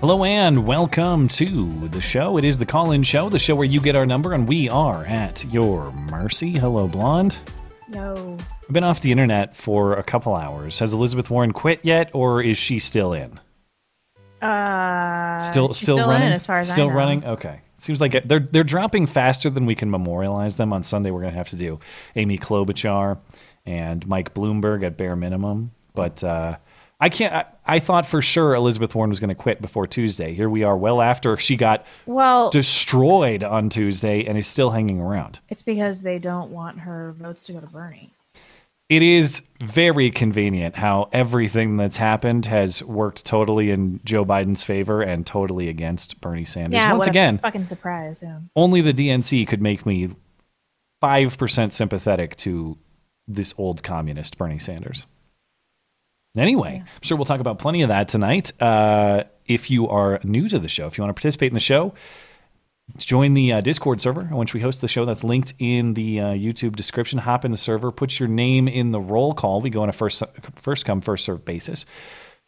[0.00, 2.38] Hello and welcome to the show.
[2.38, 4.68] It is the call in show, the show where you get our number and we
[4.68, 6.52] are at your mercy.
[6.56, 7.36] Hello, Blonde.
[7.88, 8.38] No.
[8.62, 10.78] I've been off the internet for a couple hours.
[10.78, 13.38] Has Elizabeth Warren quit yet or is she still in?
[14.40, 16.32] Uh, Still still, in running?
[16.32, 16.96] as far as still I know.
[16.96, 17.24] running?
[17.26, 17.60] Okay.
[17.74, 20.72] Seems like it- they're they're dropping faster than we can memorialize them.
[20.72, 21.78] On Sunday we're going to have to do
[22.16, 23.18] Amy Klobuchar
[23.66, 26.56] and Mike Bloomberg at bare minimum, but uh
[27.00, 27.32] I can't.
[27.34, 30.34] I, I thought for sure Elizabeth Warren was going to quit before Tuesday.
[30.34, 35.00] Here we are, well after she got Well, destroyed on Tuesday and is still hanging
[35.00, 35.40] around.
[35.48, 38.12] it's because they don't want her votes to go to Bernie.
[38.88, 45.00] It is very convenient how everything that's happened has worked totally in Joe Biden's favor
[45.00, 46.74] and totally against Bernie Sanders.
[46.78, 48.20] Yeah, Once what a again, fucking surprise.
[48.20, 48.40] Yeah.
[48.56, 50.08] only the DNC could make me
[51.02, 52.76] 5% sympathetic to
[53.28, 55.06] this old communist Bernie Sanders.
[56.36, 58.52] Anyway, I'm sure we'll talk about plenty of that tonight.
[58.60, 61.60] Uh, if you are new to the show, if you want to participate in the
[61.60, 61.92] show,
[62.98, 65.04] join the uh, Discord server which we host the show.
[65.04, 67.18] That's linked in the uh, YouTube description.
[67.18, 69.60] Hop in the server, put your name in the roll call.
[69.60, 70.22] We go on a first
[70.56, 71.84] first come first serve basis.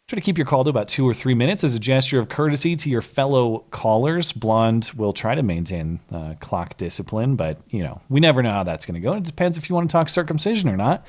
[0.07, 2.27] Try to keep your call to about two or three minutes as a gesture of
[2.27, 4.33] courtesy to your fellow callers.
[4.33, 8.63] Blonde will try to maintain uh, clock discipline, but you know we never know how
[8.63, 9.13] that's going to go.
[9.13, 11.05] It depends if you want to talk circumcision or not.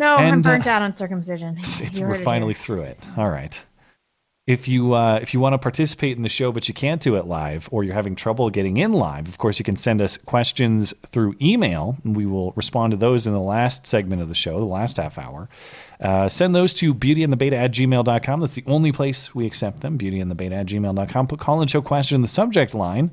[0.00, 1.58] No, I'm And, uh, burnt out on circumcision.
[1.58, 2.98] It's, it's- we're it finally through it.
[3.16, 3.62] All right.
[4.46, 7.14] If you uh, if you want to participate in the show but you can't do
[7.14, 10.16] it live, or you're having trouble getting in live, of course you can send us
[10.16, 14.34] questions through email, and we will respond to those in the last segment of the
[14.34, 15.48] show, the last half hour.
[16.00, 18.40] Uh, send those to beautyandthebeta at gmail.com.
[18.40, 21.26] That's the only place we accept them, beautyandthebeta at gmail.com.
[21.28, 23.12] Put call and show question in the subject line.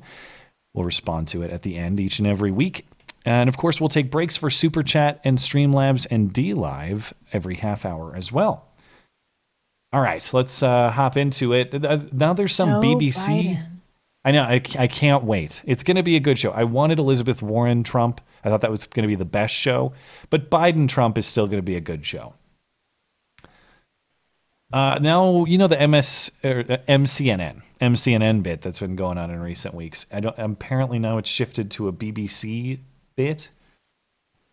[0.74, 2.86] We'll respond to it at the end each and every week.
[3.24, 7.56] And of course, we'll take breaks for Super Chat and Streamlabs and D Live every
[7.56, 8.68] half hour as well.
[9.92, 11.72] All right, let's uh, hop into it.
[12.12, 13.26] Now there's some Joe BBC.
[13.26, 13.66] Biden.
[14.24, 14.42] I know.
[14.42, 15.62] I, I can't wait.
[15.64, 16.50] It's going to be a good show.
[16.50, 18.20] I wanted Elizabeth Warren Trump.
[18.44, 19.94] I thought that was going to be the best show.
[20.28, 22.34] But Biden Trump is still going to be a good show.
[24.70, 29.30] Uh, now you know the MS er, uh, MCNN MCNN bit that's been going on
[29.30, 30.04] in recent weeks.
[30.12, 30.38] I don't.
[30.38, 32.80] Apparently now it's shifted to a BBC
[33.18, 33.48] bit.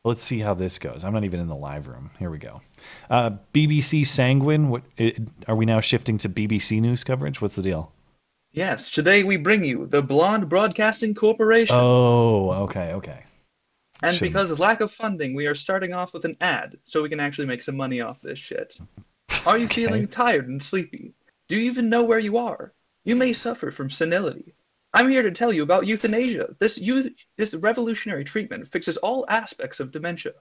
[0.03, 1.03] Let's see how this goes.
[1.03, 2.09] I'm not even in the live room.
[2.17, 2.61] Here we go.
[3.09, 4.69] Uh, BBC Sanguine.
[4.69, 7.41] What it, are we now shifting to BBC news coverage?
[7.41, 7.91] What's the deal?
[8.51, 11.75] Yes, today we bring you the Blonde Broadcasting Corporation.
[11.77, 13.23] Oh, okay, okay.
[14.01, 17.03] and shouldn't- because of lack of funding, we are starting off with an ad so
[17.03, 18.77] we can actually make some money off this shit.
[19.45, 21.13] Are you feeling tired and sleepy?
[21.49, 22.73] Do you even know where you are?
[23.03, 24.54] You may suffer from senility.
[24.95, 26.55] I'm here to tell you about euthanasia.
[26.59, 30.31] This youth, this revolutionary treatment fixes all aspects of dementia.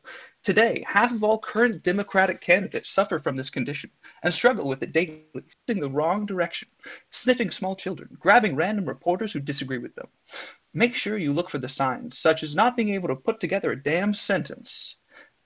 [0.45, 3.91] Today, half of all current Democratic candidates suffer from this condition
[4.23, 5.25] and struggle with it daily,
[5.67, 6.69] in the wrong direction,
[7.11, 10.07] sniffing small children, grabbing random reporters who disagree with them.
[10.73, 13.73] Make sure you look for the signs, such as not being able to put together
[13.73, 14.95] a damn sentence.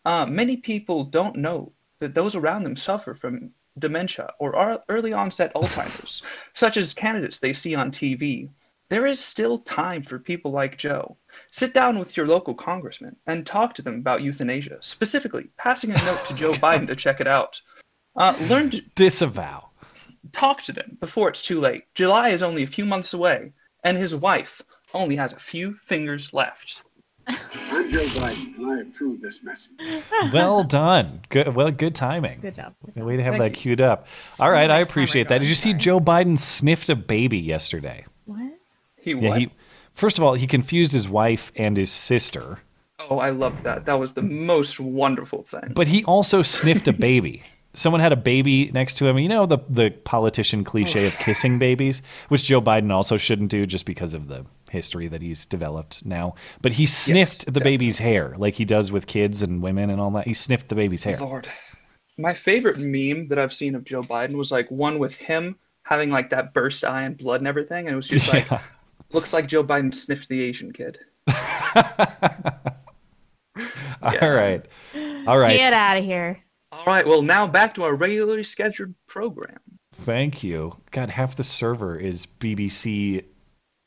[0.04, 5.54] Uh, many people don't know that those around them suffer from dementia or early onset
[5.54, 6.20] Alzheimer's,
[6.52, 8.50] such as candidates they see on TV.
[8.90, 11.16] There is still time for people like Joe.
[11.50, 16.04] Sit down with your local congressman and talk to them about euthanasia, specifically passing a
[16.04, 17.60] note to Joe Biden to check it out.
[18.16, 19.68] Uh, learn to Disavow.
[20.32, 21.84] talk to them before it's too late.
[21.94, 23.52] July is only a few months away,
[23.84, 24.62] and his wife
[24.94, 26.82] only has a few fingers left.
[27.26, 29.72] I'm Joe Biden, and I approve this message.
[30.32, 31.20] Well done.
[31.28, 31.54] Good.
[31.54, 32.40] Well, good timing.
[32.40, 32.74] Good job.
[32.86, 33.04] Good job.
[33.04, 33.62] way to have Thank that you.
[33.62, 34.06] queued up.
[34.40, 35.38] All right, I appreciate that.
[35.38, 35.74] Did you see?
[35.74, 38.06] Joe Biden sniffed a baby yesterday?
[39.14, 39.22] What?
[39.22, 39.50] Yeah, he.
[39.94, 42.58] First of all, he confused his wife and his sister,
[42.98, 43.84] Oh, I love that.
[43.86, 45.72] That was the most wonderful thing.
[45.74, 47.42] but he also sniffed a baby.
[47.74, 49.18] Someone had a baby next to him.
[49.18, 51.22] You know the the politician cliche of oh.
[51.22, 55.46] kissing babies, which Joe Biden also shouldn't do just because of the history that he's
[55.46, 56.34] developed now.
[56.60, 60.10] But he sniffed the baby's hair like he does with kids and women and all
[60.12, 60.26] that.
[60.26, 61.18] He sniffed the baby's hair.
[61.18, 61.46] Lord.
[62.16, 66.10] My favorite meme that I've seen of Joe Biden was like one with him having
[66.10, 68.60] like that burst eye and blood and everything, and it was just like Yeah.
[69.12, 70.98] Looks like Joe Biden sniffed the Asian kid.
[74.02, 74.64] All right.
[75.26, 75.58] All right.
[75.58, 76.38] Get out of here.
[76.70, 79.58] All right, well now back to our regularly scheduled program.
[79.94, 80.76] Thank you.
[80.90, 83.24] God, half the server is BBC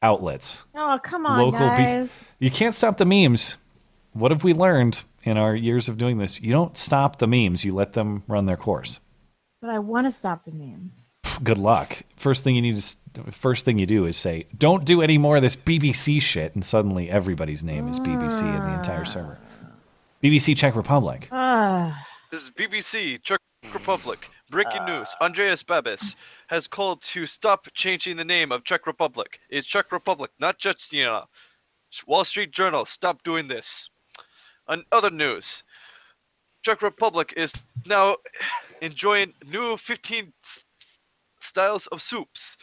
[0.02, 0.66] outlets.
[0.76, 2.12] Oh, come on, Local be- guys.
[2.40, 3.56] You can't stop the memes.
[4.14, 6.42] What have we learned in our years of doing this?
[6.42, 9.00] You don't stop the memes, you let them run their course.
[9.62, 11.11] but I want to stop the memes.
[11.44, 11.98] Good luck.
[12.18, 15.38] First thing you need to first thing you do is say, "Don't do any more
[15.38, 19.40] of this BBC shit." And suddenly everybody's name is BBC in the entire server.
[20.24, 21.28] BBC Czech Republic.
[21.32, 23.40] Ah, This is BBC Czech
[23.74, 24.30] Republic.
[24.50, 26.16] Breaking news: Andreas Babis
[26.48, 29.40] has called to stop changing the name of Czech Republic.
[29.50, 31.26] It's Czech Republic, not Chechnya.
[32.06, 33.90] Wall Street Journal, stop doing this.
[34.68, 35.64] On other news,
[36.64, 37.54] Czech Republic is
[37.86, 38.16] now
[38.82, 40.64] enjoying new 15 s-
[41.52, 42.58] styles of soups.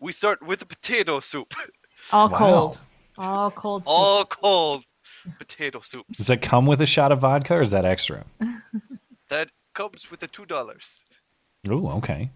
[0.00, 1.54] We start with the potato soup,
[2.12, 2.38] all Wow.
[2.38, 2.78] cold.
[3.18, 3.82] All cold.
[3.86, 4.84] all cold
[5.38, 6.16] potato soups.
[6.18, 8.24] Does that come with a shot of vodka or is that extra?
[9.28, 11.04] that comes with the two dollars.
[11.68, 12.30] Oh, okay.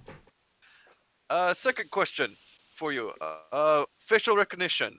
[1.31, 2.37] Uh, second question
[2.79, 3.05] for you.
[3.20, 4.99] Uh, uh, facial recognition.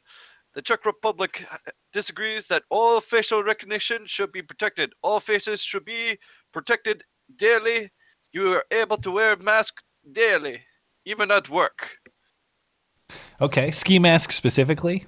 [0.55, 1.45] The Czech Republic
[1.93, 4.89] disagrees that all facial recognition should be protected.
[5.03, 6.17] All faces should be
[6.51, 7.03] protected
[7.37, 7.91] daily.
[8.33, 9.73] You are able to wear a mask
[10.11, 10.61] daily,
[11.05, 11.97] even at work.
[13.41, 13.71] Okay.
[13.71, 15.05] Ski mask specifically?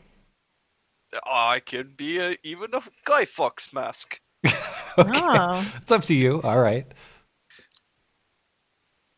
[1.25, 4.19] I can be a, even a Guy Fawkes mask.
[4.99, 6.41] Oh, It's up to you.
[6.41, 6.91] All right.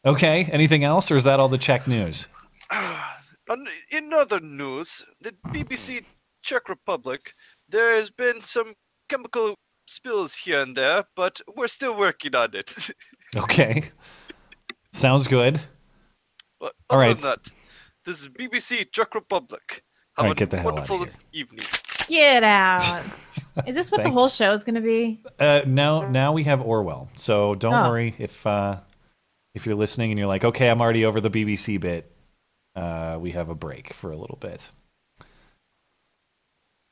[0.05, 0.43] Okay.
[0.51, 2.27] Anything else or is that all the Czech news?
[2.71, 6.03] On- In other news, the BBC
[6.43, 7.33] Czech Republic,
[7.69, 8.73] there has been some
[9.07, 9.55] chemical
[9.87, 12.89] spills here and there, but we're still working on it.
[13.37, 13.83] Okay.
[14.93, 15.59] Sounds good.
[16.59, 17.13] But All other right.
[17.21, 17.51] than that,
[18.05, 19.83] this is BBC Czech Republic.
[20.17, 21.13] Have All right, a get the hell outta wonderful here.
[21.33, 21.65] evening.
[22.07, 23.03] get out.
[23.67, 25.21] Is this what the whole show is going to be?
[25.37, 27.09] Uh, now, now we have Orwell.
[27.15, 27.89] So don't Oh.
[27.89, 28.77] worry if uh,
[29.53, 32.09] if you're listening and you're like, okay, I'm already over the BBC bit.
[32.75, 34.69] Uh, we have a break for a little bit.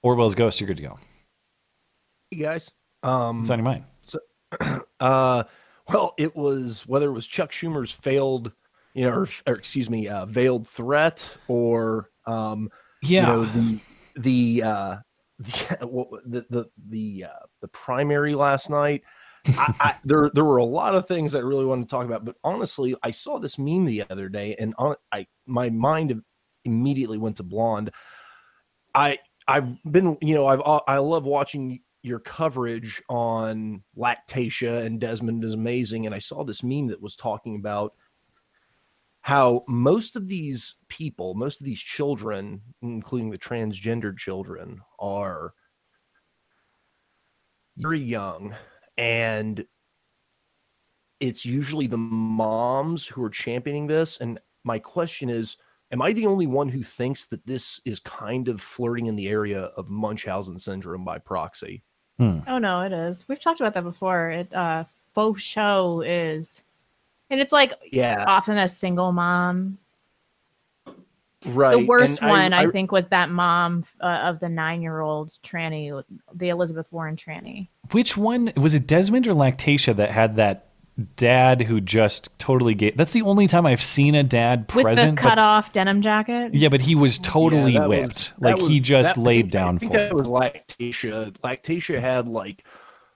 [0.03, 1.00] Orwell's Ghost, you're good to go.
[2.31, 2.69] Hey guys.
[3.03, 3.83] Um, What's on your mind?
[5.00, 5.43] uh,
[5.89, 8.51] well, it was whether it was Chuck Schumer's failed,
[8.94, 12.69] you know, or, or excuse me, uh, veiled threat, or um,
[13.01, 13.22] Yeah.
[13.22, 13.80] you know, the
[14.16, 14.95] the uh,
[15.39, 19.04] the the the the, uh, the primary last night.
[19.45, 22.06] I, I, there there were a lot of things that I really wanted to talk
[22.06, 26.22] about, but honestly, I saw this meme the other day, and on I my mind
[26.66, 27.92] immediately went to blonde.
[28.94, 35.44] I I've been you know I've I love watching your coverage on Lactatia and Desmond
[35.44, 37.94] is amazing, and I saw this meme that was talking about
[39.21, 45.53] how most of these people, most of these children, including the transgendered children, are
[47.77, 48.55] very young,
[48.97, 49.65] and
[51.19, 54.19] it's usually the moms who are championing this.
[54.21, 55.57] And my question is,
[55.91, 59.27] am I the only one who thinks that this is kind of flirting in the
[59.27, 61.83] area of Munchausen syndrome by proxy?
[62.19, 63.27] Oh no, it is.
[63.27, 64.29] We've talked about that before.
[64.31, 66.61] It uh faux show is
[67.29, 69.77] and it's like Yeah, often a single mom.
[71.45, 71.79] right.
[71.79, 76.03] The worst And one, I, think, was that mom uh, of the nine-year-old tranny,
[76.33, 77.67] the Elizabeth Warren tranny.
[77.91, 78.88] Which one was it?
[78.88, 80.67] Desmond or Lactatia that had that
[81.16, 82.98] dad who just totally gave?
[82.98, 85.18] That's the only time I've seen a dad With present.
[85.18, 86.54] the but- cut-off denim jacket.
[86.54, 88.34] yeah, but he was totally Yeah, that was- whipped.
[88.42, 90.13] that like he just that- I laid think- down I think for that it.
[90.16, 91.32] was Lactatia.
[91.44, 92.63] Lactatia had like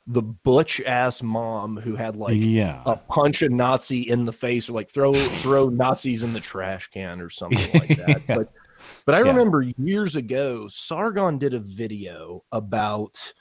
[0.07, 2.81] the butch ass mom who had like yeah.
[2.85, 6.87] a punch a Nazi in the face or like throw throw Nazis in the trash
[6.87, 8.21] can or something like that.
[8.27, 8.37] Yeah.
[8.37, 8.51] But
[9.05, 9.25] but I Yeah.
[9.29, 13.31] remember years ago, Sargon did a video about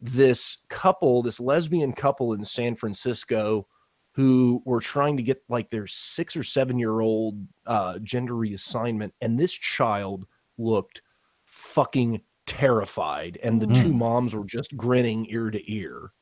[0.00, 3.66] this couple, this lesbian couple in San Francisco
[4.12, 9.12] who were trying to get like their six or seven year old uh, gender reassignment,
[9.20, 10.26] and this child
[10.56, 11.02] looked
[11.44, 16.12] fucking terrified, and the two moms were just grinning ear to ear.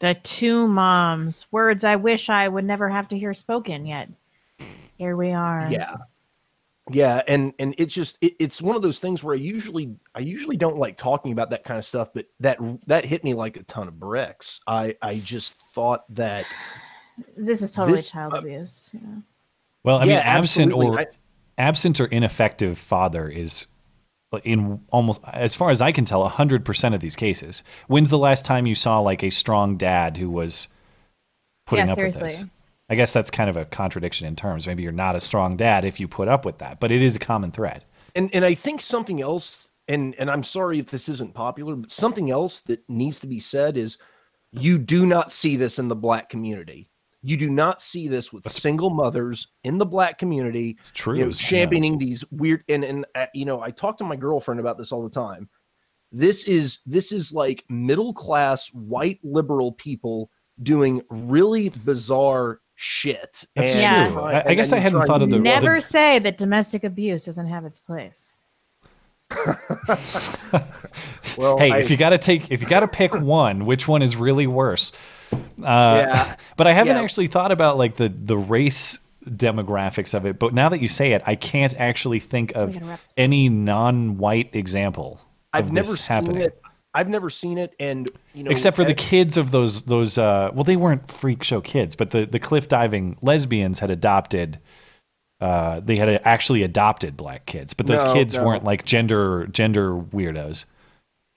[0.00, 1.46] The two moms.
[1.50, 4.08] Words I wish I would never have to hear spoken yet.
[4.96, 5.68] Here we are.
[5.70, 5.96] yeah
[6.90, 10.18] yeah and and it's just it, it's one of those things where i usually i
[10.20, 12.58] usually don't like talking about that kind of stuff but that
[12.88, 16.44] that hit me like a ton of bricks i i just thought that
[17.36, 18.90] This is totally This- child uh, abuse.
[18.94, 19.00] Yeah.
[19.84, 20.96] Well, I Yeah, mean, absent absolutely.
[20.96, 21.06] or I-
[21.58, 23.66] absent or ineffective father is
[24.44, 27.62] in almost as far as I can tell, hundred percent of these cases.
[27.86, 30.68] When's the last time you saw like a strong dad who was
[31.66, 32.44] putting Yeah, up with seriously.
[32.44, 32.50] this?
[32.92, 34.66] I guess that's kind of a contradiction in terms.
[34.66, 37.16] Maybe you're not a strong dad if you put up with that, but it is
[37.16, 37.84] a common thread.
[38.14, 41.90] and and i think something else and and i'm sorry if this isn't popular but
[41.90, 43.96] something else that needs to be said is
[44.52, 46.90] you do not see this in the black community
[47.22, 51.14] You do not see this with single mothers in the black community It's true.
[51.16, 51.48] you know, yeah.
[51.50, 54.92] championing these weird and and uh, you know I talk to my girlfriend about this
[54.92, 55.48] all the time.
[56.10, 60.30] This is this is like middle class white liberal people
[60.62, 63.44] doing really bizarre shit.
[63.54, 64.04] That's And Yeah.
[64.06, 64.14] true.
[64.14, 67.24] try- I, I guess I hadn't thought of the and- Never say that domestic abuse
[67.24, 68.38] doesn't have its place.
[71.38, 73.88] Well, hey, I- if you got to take, if you got to pick one, which
[73.88, 74.92] one is really worse?
[75.32, 75.38] Uh,
[76.06, 76.34] Yeah.
[76.58, 77.02] But I haven't Yeah.
[77.02, 80.38] actually thought about like the the race demographics of it.
[80.38, 83.18] But now that you say it, I can't actually think of gotta wrap this up.
[83.18, 85.20] any non-white example.
[85.54, 86.42] Of I've never this seen happening.
[86.42, 86.60] it.
[86.94, 90.50] I've never seen it, and you know, Except for the kids of those those uh
[90.52, 94.58] well they weren't freak show kids, but the the cliff diving lesbians had adopted
[95.40, 98.44] uh they had actually adopted black kids, but those No, kids no.
[98.44, 100.66] weren't like gender gender weirdos.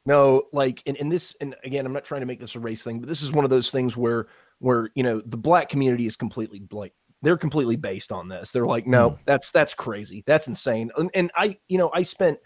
[0.05, 2.83] No, like in, in this, and again, I'm not trying to make this a race
[2.83, 4.27] thing, but this is one of those things where
[4.59, 6.93] where you know the black community is completely like
[7.23, 8.51] they're completely based on this.
[8.51, 9.15] They're like, no, Hmm.
[9.25, 10.91] that's that's crazy, that's insane.
[10.97, 12.37] And, and I, you know, I spent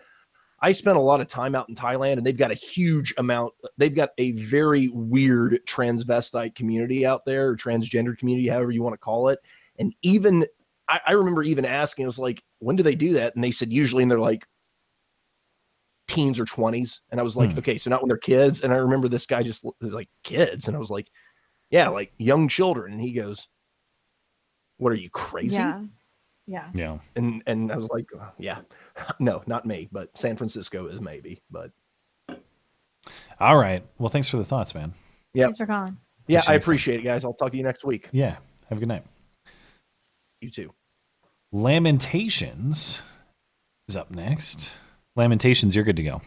[0.62, 3.54] I spent a lot of time out in Thailand, and they've got a huge amount.
[3.78, 8.94] They've got a very weird transvestite community out there, or transgender community, however you want
[8.94, 9.40] to call it.
[9.78, 10.46] And even
[10.88, 13.36] I, I remember even asking, I was like, when do they do that?
[13.36, 14.46] And they said usually, and they're like
[16.08, 17.60] teens or 20s and i was like Hmm.
[17.60, 20.10] okay so not when they're kids and i remember this guy just l- was like
[20.24, 21.08] kids and i was like
[21.70, 23.48] yeah like young children and he goes
[24.78, 25.84] what are you crazy Yeah.
[26.50, 26.68] Yeah.
[26.74, 26.98] Yeah.
[27.16, 28.60] and and i was like "Uh, yeah
[29.20, 31.72] no not me but san francisco is maybe but
[33.40, 33.86] All right.
[34.00, 34.94] Well, thanks for the thoughts, man.
[35.34, 35.46] Yep.
[35.46, 35.98] Thanks for calling.
[36.28, 36.64] yeah i Appreciate it.
[36.64, 38.36] appreciate it guys i'll talk to you next week Yeah.
[38.70, 39.04] Have a good night.
[40.42, 40.74] you too
[41.52, 43.02] Lamentations
[43.88, 44.72] is up next.
[45.16, 46.22] Lamentations, you're good to go.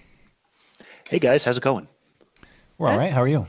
[1.09, 1.87] Hey guys, how's it going?
[2.79, 3.12] We're all right.
[3.12, 3.47] How are you?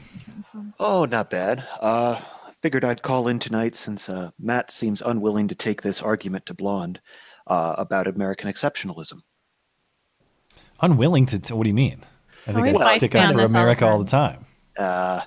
[0.79, 1.65] Oh, not bad.
[1.79, 2.19] Uh,
[2.63, 6.53] figured I'd call in tonight since uh, Matt seems unwilling to take this argument to
[6.53, 7.01] Blonde
[7.45, 9.23] uh, about American exceptionalism.
[10.79, 11.39] Unwilling to.
[11.39, 11.99] T- what do you mean?
[12.47, 14.45] I think he I fights stick me up for this all America all the time.
[14.77, 15.21] Uh,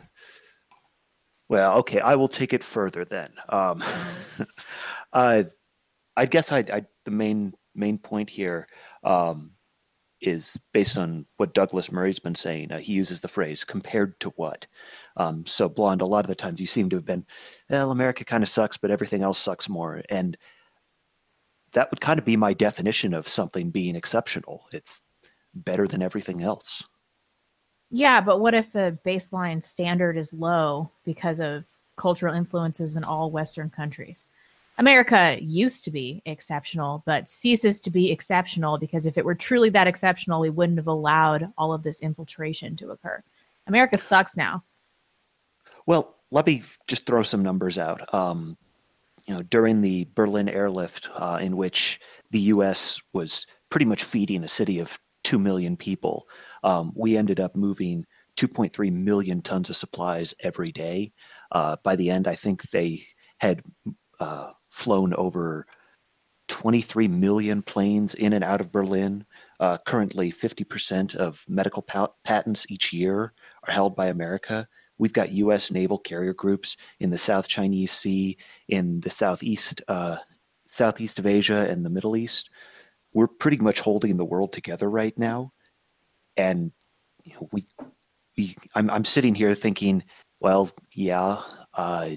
[1.47, 3.33] well, okay, I will take it further then.
[3.51, 3.85] Um,
[5.13, 5.45] uh,
[6.17, 8.67] I guess I, I the main main point here
[9.05, 9.53] um,
[10.23, 12.73] is based on what Douglas Murray's been saying.
[12.73, 14.67] Uh, he uses the phrase "compared to what."
[15.17, 16.03] Um, so, blonde.
[16.03, 17.25] A lot of the times, you seem to have been,
[17.71, 20.37] well, America kind of sucks, but everything else sucks more, and
[21.73, 24.67] that would kind of be my definition of something being exceptional.
[24.73, 25.03] It's
[25.55, 26.85] better than everything else.
[27.91, 31.65] Yeah, but what if the baseline standard is low because of
[31.97, 34.25] cultural influences in all Western countries?
[34.79, 39.71] America used to be exceptional, but ceases to be exceptional because if it were truly
[39.71, 43.23] that exceptional, we wouldn't have allowed all of this infiltration to occur.
[43.67, 44.63] America sucks now.
[45.87, 48.13] Well, let me just throw some numbers out.
[48.13, 48.57] Um,
[49.27, 52.01] you know, during the Berlin airlift, uh, in which
[52.31, 53.01] the U.S.
[53.13, 56.29] was pretty much feeding a city of two million people,
[56.65, 61.13] um, we ended up moving 2.3 million tons of supplies every day.
[61.53, 63.01] Uh, by the end, I think they
[63.41, 63.63] had
[64.21, 65.67] uh, flown over
[66.49, 69.27] 23 million planes in and out of Berlin.
[69.59, 73.33] Uh, currently, 50% of medical pa- patents each year
[73.67, 74.69] are held by America.
[74.99, 75.71] We've got U.S.
[75.71, 78.37] naval carrier groups in the South Chinese Sea,
[78.69, 80.17] in the southeast, uh,
[80.67, 82.51] southeast of Asia, and the Middle East.
[83.13, 85.53] We're pretty much holding the world together right now,
[86.37, 86.73] and
[87.25, 87.67] you know, we,
[88.37, 90.05] we, I'm, I'm sitting here thinking,
[90.41, 91.41] well, yeah,
[91.75, 92.11] uh,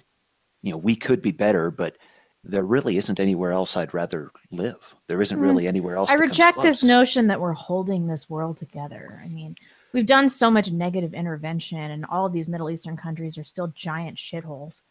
[0.62, 1.98] you know, we could be better, but
[2.44, 4.96] there really isn't anywhere else I'd rather live.
[5.08, 5.42] There isn't Mm.
[5.42, 6.10] really anywhere else.
[6.10, 9.20] I reject this notion that we're holding this world together.
[9.24, 9.56] I mean,
[9.94, 13.68] we've done so much negative intervention, and all of these Middle Eastern countries are still
[13.68, 14.82] giant shitholes.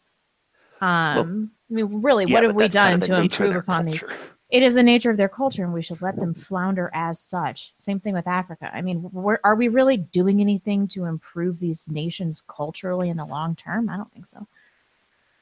[0.81, 3.85] Um, I mean, really, Yeah, what have we that's kind done of to improve upon
[3.85, 4.03] these?
[4.49, 7.71] It is the nature of their culture, and we should let them flounder as such.
[7.77, 8.71] Same thing with Africa.
[8.73, 9.07] I mean,
[9.43, 13.89] are we really doing anything to improve these nations culturally in the long term?
[13.89, 14.47] I don't think so.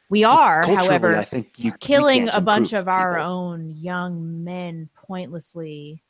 [0.10, 3.72] We are, Culturally, however, I think you, you killing can't a bunch of our own
[3.78, 6.02] young men pointlessly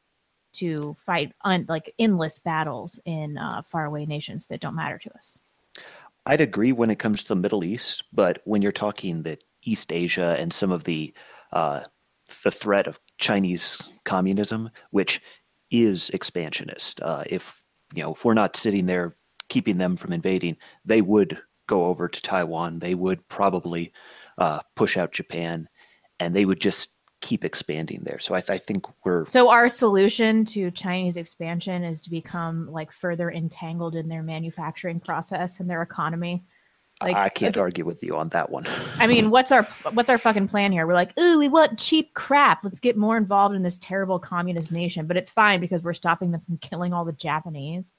[0.58, 5.40] to fight un- like endless battles in uh, faraway nations that don't matter to us.
[6.26, 9.94] I'd agree when it comes to the Middle East, but when you're talking that East
[9.94, 11.14] Asia and some of the
[11.54, 11.82] uh,
[12.44, 15.22] the threat of Chinese communism, which
[15.72, 19.16] is expansionist, uh, if you know if we're not sitting there
[19.48, 22.80] keeping them from invading, they would go over to Taiwan.
[22.80, 23.94] They would probably
[24.38, 25.70] uh, push out Japan,
[26.20, 26.90] and they would just
[27.22, 28.20] keep expanding there.
[28.20, 32.72] So I, th- I think we're So our solution to Chinese expansion is to become
[32.72, 36.44] like further entangled in their manufacturing process and their economy
[37.02, 38.66] Like, I can't argue with you on that one.
[39.00, 40.86] I mean, what's our what's our fucking plan here?
[40.88, 42.64] We're like, ooh, we want cheap crap.
[42.64, 45.08] Let's get more involved in this terrible communist nation.
[45.08, 47.94] But it's fine because we're stopping them from killing all the Japanese.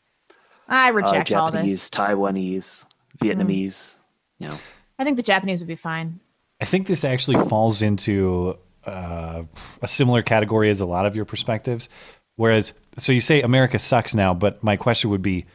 [0.68, 1.88] I Uh, reject all this.
[1.88, 1.90] Japanese.
[1.90, 2.87] Taiwanese,
[3.18, 3.98] Vietnamese.
[4.38, 4.58] You know,
[4.98, 6.20] I think the Japanese would be fine.
[6.60, 8.58] I think this actually falls into
[8.88, 9.45] uh,
[9.83, 11.88] a similar category as a lot of your perspectives.
[12.37, 15.47] Whereas, so you say America sucks now, but my question would be,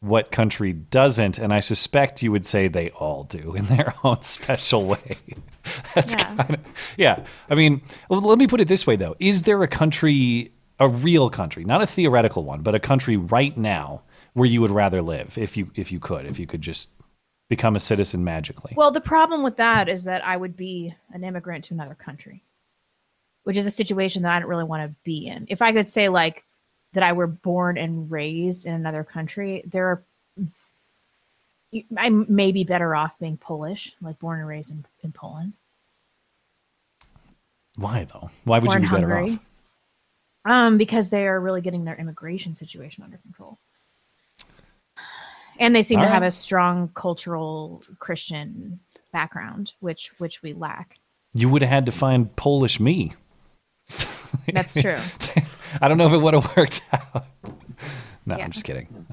[0.00, 1.38] what country doesn't?
[1.38, 5.16] And I suspect you would say they all do in their own special way.
[5.94, 6.34] That's Yeah.
[6.36, 6.60] kind of,
[6.96, 7.24] yeah.
[7.50, 10.88] I mean, well, let me put it this way though: Is there a country, a
[10.88, 14.02] real country, not a theoretical one, but a country right now
[14.34, 16.88] where you would rather live if you if you could, if you could just
[17.48, 18.74] become a citizen magically?
[18.76, 22.44] Well, the problem with that is that I would be an immigrant to another country,
[23.46, 25.46] which is a situation that I don't really want to be in.
[25.48, 26.42] If I could say like
[26.94, 30.02] that I were born and raised in another country, there are
[31.96, 35.52] I may be better off being Polish, like born and raised in, in Poland
[37.76, 38.30] Why though?
[38.42, 39.32] Why would or you be better Hungary.
[39.34, 39.40] off?
[40.50, 43.58] Um, because they are really getting their immigration situation under control.
[45.60, 48.80] And they seem to All have a strong cultural Christian
[49.12, 50.98] background, which which we lack.
[51.32, 53.12] You would have had to find Polish me.
[54.52, 54.96] That's true.
[55.80, 57.26] I don't know if it would have worked out.
[58.24, 58.44] No, Yeah.
[58.44, 59.06] I'm just kidding.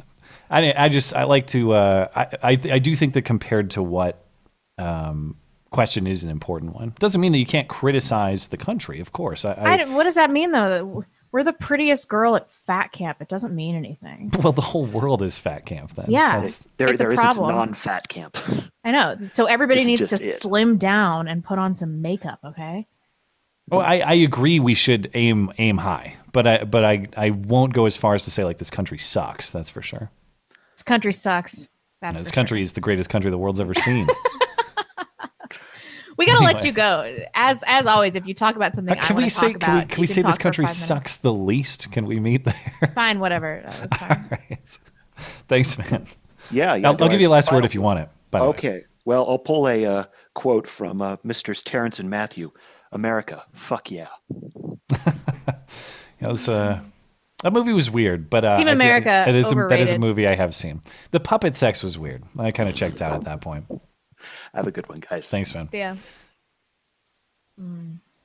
[0.49, 3.81] I, I just I like to uh, I, I I do think that compared to
[3.83, 4.23] what
[4.77, 5.35] um,
[5.71, 8.99] question is an important one doesn't mean that you can't criticize the country.
[8.99, 11.05] Of course, I, I, I, what does that mean though?
[11.31, 13.17] We're the prettiest girl at fat camp.
[13.19, 14.29] It doesn't mean anything.
[14.43, 16.05] well the whole world is fat camp then.
[16.09, 16.33] Yeah.
[16.33, 18.37] That's- there It's a there isn't a non-fat camp.
[18.83, 19.17] I know.
[19.29, 20.39] So everybody This is needs to it.
[20.39, 22.85] slim down and put on some makeup, okay?
[23.71, 24.59] Oh, I, I agree.
[24.59, 28.23] We should aim aim high, but I but I I won't go as far as
[28.25, 29.51] to say like this country sucks.
[29.51, 30.09] That's for sure.
[30.75, 31.67] This country sucks.
[32.01, 34.07] That's this for country is the greatest country the world's ever seen.
[36.15, 37.25] We gotta let you go.
[37.33, 39.73] As as always, if you talk about something, Uh, can wanna we say talk can
[39.73, 40.85] we, about, can you we say this country five minutes.
[40.87, 41.91] sucks the least?
[41.91, 42.91] Can we meet there?
[42.95, 43.63] Fine, whatever.
[43.65, 44.27] Uh, That's fine.
[44.29, 44.79] right.
[45.47, 46.05] Thanks, man.
[46.51, 46.89] Yeah, yeah.
[46.89, 48.09] I'll, I'll give you a last final- word if you want it.
[48.29, 48.45] By the.
[48.45, 48.83] Okay.
[49.05, 50.03] Well, I'll pull a uh,
[50.35, 51.59] quote from uh, Mr.
[51.63, 52.51] Terrence and Matthew.
[52.93, 54.07] America, fuck yeah.
[56.19, 56.79] It was uh,
[57.43, 59.91] that movie was weird, but uh, Team I did- America, it is a, that is
[59.91, 60.81] a movie I have seen.
[61.11, 62.23] The puppet sex was weird.
[62.39, 63.65] I kind of checked out at that point.
[64.53, 65.29] Have a good one, guys.
[65.29, 65.67] Thanks, man.
[65.73, 65.97] Yeah.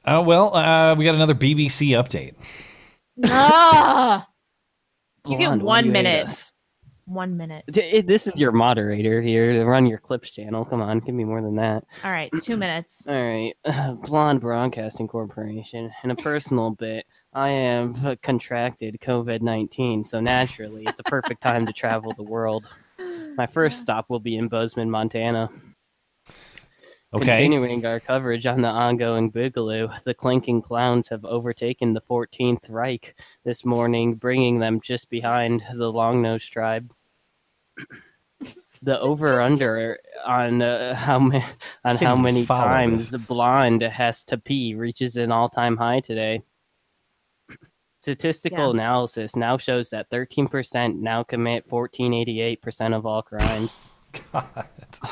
[0.06, 2.34] Oh well, uh, we got another BBC update.
[3.24, 4.28] Ah!
[5.26, 6.52] you get one you minute.
[7.08, 7.14] Us.
[7.14, 7.64] One minute.
[7.66, 10.64] This is your moderator here to run your clips channel.
[10.64, 11.84] Come on, give me more than that.
[12.04, 13.06] All right, two minutes.
[13.08, 15.90] All right, uh, Blonde Broadcasting Corporation.
[16.04, 21.42] In a personal bit, I have uh, contracted COVID 19, so naturally, it's a perfect
[21.42, 22.66] time to travel the world.
[23.36, 25.50] My first stop will be in Bozeman, Montana.
[27.14, 27.24] Okay.
[27.24, 33.14] Continuing our coverage on the ongoing Boogaloo, the Clinking Clowns have overtaken the 14th Reich
[33.44, 36.92] this morning, bringing them just behind the Longnose tribe.
[38.82, 41.44] The over/under on uh, how ma-
[41.84, 46.42] on how many follow times the blonde has to pee reaches an all-time high today.
[48.00, 48.70] Statistical Yeah.
[48.82, 53.88] analysis now shows that 13% now commit 1488% of all crimes.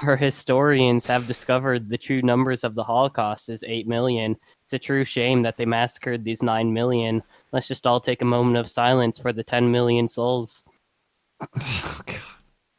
[0.05, 4.37] Our historians have discovered the true numbers of the Holocaust is 8 million.
[4.63, 7.23] It's a true shame that they massacred these 9 million.
[7.53, 10.63] Let's just all take a moment of silence for the 10 million souls.
[11.43, 12.17] Oh, God.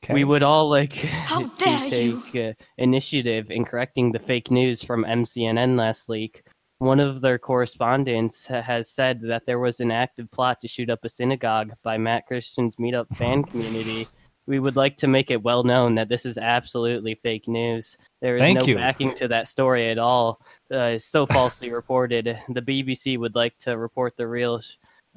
[0.03, 0.13] Okay.
[0.13, 2.21] We would all like How to dare you.
[2.31, 6.43] take uh, initiative in correcting the fake news from MCNN last week.
[6.79, 10.89] One of their correspondents ha- has said that there was an active plot to shoot
[10.91, 14.07] up a synagogue by Matt Christian's meetup fan community.
[14.45, 17.97] We would like to make it well known that this is absolutely fake news.
[18.21, 18.75] There is Thank no you.
[18.75, 20.39] backing to that story at all.
[20.71, 22.39] Uh, it's so falsely reported.
[22.49, 24.62] The BBC would like to report the real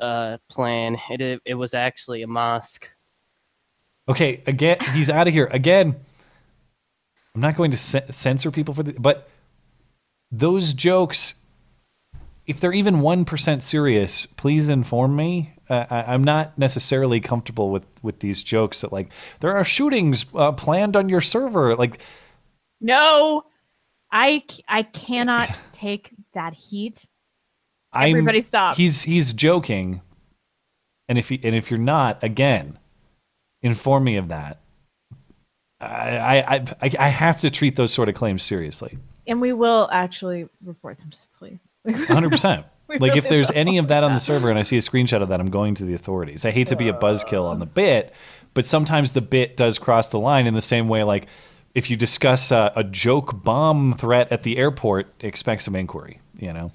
[0.00, 0.96] uh, plan.
[1.10, 2.90] It, it it was actually a mosque.
[4.10, 5.94] Okay, again, he's out of here again.
[7.34, 9.28] I'm not going to censor people for the, but
[10.32, 11.34] those jokes,
[12.44, 15.54] if they're even one percent serious, please inform me.
[15.68, 20.26] Uh, I, I'm not necessarily comfortable with with these jokes that like there are shootings
[20.34, 21.76] uh, planned on your server.
[21.76, 22.00] Like,
[22.80, 23.44] No,
[24.10, 27.06] I I cannot take that heat.
[27.92, 28.76] I'm, Everybody stop.
[28.76, 30.00] He's he's joking,
[31.08, 32.76] and if he, and if you're not, again,
[33.62, 34.60] inform me of that.
[35.80, 38.98] I I I, I have to treat those sort of claims seriously.
[39.26, 41.60] And we will actually report them to the police.
[42.08, 42.64] 100%.
[42.90, 45.22] We like if there's any of that on the server and I see a screenshot
[45.22, 46.44] of that, I'm going to the authorities.
[46.44, 48.12] I hate to be a buzzkill on the bit,
[48.52, 51.28] but sometimes the bit does cross the line in the same way like
[51.72, 56.20] if you discuss uh, a joke bomb threat at the airport, expect some inquiry.
[56.36, 56.72] You know,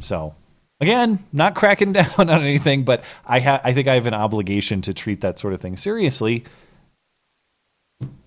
[0.00, 0.34] so
[0.80, 4.80] again, not cracking down on anything, but I ha- I think I have an obligation
[4.82, 6.44] to treat that sort of thing seriously.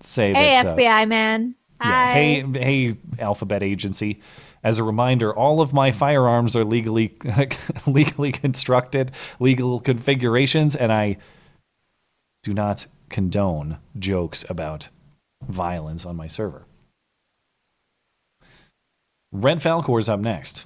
[0.00, 0.66] Say Hey, that.
[0.66, 1.54] uh, FBI man.
[1.82, 1.88] yeah.
[2.06, 2.12] Hi.
[2.12, 4.20] Hey, hey, Alphabet Agency.
[4.62, 7.16] As a reminder, all of my firearms are legally
[7.86, 11.16] legally constructed, legal configurations, and I
[12.42, 14.88] do not condone jokes about
[15.48, 16.64] violence on my server.
[19.32, 20.64] Red Falcor is up next.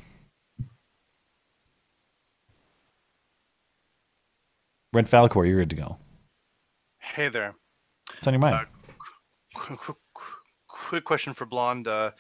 [4.95, 5.99] Red Falcor, you're good to go.
[7.01, 7.57] Hey there.
[8.11, 8.69] What's on your mind?
[9.53, 9.97] Quick, quick,
[10.69, 11.89] quick question for Blonde.
[11.89, 12.13] Uh,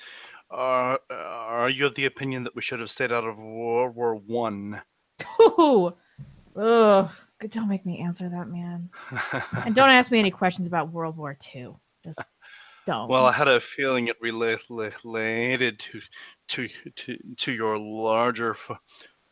[0.50, 4.16] are, are you of the opinion that we should have stayed out of World War
[4.16, 4.82] One?
[5.40, 5.94] Ooh.
[6.56, 7.10] Ugh.
[7.50, 8.88] Don't make me answer that, man.
[9.64, 11.74] And don't ask me any questions about World War II.
[12.04, 12.20] Just
[12.86, 13.08] don't.
[13.08, 16.00] Well, I had a feeling it related to
[16.48, 18.70] to to to your larger f-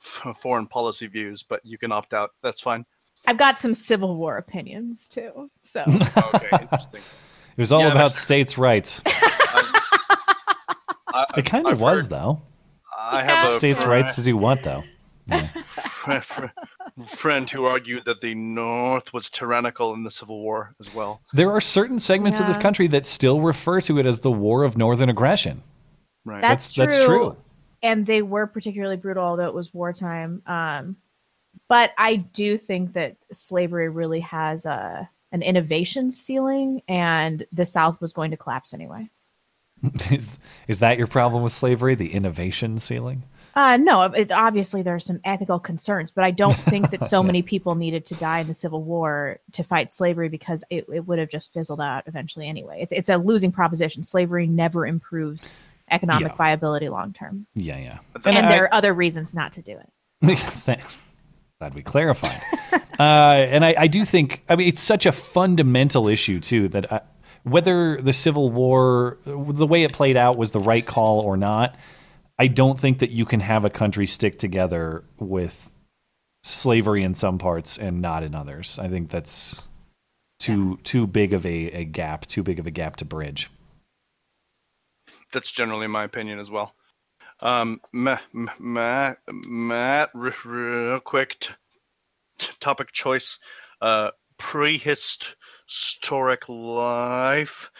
[0.05, 2.31] f- foreign policy views, but you can opt out.
[2.43, 2.85] That's fine.
[3.27, 5.51] I've got some Civil War opinions too.
[5.63, 5.85] So
[6.35, 7.01] Okay, interesting.
[7.57, 9.01] It was all Yeah, about that's- states' rights.
[9.07, 12.43] I, It kind of was, heard- though.
[12.99, 14.83] I have a States' fr- rights to do what, though?
[15.65, 16.45] fr- fr-
[17.05, 21.21] friend who argued that the North was tyrannical in the Civil War as well.
[21.33, 24.63] There are certain segments of this country that still refer to it as the War
[24.65, 25.63] of Northern Aggression.
[26.25, 26.41] Right.
[26.41, 27.25] that's, That's- true.
[27.27, 27.43] that's true.
[27.85, 30.41] And they were particularly brutal, although it was wartime.
[30.47, 30.97] Um,
[31.69, 38.01] but I do think that slavery really has a an innovation ceiling, and the South
[38.03, 39.09] was going to collapse anyway.
[40.11, 40.31] is,
[40.69, 41.95] is that your problem with slavery?
[41.95, 43.23] The innovation ceiling?
[43.55, 47.23] Uh, no, it, obviously there are some ethical concerns, but I don't think that so
[47.23, 51.07] many people needed to die in the Civil War to fight slavery because it, it
[51.07, 52.81] would have just fizzled out eventually anyway.
[52.83, 54.05] It's, it's a losing proposition.
[54.05, 55.51] Slavery never improves
[55.91, 56.37] economic Yeah.
[56.37, 57.47] viability long term.
[57.55, 57.99] Yeah, yeah.
[58.25, 60.39] And, I- there are other reasons not to do it.
[61.63, 61.75] Thanks.
[61.75, 62.43] Glad we clarified.
[62.99, 66.93] uh, and I, I do think, I mean, it's such a fundamental issue, too, that
[66.93, 67.01] I,
[67.45, 71.77] whether the Civil War, the way it played out, was the right call or not,
[72.39, 75.71] I don't think that you can have a country stick together with
[76.43, 78.79] slavery in some parts and not in others.
[78.79, 79.63] I think that's
[80.41, 83.49] too too big of a, a gap, too big of a gap to bridge.
[85.33, 86.75] That's generally my opinion as well.
[87.43, 91.55] Um, Ma- Ma- Matt, Matt, r- real quick, t-
[92.39, 93.41] t- topic choice:
[93.81, 97.71] uh, prehistoric life,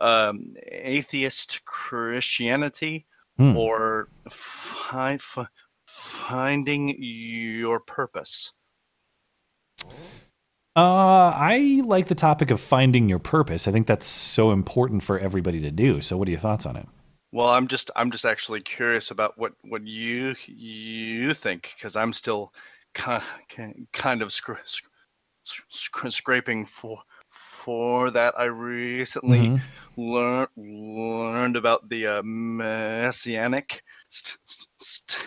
[0.00, 3.56] um, atheist Christianity, Hmm.
[3.56, 5.48] or fi- fi-
[5.86, 8.52] finding your purpose.
[10.76, 13.68] Uh, I like the topic of finding your purpose.
[13.68, 16.00] I think that's so important for everybody to do.
[16.00, 16.88] So, what are your thoughts on it?
[17.34, 22.12] Well, I'm just I'm just actually curious about what what you you think because I'm
[22.12, 22.52] still
[22.94, 23.24] kind
[23.92, 24.88] kind of scr- scr-
[25.68, 28.38] scr- scraping for for that.
[28.38, 29.60] I recently Mhm.
[29.96, 35.26] learned learned about the uh, messianic st- st- st-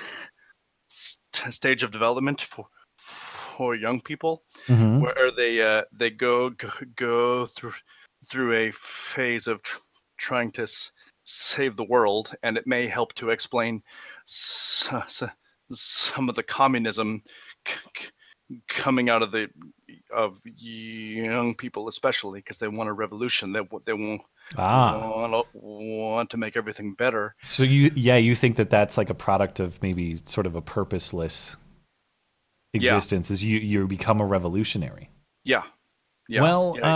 [0.88, 2.68] st- stage of development for
[2.98, 5.02] for young people Mhm.
[5.02, 7.74] where they uh, they go, go go through
[8.26, 9.80] through a phase of tr-
[10.16, 10.94] trying to s-
[11.30, 13.84] save the world, and it may help to explain
[14.26, 15.24] s- s-
[15.72, 17.22] some of the communism
[18.70, 19.50] coming out of the
[20.16, 23.52] of young people, especially because they want a revolution.
[23.52, 24.22] They they want
[24.56, 25.28] Ah.
[25.28, 27.36] want, want to make everything better.
[27.44, 30.62] So you, yeah, you think that that's like a product of maybe sort of a
[30.62, 31.58] purposeless
[32.72, 32.80] Yeah.
[32.96, 35.10] existence, is you you become a revolutionary.
[35.44, 35.64] Yeah.
[36.30, 36.42] Yeah.
[36.42, 36.88] well, yeah.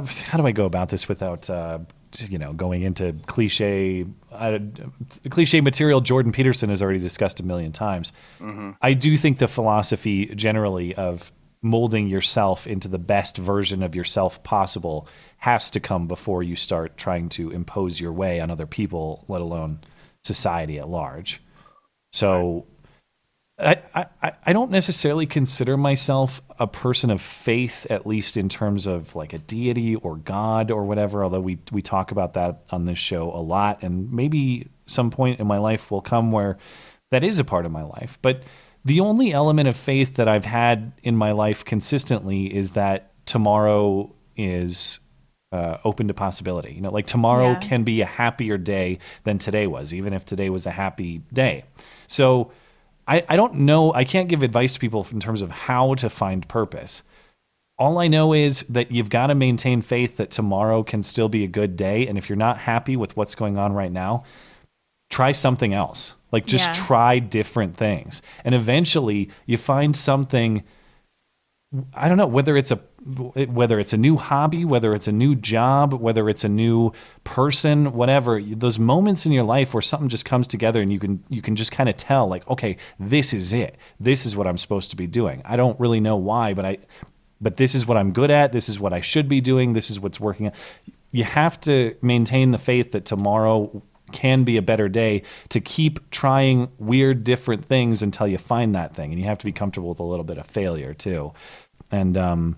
[0.00, 1.78] uh, how do I go about this without, uh,
[2.20, 4.58] you know, going into cliche, uh,
[5.30, 8.12] cliche material Jordan Peterson has already discussed a million times.
[8.40, 8.76] Mhm.
[8.80, 14.42] I do think the philosophy generally of molding yourself into the best version of yourself
[14.42, 19.24] possible has to come before you start trying to impose your way on other people,
[19.28, 19.78] let alone
[20.22, 21.42] society at large.
[22.12, 22.66] So
[23.56, 28.86] I, I, I don't necessarily consider myself a person of faith, at least in terms
[28.86, 32.84] of like a deity or God or whatever, although we, we talk about that on
[32.84, 33.82] this show a lot.
[33.84, 36.58] And maybe some point in my life will come where
[37.12, 38.18] that is a part of my life.
[38.22, 38.42] But
[38.84, 44.12] the only element of faith that I've had in my life consistently is that tomorrow
[44.36, 44.98] is
[45.52, 46.72] uh, open to possibility.
[46.74, 47.60] You know, like tomorrow Yeah.
[47.60, 51.62] can be a happier day than today was, even if today was a happy day.
[52.08, 52.50] So
[53.06, 53.92] I, I don't know.
[53.92, 57.02] I can't give advice to people in terms of how to find purpose.
[57.78, 61.42] all I know is that you've got to maintain faith that tomorrow can still be
[61.44, 62.06] a good day.
[62.06, 64.22] And if you're not happy with what's going on right now,
[65.10, 66.14] try something else.
[66.30, 66.72] Like just Yeah.
[66.86, 68.22] try different things.
[68.44, 70.62] And eventually you find something
[71.92, 75.34] I don't know whether it's a whether it's a new hobby, whether it's a new
[75.34, 78.40] job, whether it's a new person, whatever.
[78.40, 81.54] Those moments in your life where something just comes together and you can you can
[81.54, 83.76] just kind of tell like, okay, this is it.
[84.00, 85.42] This is what I'm supposed to be doing.
[85.44, 86.78] I don't really know why, but I
[87.40, 88.52] but this is what I'm good at.
[88.52, 89.74] This is what I should be doing.
[89.74, 90.50] This is what's working.
[91.10, 96.10] You have to maintain the faith that tomorrow can be a better day to keep
[96.10, 99.88] trying weird different things until you find that thing and you have to be comfortable
[99.90, 101.32] with a little bit of failure too
[101.90, 102.56] and um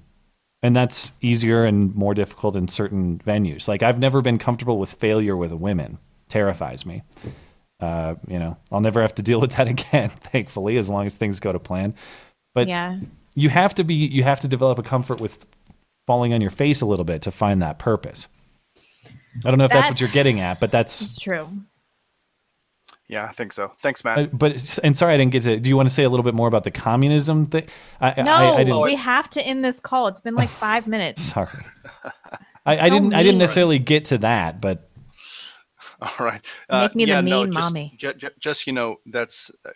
[0.66, 3.68] and that's easier and more difficult in certain venues.
[3.68, 5.98] Like i've never been comfortable with failure with women
[6.28, 7.02] terrifies me.
[7.80, 11.14] Uh you know i'll never have to deal with that again thankfully as long as
[11.14, 11.94] things go to plan.
[12.54, 12.98] But yeah.
[13.34, 15.46] you have to be you have to develop a comfort with
[16.06, 18.28] falling on your face a little bit to find that purpose.
[19.44, 21.48] I don't know if that's That- what you're getting at but that's true.
[23.08, 23.72] Yeah, I think so.
[23.78, 24.18] Thanks, Matt.
[24.18, 25.60] Uh, but and sorry, I didn't get to.
[25.60, 27.66] Do you want to say a little bit more about the communism thing?
[28.00, 28.82] I, No, I, I didn't.
[28.82, 30.08] we have to end this call.
[30.08, 31.22] It's been like five minutes.
[31.22, 31.64] Sorry,
[32.66, 33.14] I, I didn't.
[33.14, 34.90] I didn't necessarily get to that, but
[36.02, 36.42] All right.
[36.70, 37.94] Make me the yeah, no, mean just, mommy.
[37.96, 39.70] Ju- ju- just you know, that's uh,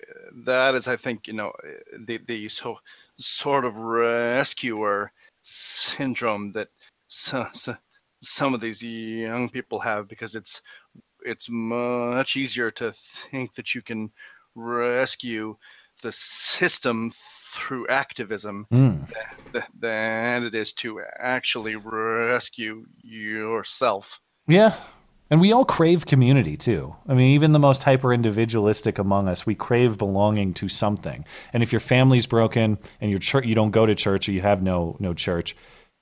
[0.45, 2.79] that is, I think, you know, uh, the the so,
[3.17, 6.69] sort of rescuer syndrome that
[7.09, 7.75] so, so,
[8.21, 10.61] some of these young people have because it's
[11.25, 14.11] it's much easier to think that you can
[14.55, 15.57] rescue
[16.03, 17.13] the system
[17.53, 19.11] through activism Mm.
[19.79, 24.21] than it is to actually rescue yourself.
[24.47, 24.75] yeah.
[25.33, 26.97] And we all crave community too.
[27.07, 31.25] I mean, even the most hyper individualistic among us, we crave belonging to something.
[31.53, 34.41] And if your family's broken and your church, you don't go to church or you
[34.41, 35.55] have no no church,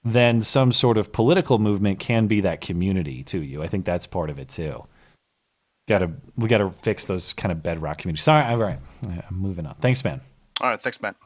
[0.02, 3.62] then some sort of political movement can be that community to you.
[3.62, 4.83] I think that's part of it too.
[5.88, 8.22] Got to we got to fix those kind of bedrock communities.
[8.22, 9.74] Sorry, all right, I'm moving on.
[9.77, 10.20] Thanks, man.
[10.61, 11.16] All right, thanks, Matt.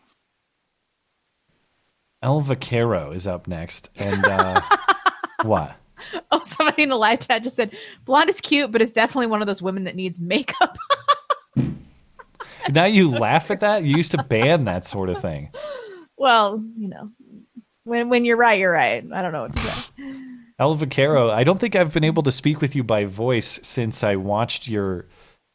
[2.23, 4.61] El Vaquero is up next, and uh,
[5.43, 5.75] what?
[6.31, 9.41] Oh, somebody in the live chat just said blonde is cute, but it's definitely one
[9.41, 10.79] of those women that needs makeup.
[12.71, 13.83] Now you laugh at that.
[13.83, 15.51] You used to ban that sort of thing.
[16.17, 17.11] well, you know,
[17.83, 19.05] when when you're right, you're right.
[19.13, 20.13] I don't know what to say.
[20.63, 24.05] El Vaquero, I don't think I've been able to speak with you by voice since
[24.05, 25.07] I watched your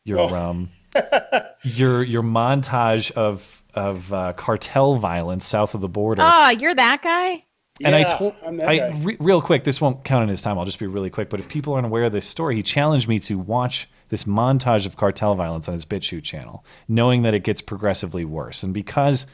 [0.04, 0.36] your Oh.
[0.36, 0.70] um
[1.64, 6.24] your your montage of of uh, cartel violence south of the border.
[6.26, 7.44] Oh, you're that guy.
[7.84, 9.64] and I Yeah, told I'm that I re- real quick.
[9.64, 10.58] This won't count in his time.
[10.60, 11.30] I'll just be really quick.
[11.30, 14.86] But if people aren't aware of this story, he challenged me to watch this montage
[14.88, 18.64] of cartel violence on his BitChute channel, knowing that it gets progressively worse.
[18.64, 19.28] And because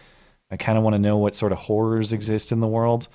[0.51, 3.07] I kind of want to know what sort of horrors exist in the world,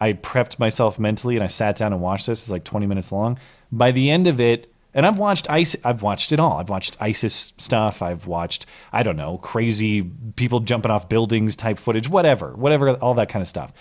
[0.00, 2.42] I prepped myself mentally and I sat down and watched this.
[2.42, 3.38] It's like 20 minutes long.
[3.70, 6.54] By the end of it, and I've watched ISIS, I've watched it all.
[6.54, 8.02] I've watched ISIS stuff.
[8.02, 10.02] I've watched, I don't know, crazy
[10.34, 13.72] people jumping off buildings type footage, whatever, whatever, all that kind of stuff.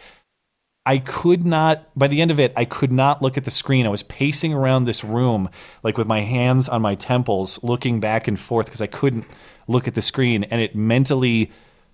[0.86, 3.86] I could not, by the end of it, I could not look at the screen.
[3.86, 5.50] I was pacing around this room,
[5.84, 9.26] like with my hands on my temples, looking back and forth because I couldn't
[9.68, 10.46] look at the screen.
[10.46, 11.52] And it mentally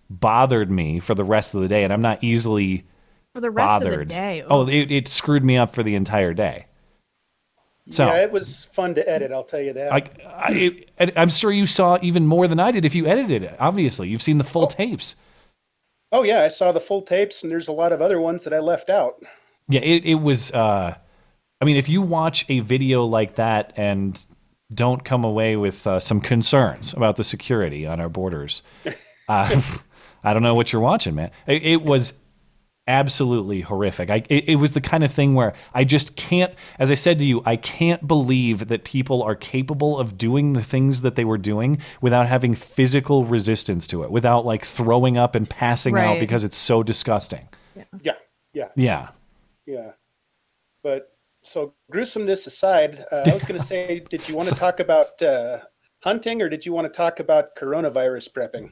[0.09, 1.83] bothered me for the rest of the day.
[1.83, 2.85] And I'm not easily
[3.35, 3.93] For the rest bothered.
[4.03, 4.45] of the day.
[4.49, 6.67] Oh, it, it screwed me up for the entire day.
[7.89, 9.33] So yeah, it was fun to edit.
[9.33, 9.91] I'll tell you that.
[9.91, 10.09] I,
[10.97, 13.57] I, I'm sure you saw even more than I did if you edited it.
[13.59, 15.15] Obviously, you've seen the full tapes.
[16.13, 18.53] oh yeah, I saw the full tapes, and there's a lot of other ones that
[18.53, 19.21] I left out.
[19.67, 20.53] Yeah, it, it was.
[20.53, 20.95] Uh,
[21.59, 24.25] I mean, if you watch a video like that and
[24.73, 28.63] don't come away with uh, some concerns about the security on our borders,
[29.27, 29.61] uh,
[30.23, 31.31] I don't know what you're watching, man.
[31.47, 32.13] It, it was
[32.87, 34.09] absolutely horrific.
[34.09, 37.19] I, it, it was the kind of thing where I just can't, as I said
[37.19, 41.25] to you, I can't believe that people are capable of doing the things that they
[41.25, 46.19] were doing without having physical resistance to it, without like throwing up and passing out
[46.19, 47.47] because it's so disgusting.
[48.01, 48.13] Yeah,
[48.53, 49.09] yeah, Yeah.
[49.65, 49.91] yeah.
[50.83, 54.79] But so gruesomeness aside, uh, I was going to say, did you want to talk
[54.79, 55.59] about uh,
[56.03, 58.71] hunting, or did you want to talk about coronavirus prepping?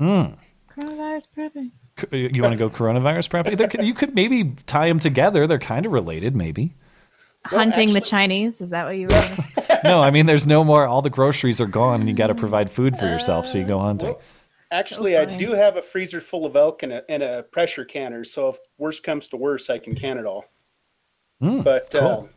[0.00, 0.38] Mm.
[0.74, 1.70] Coronavirus prepping.
[1.98, 3.56] C- You want to go coronavirus prepping?
[3.56, 5.46] There you could maybe tie them together.
[5.46, 6.74] They're kind of related, maybe.
[7.44, 8.60] Hunting the Chinese.
[8.60, 9.36] Is that what you were?
[9.84, 10.86] No, I mean, there's no more.
[10.86, 13.64] All the groceries are gone, and you got to provide food for yourself, so you
[13.64, 14.14] go hunting.
[14.70, 18.22] Actually, I do have a freezer full of elk and a, and a pressure canner,
[18.22, 20.44] so if worse comes to worse, I can can it all.
[21.42, 22.30] Mm, But cool.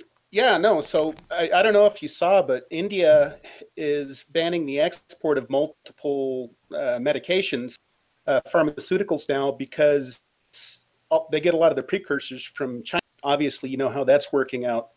[0.00, 0.80] uh, yeah, no.
[0.80, 3.38] So I, I don't know if you saw, but India
[3.76, 7.76] is banning the export of multiple uh, medications,
[8.28, 10.20] uh, pharmaceuticals now because
[11.32, 13.00] they get a lot of the precursors from China.
[13.24, 14.90] Obviously, you know how that's working out.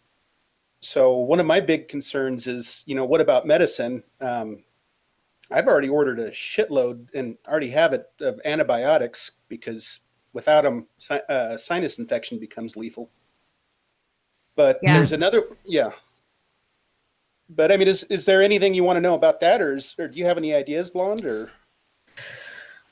[0.81, 4.03] So one of my big concerns is, you know, what about medicine?
[4.19, 4.63] Um,
[5.49, 10.01] I've already ordered a shitload and already have it of antibiotics because
[10.33, 13.09] without them, si- uh, sinus infection becomes lethal.
[14.55, 14.93] But Yeah.
[14.93, 15.91] there's another, yeah.
[17.49, 19.93] But I mean, is is there anything you want to know about that, or, is,
[19.99, 21.25] or do you have any ideas, Blonde?
[21.25, 21.51] Or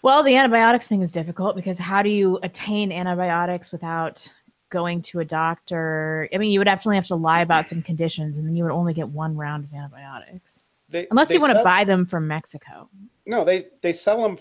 [0.01, 4.25] Well, the antibiotics thing is difficult because how do you attain antibiotics without
[4.69, 6.29] going to a doctor?
[6.33, 8.71] I mean, you would definitely have to lie about some conditions, and then you would
[8.71, 12.27] only get one round of antibiotics, they, unless they you want to buy them from
[12.27, 12.89] Mexico.
[13.25, 14.37] No, they they sell them,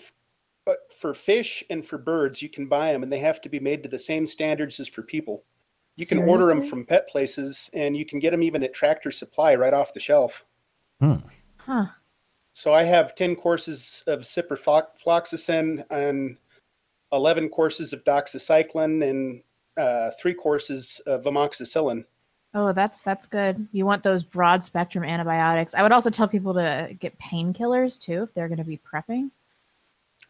[0.65, 3.59] but for fish and for birds, you can buy them, and they have to be
[3.59, 5.43] made to the same standards as for people.
[5.97, 9.11] You can order them from pet places, and you can get them even at Tractor
[9.11, 10.45] Supply right off the shelf.
[11.01, 11.15] Hmm.
[11.57, 11.87] Huh.
[12.53, 16.37] So I have ten courses of ciprofloxacin and
[17.11, 19.41] eleven courses of doxycycline and
[19.77, 22.03] uh, three courses of amoxicillin.
[22.53, 23.67] Oh, that's that's good.
[23.71, 25.75] You want those broad spectrum antibiotics.
[25.75, 29.29] I would also tell people to get painkillers too if they're going to be prepping.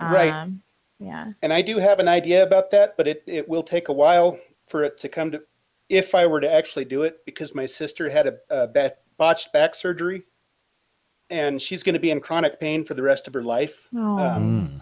[0.02, 0.34] Right.
[0.34, 0.62] Um,
[1.00, 1.32] yeah.
[1.42, 4.38] And I do have an idea about that, but it, it will take a while
[4.68, 5.42] for it to come to,
[5.88, 9.76] if I were to actually do it, because my sister had a, a botched back
[9.76, 10.24] surgery
[11.30, 13.88] and she's going to be in chronic pain for the rest of her life.
[13.96, 14.18] Oh.
[14.18, 14.82] Um,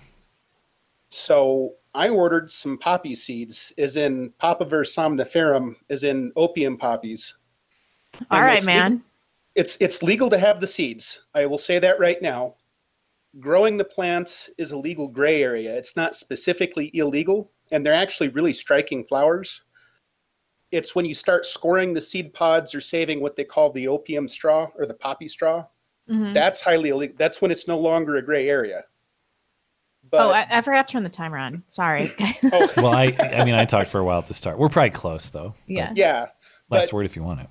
[1.09, 7.35] so I ordered some poppy seeds, as in Papaver somniferum, as in opium poppies.
[8.31, 8.91] All And right, it's man.
[8.91, 9.03] legal-
[9.55, 11.25] it's it's legal to have the seeds.
[11.33, 12.55] I will say that right now.
[13.39, 15.75] Growing the plants is a legal gray area.
[15.75, 19.63] It's not specifically illegal, and they're actually really striking flowers.
[20.71, 24.27] It's when you start scoring the seed pods or saving what they call the opium
[24.27, 25.65] straw or the poppy straw.
[26.09, 26.33] Mhm.
[26.33, 27.15] That's highly illegal.
[27.17, 28.83] That's when it's no longer a gray area.
[30.09, 31.63] But oh, I, I forgot to turn the timer on.
[31.69, 32.13] Sorry.
[32.53, 34.57] oh, Well, I I mean I talked for a while at the start.
[34.57, 35.53] We're probably close though.
[35.67, 35.91] yeah.
[35.95, 36.27] yeah,
[36.69, 37.47] Last but- word if you want it.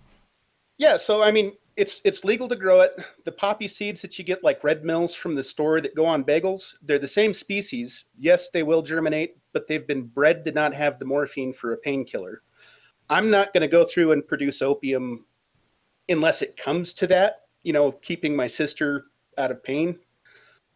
[0.78, 2.92] Yeah, so I mean, it's it's legal to grow it.
[3.24, 6.22] The poppy seeds that you get like red mills from the store that go on
[6.24, 8.06] bagels, they're the same species.
[8.18, 11.78] Yes, they will germinate, but they've been bred to not have the morphine for a
[11.78, 12.42] painkiller.
[13.08, 15.24] I'm not going to go through and produce opium
[16.10, 19.98] unless it comes to that, you know, keeping my sister out of pain.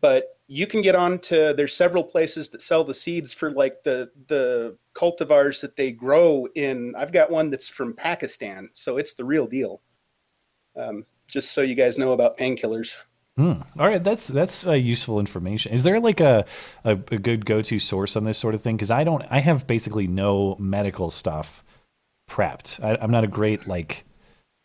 [0.00, 3.84] But you can get on to there's several places that sell the seeds for like
[3.84, 6.92] the the cultivars that they grow in.
[6.98, 9.80] I've got one that's from Pakistan, so it's the real deal.
[10.76, 12.96] Um, just so you guys know about painkillers.
[13.36, 13.62] Hmm.
[13.78, 15.72] All right, that's that's uh, useful information.
[15.72, 16.44] Is there like a,
[16.84, 18.76] a, a good go to source on this sort of thing?
[18.76, 21.62] Because I don't, I have basically no medical stuff
[22.28, 22.82] prepped.
[22.82, 24.04] I, I'm not a great like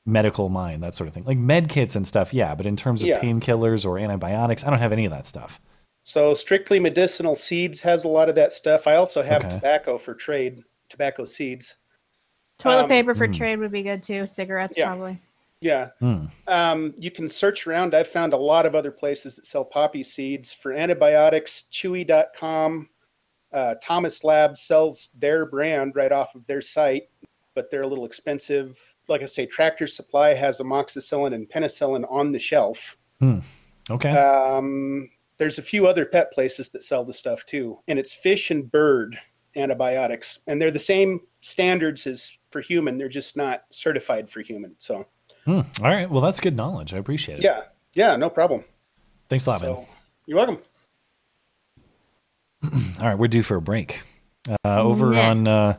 [0.05, 1.23] medical mind, that sort of thing.
[1.23, 2.53] Like med kits and stuff, yeah.
[2.55, 3.19] But in terms of Yeah.
[3.19, 5.59] painkillers or antibiotics, I don't have any of that stuff.
[6.03, 8.85] So strictly medicinal seeds has a lot of that stuff.
[8.85, 9.55] I also have Okay.
[9.55, 11.75] tobacco for trade, tobacco seeds.
[12.59, 13.33] Toilet Um, paper for Hmm.
[13.33, 14.27] trade would be good too.
[14.27, 14.87] Cigarettes Yeah.
[14.87, 15.19] probably.
[15.61, 15.89] Yeah.
[15.99, 16.25] Hmm.
[16.47, 17.95] Um, you can search around.
[17.95, 21.63] I've found a lot of other places that sell poppy seeds for antibiotics.
[21.71, 22.87] Chewy.com.
[23.51, 27.09] Uh, Thomas Labs sells their brand right off of their site,
[27.55, 28.77] but they're a little expensive.
[29.07, 32.97] Like I say, Tractor Supply has amoxicillin and penicillin on the shelf.
[33.89, 34.09] Okay.
[34.11, 38.51] Um, there's a few other pet places that sell the stuff too, and it's fish
[38.51, 39.19] and bird
[39.55, 42.97] antibiotics, and they're the same standards as for human.
[42.97, 44.75] They're just not certified for human.
[44.79, 45.05] So
[45.45, 45.61] Hmm.
[45.81, 46.09] All right.
[46.09, 46.93] Well, that's good knowledge.
[46.93, 47.43] I appreciate it.
[47.43, 47.61] yeah,
[47.93, 48.63] yeah, no problem.
[49.29, 49.85] Thanks a lot, man.
[50.25, 50.57] You're welcome.
[52.99, 54.01] All right, we're due for a break.
[54.49, 55.29] Uh, over Yeah.
[55.29, 55.77] on uh,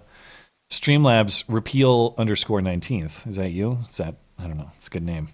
[0.71, 3.27] Streamlabs, repeal underscore 19th.
[3.27, 3.79] Is that you?
[3.89, 4.71] Is that, I don't know.
[4.75, 5.29] It's a good name.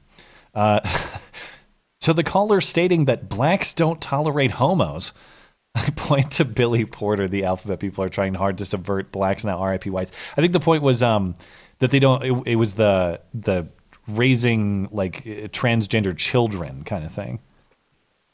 [0.54, 0.80] Uh,
[2.00, 5.12] to the caller stating that blacks don't tolerate homos,
[5.74, 9.64] I point to Billy Porter, the alphabet people are trying hard to subvert blacks now,
[9.64, 10.12] RIP whites.
[10.36, 11.34] I think the point was um,
[11.78, 13.66] that they don't, it, it was the, the
[14.08, 17.40] raising like uh, transgender children kind of thing.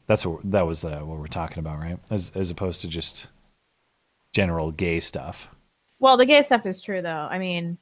[0.06, 1.98] That's what that was uh, what we're talking about, right?
[2.11, 3.26] As as opposed to just
[4.32, 5.49] general gay stuff.
[6.01, 7.09] Well, the gay stuff is true though.
[7.30, 7.78] I mean,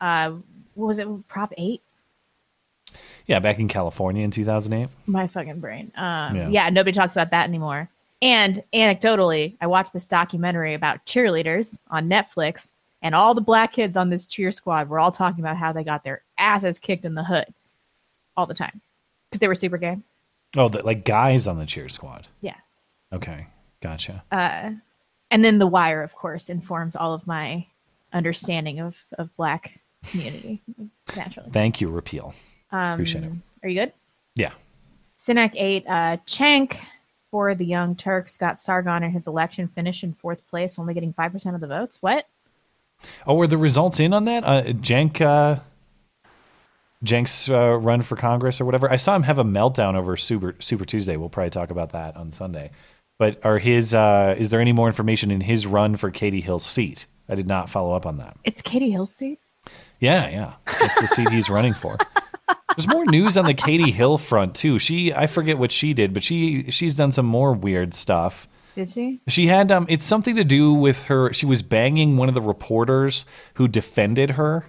[0.00, 0.32] uh,
[0.74, 1.28] what was it?
[1.28, 1.82] Prop eight.
[3.26, 4.88] Yeah, back in California in 2008.
[5.06, 5.92] My fucking brain.
[5.96, 6.48] Um, Yeah.
[6.48, 6.68] yeah.
[6.70, 7.88] nobody talks about that anymore.
[8.22, 12.70] And anecdotally, I watched this documentary about cheerleaders on Netflix,
[13.02, 15.84] and all the black kids on this cheer squad were all talking about how they
[15.84, 17.46] got their asses kicked in the hood
[18.36, 18.80] all the time
[19.30, 19.98] because they were super gay.
[20.56, 22.26] Oh, the, like guys on the cheer squad.
[22.40, 22.56] Yeah.
[23.12, 23.46] Okay,
[23.82, 24.24] gotcha.
[24.32, 24.70] Uh,
[25.30, 27.66] and then The Wire, of course, informs all of my
[28.12, 30.62] understanding of, of black community
[31.16, 31.50] naturally.
[31.52, 32.34] Thank you, repeal.
[32.72, 33.32] Um, Appreciate it.
[33.62, 33.92] Are you good?
[34.34, 34.52] Yeah.
[35.16, 36.76] Sinek 8, uh, Cenk
[37.30, 41.12] for the Young Turks got Sargon in his election, finished in fourth place, only getting
[41.12, 42.00] 5% of the votes.
[42.00, 42.26] What?
[43.26, 44.44] Oh, were the results in on that?
[44.44, 45.60] Uh, Cenk, uh,
[47.04, 48.90] Cenk's uh, run for Congress or whatever.
[48.90, 51.16] I saw him have a meltdown over Super Super Tuesday.
[51.16, 52.70] We'll probably talk about that on Sunday.
[53.18, 53.94] But are his?
[53.94, 57.06] Uh, is there any more information in his run for Katie Hill's seat?
[57.28, 58.36] I did not follow up on that.
[58.44, 59.40] It's Katie Hill's seat.
[60.00, 61.98] Yeah, yeah, that's the seat he's running for.
[62.76, 64.78] There's more news on the Katie Hill front too.
[64.78, 68.46] She, I forget what she did, but she she's done some more weird stuff.
[68.76, 69.20] Did she?
[69.26, 71.32] She had um, it's something to do with her.
[71.32, 74.66] She was banging one of the reporters who defended her.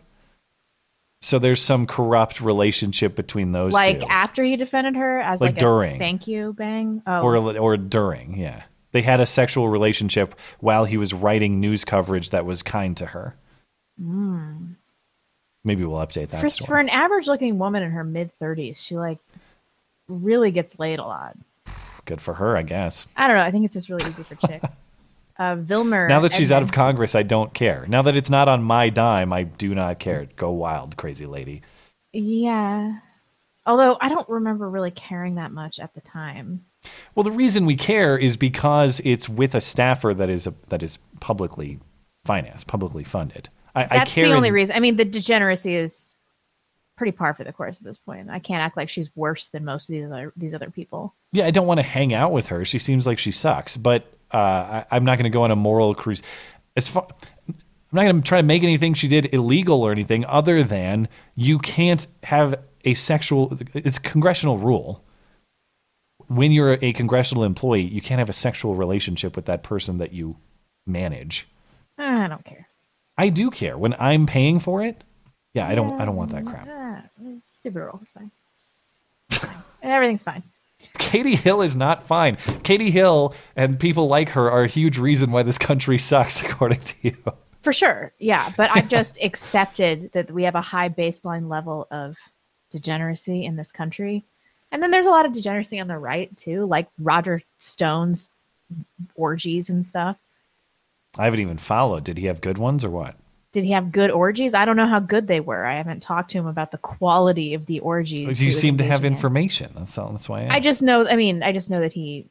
[1.22, 5.52] So there's some corrupt relationship between those Like two, after he defended her as Like
[5.52, 5.96] like, during.
[5.96, 7.02] a thank you bang.
[7.06, 8.38] Oh, or or during.
[8.40, 8.64] Yeah,
[8.94, 13.06] they had a sexual relationship while he was writing news coverage that was kind to
[13.08, 13.36] her.
[14.02, 14.76] mm.
[15.66, 16.68] Maybe we'll update that for, story.
[16.68, 19.20] for an average looking woman in her mid 30s, she like
[20.08, 21.38] really gets laid a lot.
[22.06, 23.08] Good for her, I guess.
[23.18, 23.44] I don't know.
[23.44, 24.74] I think it's just really easy for chicks.
[25.40, 26.10] Uh, Vilmer.
[26.10, 27.86] Now that she's out of Congress, I don't care.
[27.88, 30.28] Now that it's not on my dime, I do not care.
[30.36, 31.62] Go wild, crazy lady.
[32.12, 33.00] Yeah.
[33.66, 36.66] Although I don't remember really caring that much at the time.
[37.16, 40.84] Well, the reason we care is because it's with a staffer that is a, that
[40.84, 41.80] is publicly
[42.26, 43.50] financed, publicly funded.
[43.76, 44.28] I, I That's care.
[44.28, 44.76] the only in- reason.
[44.76, 46.16] I mean, the degeneracy is
[46.98, 48.30] pretty par for the course at this point.
[48.30, 51.16] I can't act like she's worse than most of these other these other people.
[51.32, 52.66] Yeah, I don't want to hang out with her.
[52.66, 55.56] She seems like she sucks, but uh, I, I'm not going to go on a
[55.56, 56.22] moral cruise.
[56.76, 57.08] As far,
[57.48, 57.56] I'm
[57.92, 61.60] not going to try to make anything she did illegal or anything other than you
[61.60, 62.56] can't have
[62.86, 63.58] a sexual.
[63.74, 65.04] It's congressional rule.
[66.28, 70.14] When you're a congressional employee, you can't have a sexual relationship with that person that
[70.14, 70.38] you
[70.86, 71.48] manage.
[71.98, 72.68] I don't care.
[73.18, 75.04] I do care when I'm paying for it.
[75.54, 76.00] Yeah, I don't.
[76.00, 76.68] I don't want that crap.
[77.52, 78.00] Stupid rule.
[78.04, 78.32] It's fine.
[79.82, 80.44] Everything's fine.
[81.00, 82.38] Katie Hill is not fine.
[82.64, 86.82] Katie Hill and people like her are a huge reason why this country sucks, according
[86.82, 87.18] to you.
[87.62, 88.14] For sure.
[88.20, 88.52] Yeah.
[88.56, 92.16] But I've just accepted that we have a high baseline level of
[92.72, 94.24] degeneracy in this country.
[94.72, 98.30] And then there's a lot of degeneracy on the right too, like Roger Stone's
[99.16, 100.18] orgies and stuff.
[101.18, 102.04] I haven't even followed.
[102.04, 103.16] Did he have good ones or what?
[103.60, 104.54] Did he have good orgies?
[104.54, 105.66] I don't know how good they were.
[105.66, 108.42] I haven't talked to him about the quality of the orgies.
[108.42, 109.12] You seem to have in.
[109.12, 109.74] information.
[109.76, 110.12] That's all.
[110.12, 111.06] That's why I, I just know.
[111.06, 112.30] I mean, I just know that he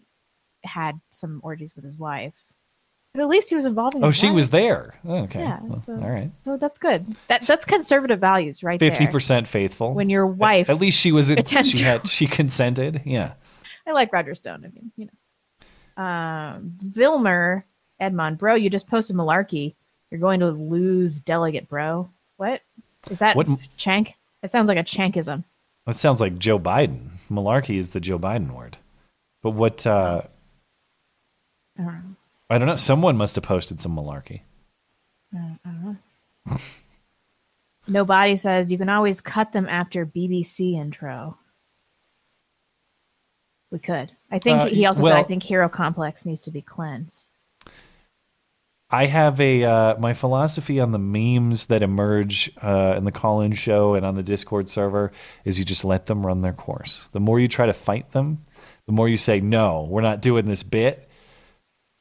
[0.65, 2.33] had some orgies with his wife,
[3.13, 4.03] but at least he was involving.
[4.03, 4.37] Oh, she wife.
[4.37, 4.95] was there.
[5.07, 5.41] Oh, okay.
[5.41, 6.31] Yeah, Well, so- all right.
[6.47, 7.15] So that's good.
[7.29, 9.93] That that's conservative values, right Fifty percent faithful.
[9.93, 11.27] When your wife, At least she was.
[11.29, 12.09] She had.
[12.09, 13.03] She consented.
[13.05, 13.35] Yeah.
[13.87, 14.65] I like Roger Stone.
[14.65, 15.09] I mean, you
[15.97, 17.65] know, um, Vilmer
[18.01, 19.75] Edmond, bro, you just posted malarkey.
[20.11, 22.09] You're going to lose delegate, bro.
[22.37, 22.63] What
[23.11, 23.37] is that?
[23.37, 24.15] What- Chank?
[24.43, 25.45] It sounds like a Chankism.
[25.87, 27.09] That sounds like Joe Biden.
[27.31, 28.77] Malarkey is the Joe Biden word.
[29.43, 29.87] But what?
[29.87, 30.23] uh
[31.79, 32.15] I don't know.
[32.51, 32.77] I don't know.
[32.77, 34.41] Someone must have posted some malarkey.
[35.33, 35.99] Don't- I don't
[36.47, 36.57] know.
[37.87, 41.39] Nobody says you can always cut them after BBC intro.
[43.71, 44.13] We could.
[44.31, 47.27] I think Uh, he also said I think Hero Complex needs to be cleansed.
[48.91, 53.53] I have a uh, my philosophy on the memes that emerge uh, in the call-in
[53.53, 55.13] show and on the Discord server
[55.45, 57.09] is you just let them run their course.
[57.13, 58.45] The more you try to fight them,
[58.87, 61.07] the more you say no, we're not doing this bit.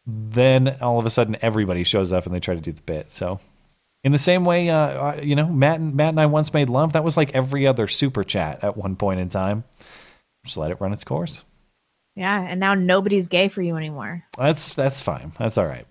[0.05, 3.11] Then all of a sudden everybody shows up and they try to do the bit.
[3.11, 3.41] So,
[4.05, 6.93] in the same way, uh, you know, Matt and Matt and I once made love.
[6.93, 9.65] That was like every other super chat at one point in time.
[10.45, 11.43] Just let it run its course.
[12.15, 14.23] Yeah, and now nobody's gay for you anymore.
[14.37, 15.33] That's that's fine.
[15.37, 15.85] That's all right.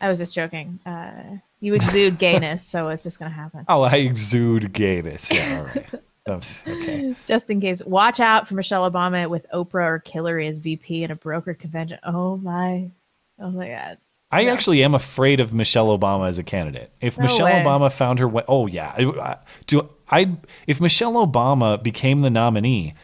[0.00, 0.78] I was just joking.
[0.86, 3.64] Uh, you exude gayness, so it's just gonna happen.
[3.68, 5.30] Oh, I exude gayness.
[5.30, 5.86] Yeah, all right.
[6.28, 7.14] Oops, okay.
[7.26, 11.12] Just in case, watch out for Michelle Obama with Oprah or Hillary as VP in
[11.12, 12.00] a broker convention.
[12.04, 12.90] Oh my,
[13.38, 13.98] oh my God.
[14.32, 16.90] I actually am afraid of Michelle Obama as a candidate.
[17.00, 17.52] If No Michelle way.
[17.64, 19.36] Obama found her way, oh yeah, I-
[19.68, 20.36] do I?
[20.66, 22.94] If Michelle Obama became the nominee,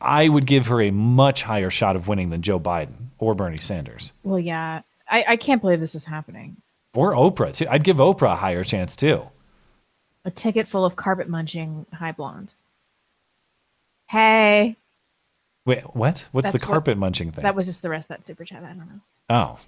[0.00, 3.58] I would give her a much higher shot of winning than Joe Biden or Bernie
[3.58, 4.80] Sanders Well, yeah,
[5.12, 6.56] I, I can't believe this is happening.
[6.94, 7.66] or Oprah too.
[7.70, 9.22] I'd give Oprah a higher chance too.
[10.24, 12.52] A ticket full of carpet munching high blonde.
[14.08, 14.76] Hey,
[15.64, 16.26] Wait, what?
[16.32, 17.42] What's That's the what- carpet munching thing?
[17.44, 18.64] that was just the rest of that super chat.
[18.64, 19.00] I don't know.
[19.30, 19.58] oh,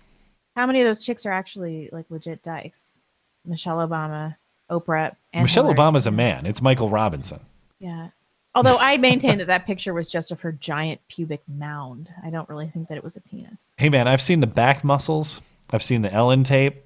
[0.57, 2.99] How many of those chicks are actually like legit dykes?
[3.45, 4.37] Michelle Obama,
[4.71, 5.77] Oprah, and Michelle Hillary.
[5.79, 6.47] Obama's a man.
[6.47, 7.41] It's Michael Robinson.
[7.79, 8.09] Yeah.
[8.55, 12.09] Although I maintain that that picture was just of her giant pubic mound.
[12.25, 13.73] I don't really think that it was a penis.
[13.77, 15.41] Hey man, I've seen the back muscles.
[15.71, 16.83] I've seen the Ellen tape.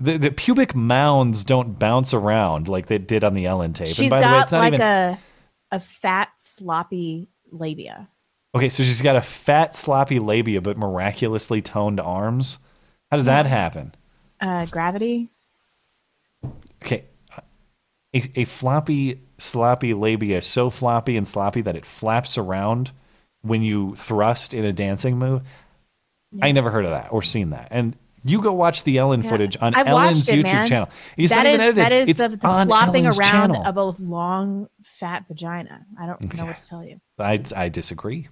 [0.00, 3.88] The, the pubic mounds don't bounce around like they did on the Ellen tape.
[3.88, 5.18] She's and by the way, got it's not like even a
[5.70, 8.08] a fat sloppy labia.
[8.54, 8.68] okay.
[8.68, 12.58] So she's got a fat, sloppy labia, but miraculously toned arms.
[13.10, 13.94] How does that happen?
[14.40, 15.28] Uh, gravity.
[16.82, 17.04] Okay,
[18.14, 22.92] a, a floppy, sloppy labia, so floppy and sloppy that it flaps around
[23.42, 25.42] when you thrust in a dancing move.
[26.42, 27.68] I never heard of that or seen that.
[27.70, 29.30] And you go watch the Ellen Yeah.
[29.30, 30.66] footage on I've Ellen's it, YouTube man.
[30.66, 30.88] channel.
[31.16, 31.76] It's That not even edited.
[31.76, 33.64] that is it's the, the flopping Ellen's around channel.
[33.64, 35.86] of a long, fat vagina.
[35.98, 37.00] I don't know what to tell you.
[37.18, 38.28] I, I disagree.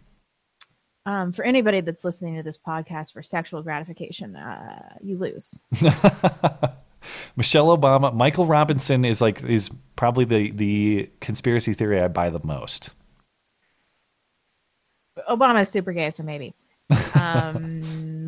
[1.06, 5.58] Um, for anybody that's listening to this podcast for sexual gratification, uh, you lose.
[7.36, 12.40] Michelle Obama, Michael Robinson is like is probably the the conspiracy theory I buy the
[12.44, 12.90] most.
[15.28, 16.54] Obama is super gay, so maybe.
[17.14, 17.82] Um,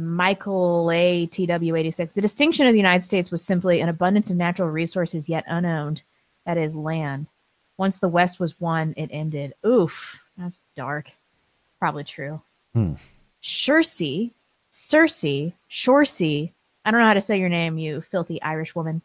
[0.16, 1.28] Michael A.
[1.28, 2.12] TW86.
[2.12, 6.02] The distinction of the United States was simply an abundance of natural resources yet unowned,
[6.44, 7.28] that is, land.
[7.76, 9.54] Once the West was won, it ended.
[9.64, 11.10] Oof, that's dark.
[11.78, 12.42] Probably true.
[12.74, 12.94] Hmm.
[13.42, 14.32] Cersei,
[14.72, 16.52] Shorsey.
[16.88, 19.02] I don't know how to say your name, you filthy Irish woman.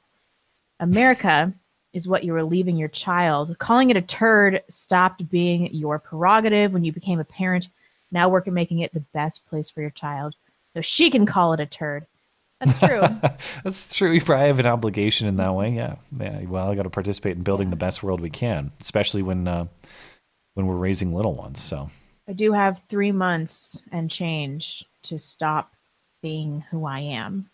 [0.80, 1.54] America
[1.92, 3.58] is what you were leaving your child.
[3.60, 7.68] Calling it a turd stopped being your prerogative when you became a parent.
[8.10, 10.34] Now work at making it the best place for your child.
[10.74, 12.06] So she can call it a turd.
[12.62, 13.02] That's true.
[13.66, 14.12] That's true.
[14.12, 15.72] We probably have an obligation in that way.
[15.72, 15.96] Yeah.
[16.18, 16.40] yeah.
[16.44, 19.66] Well, I got to participate in building the best world we can, especially when uh,
[20.54, 21.62] when we're raising little ones.
[21.62, 21.90] So
[22.30, 25.74] I do have three months and change to stop
[26.22, 27.50] being who I am.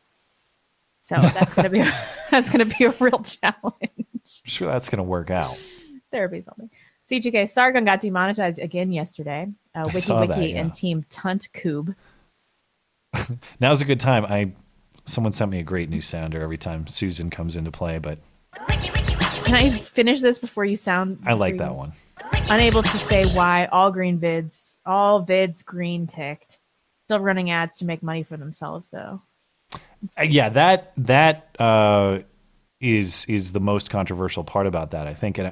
[1.10, 1.84] So that's gonna be
[2.30, 4.06] that's gonna be a real challenge.
[4.46, 5.60] Sure that's going to work out.
[6.12, 6.70] Therapy something.
[7.10, 9.48] C2K Sargon got demonetized again yesterday.
[9.76, 10.62] Uh, I Wiki saw Wiki that, yeah.
[10.62, 11.96] and Team Tunt Coob.
[13.60, 14.24] Now's a good time.
[14.26, 14.52] I
[15.06, 18.20] someone sent me a great new sounder every time Susan comes into play, but
[19.46, 21.18] Can I finish this before you sound?
[21.26, 21.92] I like that one.
[22.52, 26.60] Unable to say why all green vids, all vids green ticked.
[27.06, 29.24] Still running ads to make money for themselves though.
[30.18, 32.20] Uh, yeah, that that uh,
[32.80, 35.08] is is the most controversial part about that.
[35.08, 35.52] I think, and uh,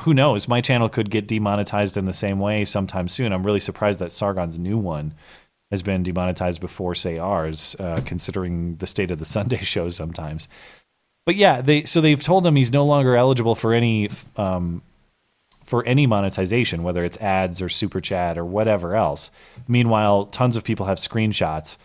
[0.00, 3.32] who knows, my channel could get demonetized in the same way sometime soon.
[3.32, 5.14] I'm really surprised that Sargon's new one
[5.70, 10.48] has been demonetized before, say, ours, uh, considering the state of the Sunday show sometimes.
[11.26, 14.82] But yeah, they so they've told him he's no longer eligible for any um,
[15.64, 19.30] for any monetization, whether it's ads or super chat or whatever else.
[19.66, 21.78] Meanwhile, tons of people have screenshots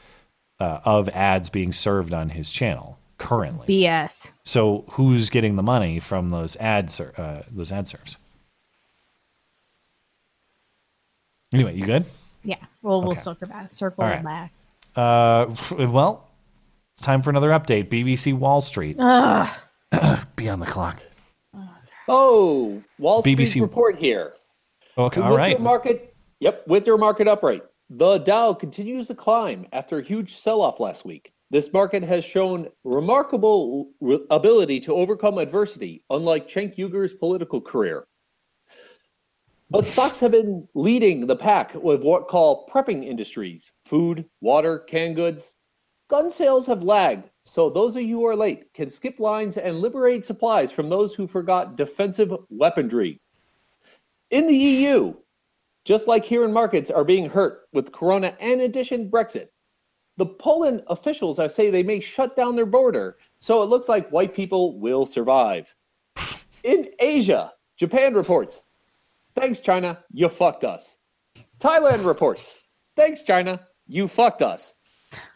[0.59, 3.67] uh, of ads being served on his channel currently.
[3.67, 4.27] BS.
[4.43, 6.99] So who's getting the money from those ads?
[6.99, 8.17] Uh, those ad serves.
[11.53, 12.05] Anyway, you good?
[12.43, 12.57] Yeah.
[12.81, 13.21] Well, we'll Okay.
[13.21, 13.71] circle back.
[13.71, 14.23] Circle All right.
[14.23, 14.51] back.
[14.95, 15.47] Uh,
[15.87, 16.27] well,
[16.95, 17.89] it's time for another update.
[17.89, 18.97] BBC Wall Street.
[18.99, 19.49] Ugh.
[20.35, 21.01] Be on the clock.
[22.07, 24.33] Oh, Wall Street BBC report here.
[24.97, 25.59] Okay, with all right.
[25.61, 27.63] Market, yep, with their market upright.
[27.91, 31.33] The Dow continues to climb after a huge sell-off last week.
[31.49, 38.05] This market has shown remarkable re- ability to overcome adversity, unlike Cenk Uygur's political career.
[39.71, 45.15] But stocks have been leading the pack with what call prepping industries: food, water, canned
[45.15, 45.55] goods.
[46.09, 49.79] Gun sales have lagged, so those of you who are late can skip lines and
[49.79, 53.19] liberate supplies from those who forgot defensive weaponry.
[54.29, 55.15] In the EU,
[55.85, 59.47] just like here in markets are being hurt with Corona and addition Brexit,
[60.17, 64.11] the Poland officials have say they may shut down their border, so it looks like
[64.11, 65.73] white people will survive.
[66.63, 68.63] In Asia, Japan reports,
[69.35, 70.97] thanks China, you fucked us.
[71.59, 72.59] Thailand reports,
[72.97, 74.73] thanks China, you fucked us.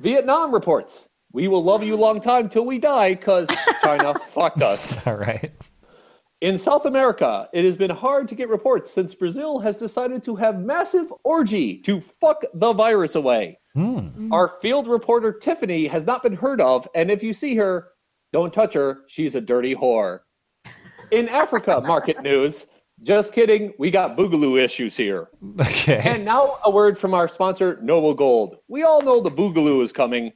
[0.02, 3.48] Vietnam reports, we will love you long time till we die because
[3.82, 4.96] China fucked us.
[5.08, 5.52] All right.
[6.44, 10.36] In South America, it has been hard to get reports since Brazil has decided to
[10.36, 13.60] have massive orgy to fuck the virus away.
[13.76, 14.30] Hmm.
[14.30, 17.92] Our field reporter Tiffany has not been heard of, and if you see her,
[18.34, 19.04] don't touch her.
[19.08, 20.20] She's a dirty whore.
[21.12, 22.68] In Africa, market news.
[23.04, 23.74] Just kidding.
[23.80, 25.30] We got boogaloo issues here.
[25.62, 26.02] Okay.
[26.04, 28.58] And now a word from our sponsor, Noble Gold.
[28.68, 30.34] We all know the boogaloo is coming.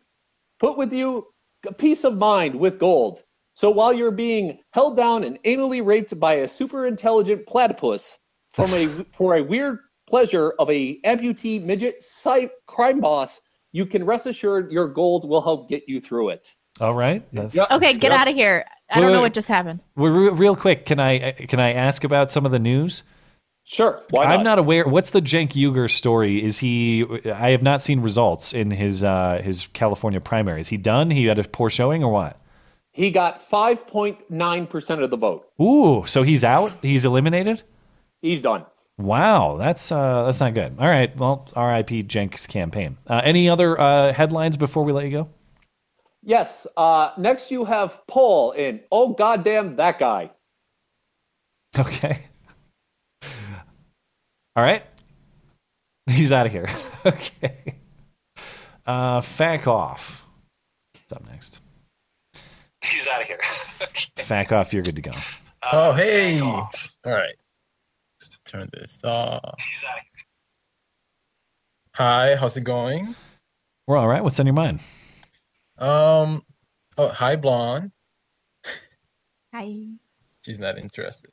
[0.58, 1.28] Put with you
[1.68, 3.24] a peace of mind with gold.
[3.58, 8.20] So while you're being held down and anally raped by a super intelligent platypus
[8.54, 8.86] from a
[9.18, 13.42] for a weird pleasure of a amputee midget psy- crime boss,
[13.72, 16.54] you can rest assured your gold will help get you through it.
[16.80, 17.28] All right.
[17.34, 18.12] That's, Okay, that's get good.
[18.12, 18.64] out of here.
[18.92, 19.24] I Wait, don't know wait.
[19.24, 19.80] what just happened.
[19.96, 23.02] Well, re- real quick, can I can I ask about some of the news?
[23.64, 24.04] Sure.
[24.12, 24.44] Why I'm not?
[24.44, 24.88] not aware.
[24.88, 26.44] What's the Cenk Uygur story?
[26.44, 27.08] Is he?
[27.26, 30.62] I have not seen results in his uh, his California primary.
[30.62, 31.10] Is he done?
[31.10, 32.40] He had a poor showing, or what?
[32.98, 35.48] He got 5.9% of the vote.
[35.62, 36.74] Ooh, so he's out.
[36.82, 37.62] He's eliminated.
[38.24, 38.66] He's done.
[38.98, 40.76] Wow, that's uh, that's not good.
[40.80, 42.08] All right, well, R.I.P.
[42.10, 42.98] Cenk's campaign.
[43.06, 45.30] Uh, any other uh, headlines before we let you go?
[46.24, 46.66] Yes.
[46.76, 50.32] Uh, next, you have Paul in Oh Goddamn That Guy.
[51.80, 52.24] Okay.
[54.56, 54.84] All right.
[56.10, 56.68] He's out of here.
[57.06, 57.76] okay.
[58.88, 60.26] Uh, Fack off.
[60.96, 61.60] What's up next?
[62.90, 63.40] He's out of here.
[64.18, 64.74] Fack off.
[64.74, 65.12] You're good to go.
[65.72, 66.40] Oh, hey.
[66.40, 66.70] All
[67.06, 67.36] right.
[68.22, 69.60] Let's turn this off.
[69.60, 70.26] He's out of here.
[71.96, 73.16] Hi, how's it going?
[73.88, 74.24] We're all right.
[74.24, 74.80] What's on your mind?
[75.78, 76.44] Um,
[76.98, 77.92] oh, hi, Blonde.
[79.54, 79.86] Hi.
[80.46, 81.32] She's not interested.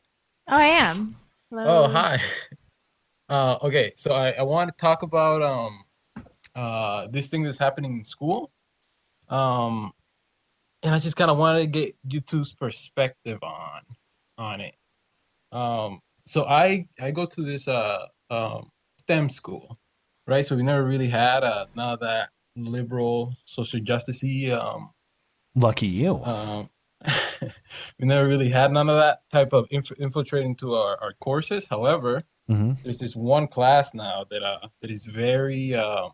[0.49, 1.17] Oh, I am.
[1.51, 1.65] Hello.
[1.67, 2.19] Oh, hi.
[3.27, 5.85] Uh, okay, so I, I want to talk about um,
[6.55, 8.53] uh, this thing that's happening in school.
[9.31, 9.93] Um,
[10.85, 13.81] and I just kind of wanted to get you two's perspective on
[14.39, 14.75] on it.
[15.51, 18.69] Um, so I I go to this uh um
[19.01, 19.77] STEM school,
[20.27, 20.47] right?
[20.47, 24.91] So we never really had uh none of that liberal social justicey um
[25.57, 26.23] Lucky you.
[26.25, 26.71] um
[28.01, 31.67] we never really had none of that type of inf- infiltrating to our, our courses.
[31.67, 32.83] However, Mhm.
[32.83, 36.09] there's this one class now that uh that is very uh,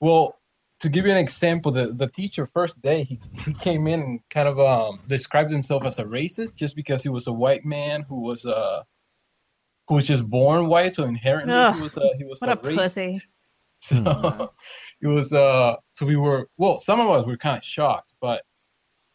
[0.00, 0.38] well
[0.84, 4.20] to give you an example the the teacher first day he, he came in and
[4.28, 8.04] kind of um described himself as a racist just because he was a white man
[8.06, 8.82] who was uh
[9.88, 12.56] who was just born white so inherently Ugh, he was uh, he was what a
[12.56, 13.22] racist.
[13.80, 14.52] So
[15.00, 18.42] it was uh so we were well some of us were kind of shocked, but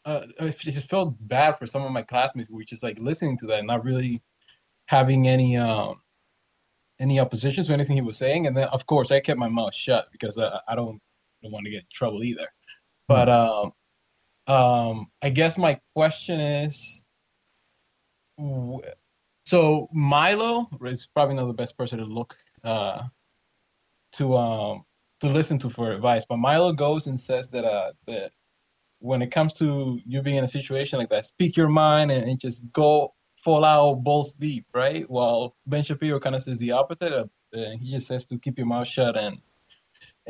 [0.06, 3.38] uh it just felt bad for some of my classmates who were just like listening
[3.38, 4.24] to that and not really
[4.88, 6.02] having any um
[7.00, 8.48] any opposition to anything he was saying.
[8.48, 11.00] And then of course I kept my mouth shut because I don't
[11.42, 12.48] don't want to get in trouble either.
[13.08, 13.74] But um
[14.48, 17.06] um I guess my question is
[19.46, 23.04] so Milo is probably not the best person to look uh
[24.14, 24.86] to um
[25.22, 26.26] to listen to for advice.
[26.28, 28.32] But Milo goes and says that uh that
[29.00, 32.30] when it comes to you being in a situation like that, speak your mind and,
[32.30, 35.10] and just go full out balls deep, right?
[35.10, 37.14] While Ben Shapiro kind of says the opposite.
[37.14, 39.40] Of, uh, he just says to keep your mouth shut and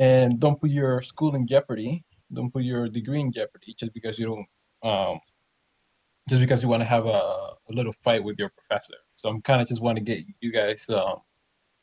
[0.00, 2.02] and don't put your school in jeopardy.
[2.32, 4.46] Don't put your degree in jeopardy just because you don't
[4.90, 5.20] um
[6.28, 8.94] just because you want to have a, a little fight with your professor.
[9.14, 11.20] So I'm kind of just want to get you guys um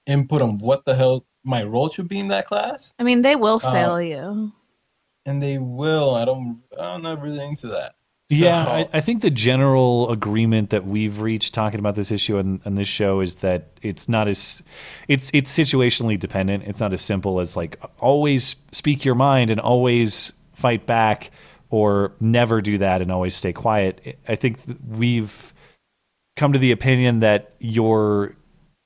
[0.08, 2.94] input on what the hell my role should be in that class.
[3.00, 4.52] I mean, they will Uh, fail you.
[5.26, 6.16] And they will.
[6.16, 6.62] I don't.
[6.80, 7.96] I'm not really into that.
[8.30, 12.62] Yeah, I, I think the general agreement that we've reached talking about this issue on,
[12.76, 14.62] this show is that it's not as
[15.08, 16.66] it's it's situationally dependent.
[16.66, 21.32] It's not as simple as like always speak your mind and always fight back
[21.70, 24.20] or never do that and always stay quiet.
[24.28, 25.54] I think th- we've
[26.36, 28.36] come to the opinion that you're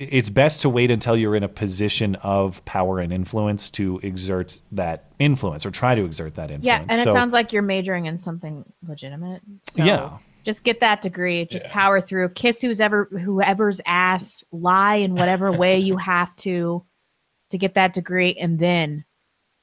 [0.10, 4.60] it's best to wait until you're in a position of power and influence to exert
[4.72, 6.66] that influence or try to exert that influence.
[6.66, 9.42] Yeah, and it So- sounds like you're majoring in something legitimate.
[9.64, 10.18] So Yeah.
[10.44, 11.46] Just get that degree.
[11.52, 12.30] Just power through.
[12.30, 14.44] Kiss who's ever whoever's ass.
[14.52, 16.84] Lie in whatever way you have to
[17.52, 19.06] to get that degree, and then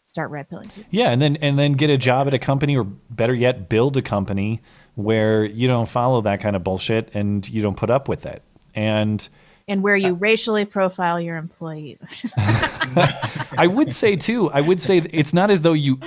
[0.05, 0.70] start red pilling.
[0.91, 3.97] Yeah, and then and then get a job at a company, or better yet, build
[3.97, 4.62] a company
[4.95, 8.43] where you don't follow that kind of bullshit and you don't put up with it.
[8.72, 9.28] And
[9.68, 11.98] And where you uh, racially profile your employees.
[12.36, 16.00] I would say too, I would say it's not as though you,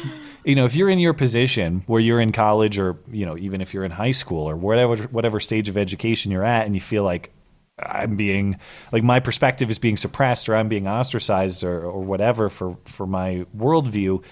[0.43, 3.61] you know, if you're in your position where you're in college or you know even
[3.61, 6.81] if you're in high school or whatever whatever stage of education you're at, and you
[6.81, 7.31] feel like
[7.79, 8.59] I'm being
[8.91, 13.07] like my perspective is being suppressed or I'm being ostracized or, or whatever for for
[13.07, 14.23] my worldview.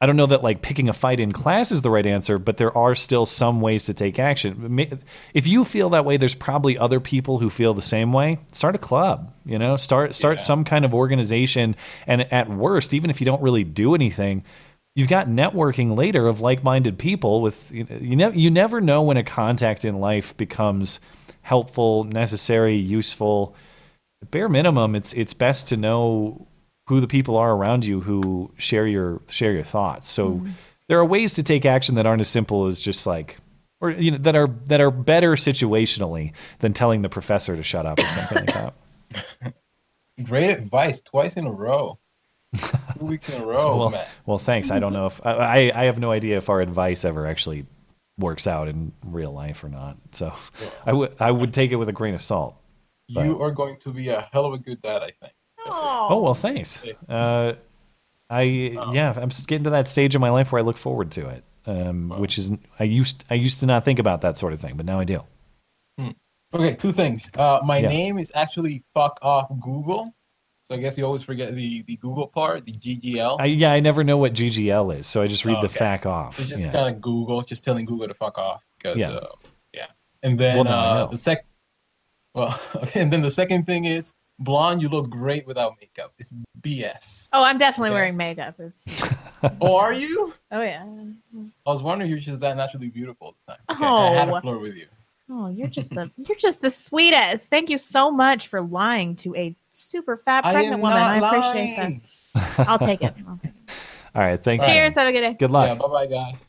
[0.00, 2.56] I don't know that like picking a fight in class is the right answer, but
[2.56, 4.98] there are still some ways to take action.
[5.34, 8.38] If you feel that way, there's probably other people who feel the same way.
[8.52, 11.74] Start a club, you know, start start some kind of organization,
[12.06, 14.44] and at worst, even if you don't really do anything,
[14.94, 17.42] you've got networking later of like-minded people.
[17.42, 21.00] With you, know, you never you never know when a contact in life becomes
[21.42, 23.56] helpful, necessary, useful.
[24.22, 26.47] At bare minimum, it's it's best to know
[26.88, 30.08] who the people are around you who share your share your thoughts.
[30.08, 30.50] So mm-hmm.
[30.88, 33.36] there are ways to take action that aren't as simple as just like
[33.80, 37.86] or you know that are that are better situationally than telling the professor to shut
[37.86, 39.54] up or something like that.
[40.22, 41.98] Great advice twice in a row.
[42.98, 44.06] Two weeks in a row, well, man.
[44.26, 44.70] well, thanks.
[44.70, 47.66] I don't know if I, I I have no idea if our advice ever actually
[48.18, 49.96] works out in real life or not.
[50.12, 50.32] So
[50.84, 52.56] I would I would take it with a grain of salt.
[53.08, 55.32] But- You are going to be a hell of a good dad, I think.
[55.70, 56.82] Oh well, thanks.
[57.08, 57.54] Uh,
[58.30, 61.28] I yeah, I'm getting to that stage in my life where I look forward to
[61.28, 64.60] it, um, which is I used I used to not think about that sort of
[64.60, 65.22] thing, but now I do.
[65.98, 66.10] Hmm.
[66.52, 67.30] Okay, two things.
[67.36, 67.88] Uh, my Yeah.
[67.88, 70.14] name is actually fuck off Google.
[70.66, 73.38] So I guess you always forget the the Google part, the GGL.
[73.40, 76.04] I, yeah, I never know what GGL is, so I just read Oh, the fuck
[76.04, 76.38] off.
[76.38, 76.70] It's just yeah.
[76.72, 78.62] kind of Google, just telling Google to fuck off.
[78.76, 79.12] Because Yeah.
[79.12, 79.26] uh,
[79.72, 79.86] yeah.
[80.22, 81.46] And then Well, uh, the sec,
[82.34, 82.60] well,
[82.94, 84.82] and then the second thing is blonde.
[84.82, 86.12] You look great without makeup.
[86.18, 86.32] It's
[86.62, 87.28] BS.
[87.32, 88.54] Oh, I'm definitely wearing makeup.
[88.58, 89.12] It's
[89.60, 90.34] oh, are you?
[90.52, 90.82] oh yeah.
[90.82, 91.46] Mm-hmm.
[91.66, 93.76] I was wondering if you're just that naturally beautiful at the time.
[93.76, 94.36] Okay, I had Oh.
[94.36, 94.86] a flirt with you.
[95.30, 97.50] Oh, you're just the you're just the sweetest.
[97.50, 100.96] Thank you so much for lying to a super fat I pregnant am woman.
[100.98, 102.02] not I appreciate lying.
[102.34, 102.68] that.
[102.68, 103.14] I'll take it.
[103.28, 103.62] I'll take it.
[104.14, 104.68] All right, thank Cheers.
[104.70, 104.74] you.
[104.74, 104.94] Cheers.
[104.94, 105.34] Have a good day.
[105.38, 105.68] Good luck.
[105.68, 106.48] Yeah, bye bye, guys.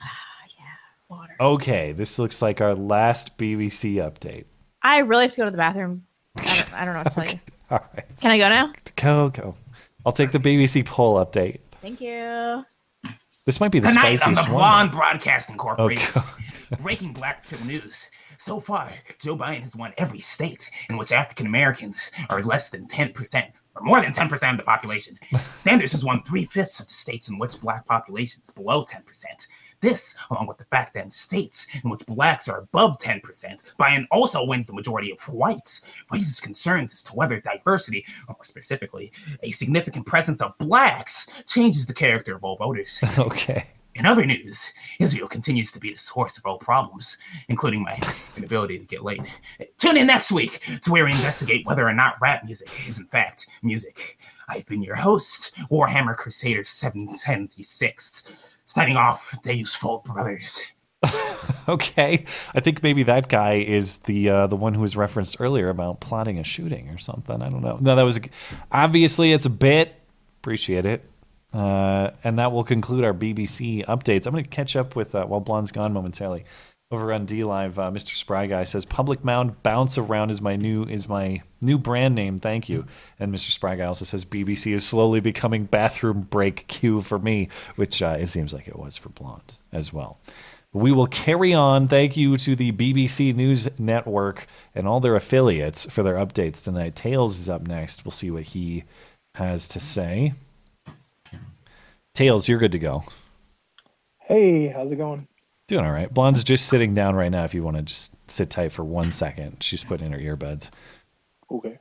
[0.00, 4.44] Ah, okay, this looks like our last BBC update.
[4.88, 6.02] I really have to go to the bathroom.
[6.38, 7.40] I don't, I don't know what to tell you.
[7.70, 8.72] All right, Can I go now?
[8.96, 9.54] go go.
[10.06, 11.58] I'll take the BBC poll update.
[11.82, 12.64] Thank you.
[13.44, 14.60] This might be the Tonight on spiciest the one.
[14.60, 16.24] Blonde Broadcasting Oh, Corporation, God.
[16.80, 18.06] breaking black pill news.
[18.38, 22.86] So far, Joe Biden has won every state in which African Americans are less than
[22.86, 25.18] 10%, or more than 10% of the population.
[25.56, 29.02] Sanders has won three fifths of the states in which black population is below 10%.
[29.80, 33.22] This, along with the fact that in states in which blacks are above 10%,
[33.78, 38.44] Biden also wins the majority of whites, raises concerns as to whether diversity, or more
[38.44, 39.12] specifically,
[39.42, 42.98] a significant presence of blacks, changes the character of all voters.
[43.18, 43.68] okay.
[43.98, 47.18] In other news, Israel continues to be the source of all problems,
[47.48, 47.98] including my
[48.36, 49.24] inability to get laid.
[49.76, 53.06] Tune in next week to where we investigate whether or not rap music is in
[53.06, 54.18] fact music.
[54.48, 58.22] I've been your host, Warhammer Crusader 776,
[58.68, 60.72] signing off, Deus Vult Brothers.
[61.66, 65.68] Okay, I think maybe that guy is the uh, the one who was referenced earlier
[65.68, 67.42] about plotting a shooting or something.
[67.42, 67.76] I don't know.
[67.78, 68.22] No, that was a,
[68.72, 69.94] obviously it's a bit.
[70.40, 71.04] Appreciate it.
[71.52, 74.26] Uh, and that will conclude our BBC updates.
[74.26, 76.44] I'm going to catch up with uh, while Blonde's gone momentarily.
[76.90, 78.14] Over on DLive, uh, Mr.
[78.16, 82.38] Spry Guy says, "Public Mound Bounce Around is my new is my new brand name.
[82.38, 82.86] Thank you."
[83.20, 83.50] And Mr.
[83.50, 88.16] Spry Guy also says, "BBC is slowly becoming bathroom break cue for me," which uh,
[88.18, 90.18] it seems like it was for Blondes as well.
[90.72, 91.88] We will carry on.
[91.88, 96.96] Thank you to the BBC News Network and all their affiliates for their updates tonight.
[96.96, 98.06] Tails is up next.
[98.06, 98.84] We'll see what he
[99.34, 100.32] has to say.
[102.14, 103.04] Tails, you're good to go.
[104.20, 105.28] Hey, how's it going?
[105.68, 106.12] Doing all right.
[106.12, 107.44] Blonde's just sitting down right now.
[107.44, 110.70] If you want to just sit tight for one second, she's putting in her earbuds.
[111.50, 111.78] Okay.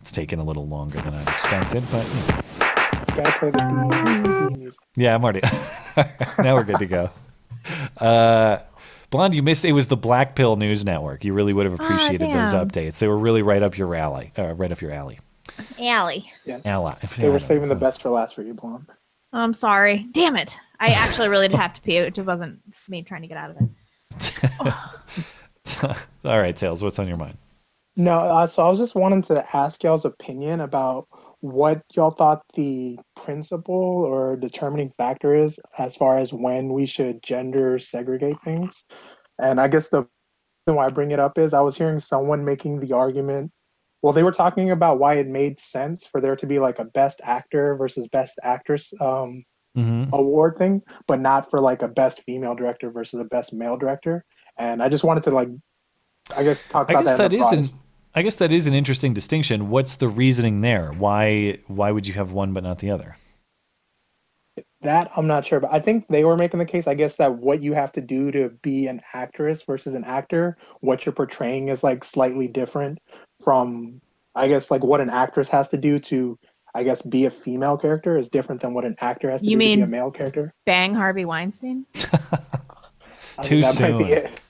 [0.00, 2.40] It's taking a little longer than I'd expected, but you know.
[3.16, 4.80] Gotta play the DVD music.
[4.96, 5.40] yeah, I'm already.
[6.42, 7.10] now we're good to go.
[7.98, 8.58] Uh,
[9.10, 9.64] Blonde, you missed.
[9.64, 11.24] It was the Black Pill News Network.
[11.24, 12.98] You really would have Ah, appreciated those updates.
[12.98, 14.32] They were really right up your alley.
[14.38, 15.18] Uh, right up your alley.
[15.80, 16.30] Alley.
[16.44, 16.58] Yeah.
[16.64, 16.94] Ally.
[17.16, 18.86] They were saving the best for last for you, Blonde.
[19.36, 20.06] I'm sorry.
[20.12, 20.56] Damn it.
[20.80, 21.96] I actually really did have to pee.
[21.96, 23.68] It just wasn't me trying to get out of it.
[26.24, 26.82] All right, Tails.
[26.82, 27.36] What's on your mind?
[27.96, 31.06] No, uh, so I was just wanting to ask y'all's opinion about
[31.40, 37.22] what y'all thought the principle or determining factor is as far as when we should
[37.22, 38.84] gender segregate things.
[39.38, 40.06] And I guess the
[40.66, 43.50] reason why I bring it up is I was hearing someone making the argument.
[44.06, 46.84] Well, they were talking about why it made sense for there to be like a
[46.84, 49.44] best actor versus best actress um,
[49.76, 50.14] Mm-hmm.
[50.14, 54.24] award thing, but not for like a best female director versus a best male director.
[54.56, 55.48] And I just wanted to like,
[56.36, 57.32] I guess talk I about guess that.
[57.32, 57.68] that an.
[58.14, 59.70] I guess that is an interesting distinction.
[59.70, 60.92] What's the reasoning there?
[60.92, 63.16] Why why would you have one but not the other?
[64.82, 66.86] That I'm not sure, but I think they were making the case.
[66.86, 70.56] I guess that what you have to do to be an actress versus an actor,
[70.80, 73.00] what you're portraying is like slightly different
[73.56, 74.00] from,
[74.34, 76.36] I guess, like what an actress has to do to,
[76.74, 79.50] I guess, be a female character is different than what an actor has to You
[79.52, 80.52] do to mean- be a male character.
[80.66, 81.86] Bang Harvey Weinstein?
[83.42, 84.12] Too think that might be soon.
[84.18, 84.40] it.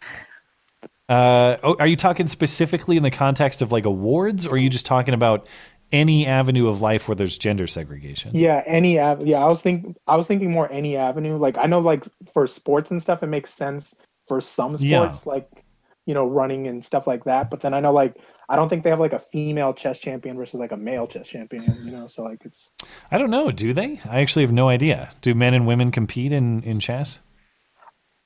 [1.11, 4.71] Uh, oh, are you talking specifically in the context of like awards, or are you
[4.71, 5.47] just talking about
[5.93, 8.31] any avenue of life where there's gender segregation?
[8.35, 11.37] Yeah, any av- yeah, I was thinking I was thinking more any avenue.
[11.37, 13.95] Like I know like for sports and stuff it makes sense
[14.27, 15.11] for some Yeah.
[15.11, 15.65] sports like
[16.07, 18.17] you know running and stuff like that, but then I know like
[18.49, 21.29] I don't think they have like a female chess champion versus like a male chess
[21.29, 22.71] champion, you know, so like it's
[23.11, 23.51] I don't know.
[23.51, 24.01] Do they?
[24.09, 25.11] I actually have no idea.
[25.21, 27.19] Do men and women compete in in chess?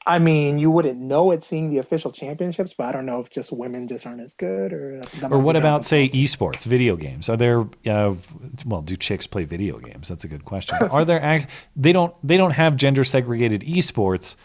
[0.06, 3.28] I mean, you wouldn't know it seeing the official championships, but I don't know if
[3.28, 7.28] just women just aren't as good or Or what about say esports, video games?
[7.28, 8.14] Are there uh,
[8.64, 10.08] well, do chicks play video games?
[10.08, 10.76] That's a good question.
[10.90, 14.36] Are there act they don't they don't have gender segregated esports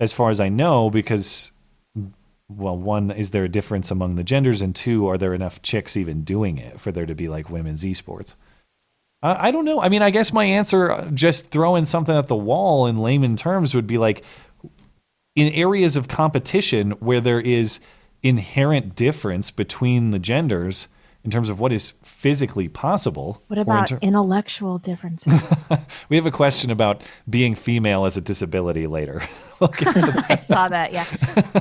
[0.00, 1.50] as far as I know because
[2.48, 5.96] well, one is there a difference among the genders and two are there enough chicks
[5.96, 8.34] even doing it for there to be like women's esports?
[9.22, 9.80] I I don't know.
[9.80, 13.36] I mean, I guess my answer, uh, just throwing something at the wall in layman
[13.36, 14.24] terms, would be like
[15.34, 17.80] in areas of competition where there is
[18.22, 20.88] inherent difference between the genders
[21.24, 23.42] in terms of what is physically possible.
[23.48, 25.32] What about ter- intellectual differences?
[26.08, 29.22] we have a question about being female as a disability later.
[29.60, 30.26] We'll that.
[30.28, 31.06] I saw that, yeah.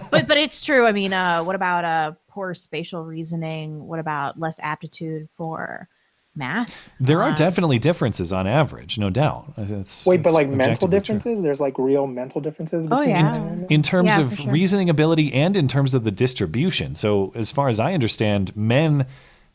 [0.09, 0.88] But but it's true.
[0.88, 3.86] I mean, uh, what about uh, poor spatial reasoning?
[3.88, 5.88] What about less aptitude for
[6.36, 6.89] math?
[6.99, 9.53] There are Um, definitely differences on average, no doubt.
[9.59, 10.99] It's- Wait, but like mental objectively true.
[11.20, 11.43] differences?
[11.43, 13.24] There's like real mental differences Between Oh, between yeah.
[13.32, 13.68] men and women?
[13.70, 14.51] in terms Yeah, of sure.
[14.51, 16.95] reasoning ability and in terms of the distribution.
[16.95, 19.05] So, as far as I understand, men,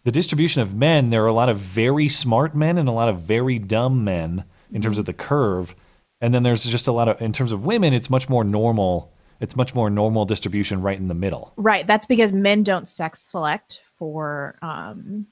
[0.08, 3.10] the distribution of men, there are a lot of very smart men and a lot
[3.10, 4.42] of very dumb men
[4.72, 5.74] in terms of the curve.
[6.22, 9.12] And then there's just a lot of, in terms of women, it's much more normal.
[9.38, 11.52] It's much more normal distribution right in the middle.
[11.58, 11.86] Right.
[11.86, 15.26] That's because men don't sex select for um,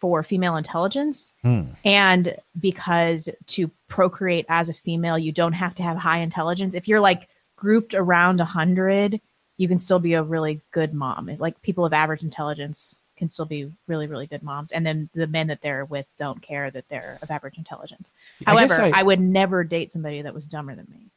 [0.00, 1.64] for female intelligence, Hmm.
[1.84, 6.74] and because to procreate as a female, you don't have to have high intelligence.
[6.74, 9.20] If you're like grouped around a hundred,
[9.58, 11.30] you can still be a really good mom.
[11.38, 15.26] Like people of average intelligence can still be really, really good moms, and then the
[15.26, 18.12] men that they're with don't care that they're of average intelligence.
[18.46, 21.10] I However, I- I would never date somebody that was dumber than me.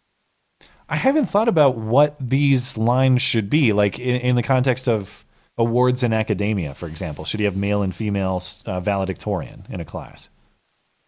[0.88, 5.24] I haven't thought about what these lines should be, like in, in the context of
[5.58, 7.26] awards in academia, for example.
[7.26, 10.30] Should you have male and female uh, valedictorian in a class?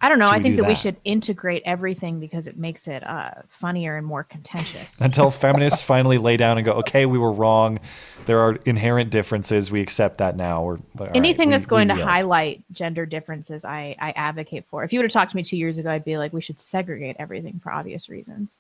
[0.02, 0.26] I don't know.
[0.26, 3.98] Should I think do that, we should integrate everything because it makes it uh, funnier
[3.98, 5.00] and more contentious.
[5.02, 7.80] until feminists finally lay down and go, okay, we were wrong.
[8.26, 9.70] There are inherent differences.
[9.70, 10.64] We accept that now.
[10.64, 10.80] Or
[11.14, 14.84] Anything that's going to highlight gender differences, I, I advocate for.
[14.84, 16.60] If you would have talked to me two years ago, I'd be like, we should
[16.60, 18.56] segregate everything for obvious reasons.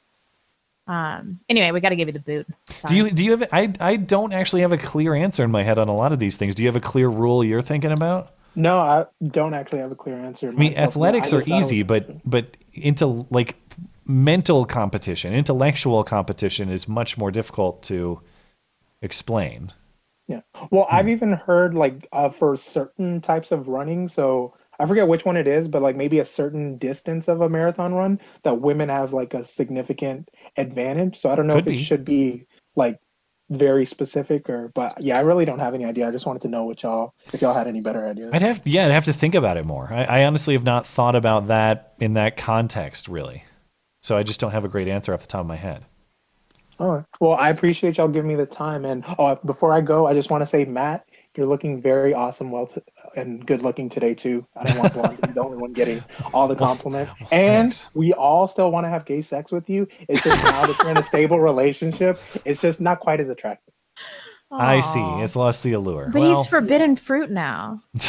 [0.88, 1.40] Um.
[1.48, 2.48] Anyway, we got to give you the boot.
[2.88, 3.50] Do you do you have?
[3.54, 6.20] I I don't actually have a clear answer in my head on a lot of
[6.20, 6.56] these things.
[6.56, 8.34] Do you have a clear rule you're thinking about?
[8.56, 10.50] No, I don't actually have a clear answer.
[10.50, 13.56] I mean, athletics are easy, but but into like
[14.06, 18.22] mental competition, intellectual competition is much more difficult to
[19.02, 19.72] explain.
[20.28, 20.42] Yeah.
[20.70, 20.96] Well, Hmm.
[20.96, 24.08] I've even heard like uh, for certain types of running.
[24.08, 27.50] So I forget which one it is, but like maybe a certain distance of a
[27.50, 31.20] marathon run that women have like a significant advantage.
[31.20, 32.46] So I don't know Could if it should be
[32.76, 33.00] like
[33.52, 36.08] very specific or, but yeah, I really don't have any idea.
[36.08, 38.32] I just wanted to know what y'all, if y'all had any better ideas.
[38.34, 39.90] I'd have yeah, I'd have to think about it more.
[39.92, 43.44] I, I honestly have not thought about that in that context really.
[44.02, 45.86] So I just don't have a great answer off the top of my head.
[46.80, 47.06] All right.
[47.20, 48.86] Well, I appreciate y'all giving me the time.
[48.86, 51.06] And oh, before I go, I just want to say, Matt,
[51.38, 52.82] you're looking very awesome, well, t-
[53.16, 54.46] and good looking today too.
[54.56, 56.04] I don't want Blonde to be the only one getting
[56.34, 57.14] all the compliments.
[57.32, 59.88] and we all still want to have gay sex with you.
[60.10, 63.74] It's just now that you're in a stable relationship, it's just not quite as attractive.
[64.52, 65.00] I see.
[65.24, 66.10] It's lost the allure.
[66.12, 67.82] But well, he's forbidden fruit now.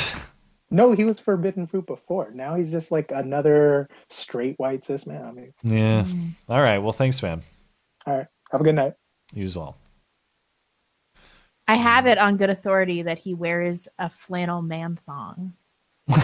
[0.75, 2.31] No, he was forbidden fruit before.
[2.35, 5.23] Now he's just like another straight white cis man.
[5.23, 6.05] I mean, yeah.
[6.05, 6.31] Mm.
[6.49, 6.79] All right.
[6.79, 7.43] Well, thanks, man.
[8.07, 8.27] all right.
[8.51, 8.95] Have a good night.
[9.35, 9.77] You as well.
[11.73, 15.55] I have it on good authority that he wears a flannel man thong.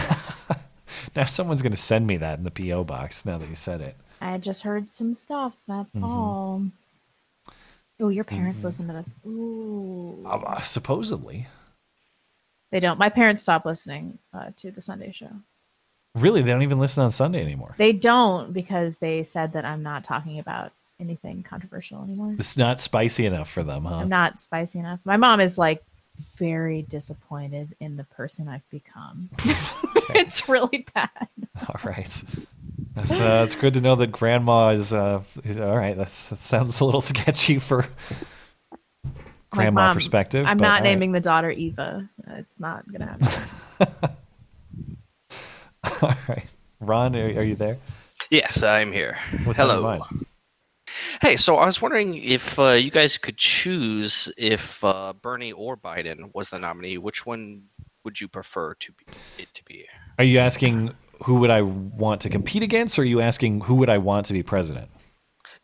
[1.15, 3.25] Now someone's going to send me that in the PO box.
[3.25, 3.95] Now that you said it.
[4.21, 5.53] I just heard some stuff.
[5.67, 6.03] That's Mhm.
[6.03, 6.63] all.
[7.99, 8.63] Oh, your parents Mhm.
[8.65, 9.09] listen to this.
[9.25, 10.23] Ooh.
[10.27, 11.47] Uh, supposedly.
[12.71, 12.99] They don't.
[12.99, 15.31] My parents stopped listening uh, to the Sunday show.
[16.15, 17.73] Really, they don't even listen on Sunday anymore.
[17.77, 22.35] They don't because they said that I'm not talking about anything controversial anymore.
[22.37, 23.95] It's not spicy enough for them, huh?
[23.95, 24.99] I'm not spicy enough.
[25.05, 25.83] My mom is like
[26.37, 29.29] very disappointed in the person I've become.
[30.09, 31.09] it's really bad.
[31.67, 32.23] All right.
[32.95, 35.95] That's uh, that's good to know that grandma is uh is, all right.
[35.95, 37.87] That's that sounds a little sketchy for
[39.51, 40.45] Like, grandma Mom, perspective.
[40.45, 40.89] I'm but not all right.
[40.89, 42.09] naming the daughter Eva.
[42.27, 43.17] It's not gonna
[43.79, 44.15] happen.
[46.01, 47.77] all right, Ron, are, are you there?
[48.29, 49.17] Yes, I'm here.
[49.43, 50.05] What's on your Hello.
[51.21, 51.31] Mind?
[51.31, 55.77] Hey, so I was wondering if uh, you guys could choose if uh, Bernie or
[55.77, 57.63] Biden was the nominee, which one
[58.03, 59.05] would you prefer to be
[59.37, 59.85] it to be?
[60.17, 63.75] Are you asking who would I want to compete against, or are you asking who
[63.75, 64.89] would I want to be president?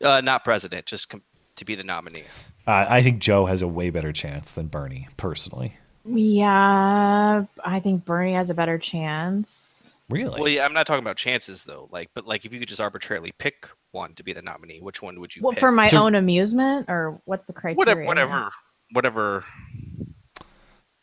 [0.03, 1.23] Uh, not president, just com-
[1.55, 2.23] to be the nominee.
[2.67, 5.77] Uh, I think Joe has a way better chance than Bernie, personally.
[6.05, 9.94] yeah, I think Bernie has a better chance.
[10.09, 10.39] Really?
[10.39, 11.89] Well, yeah, I'm not talking about chances though.
[11.91, 15.01] Like, but like if you could just arbitrarily pick one to be the nominee, which
[15.01, 15.41] one would you?
[15.41, 15.59] Well, pick?
[15.59, 17.77] for my own amusement, or what's the criteria?
[17.77, 18.51] whatever, whatever,
[18.91, 19.45] whatever.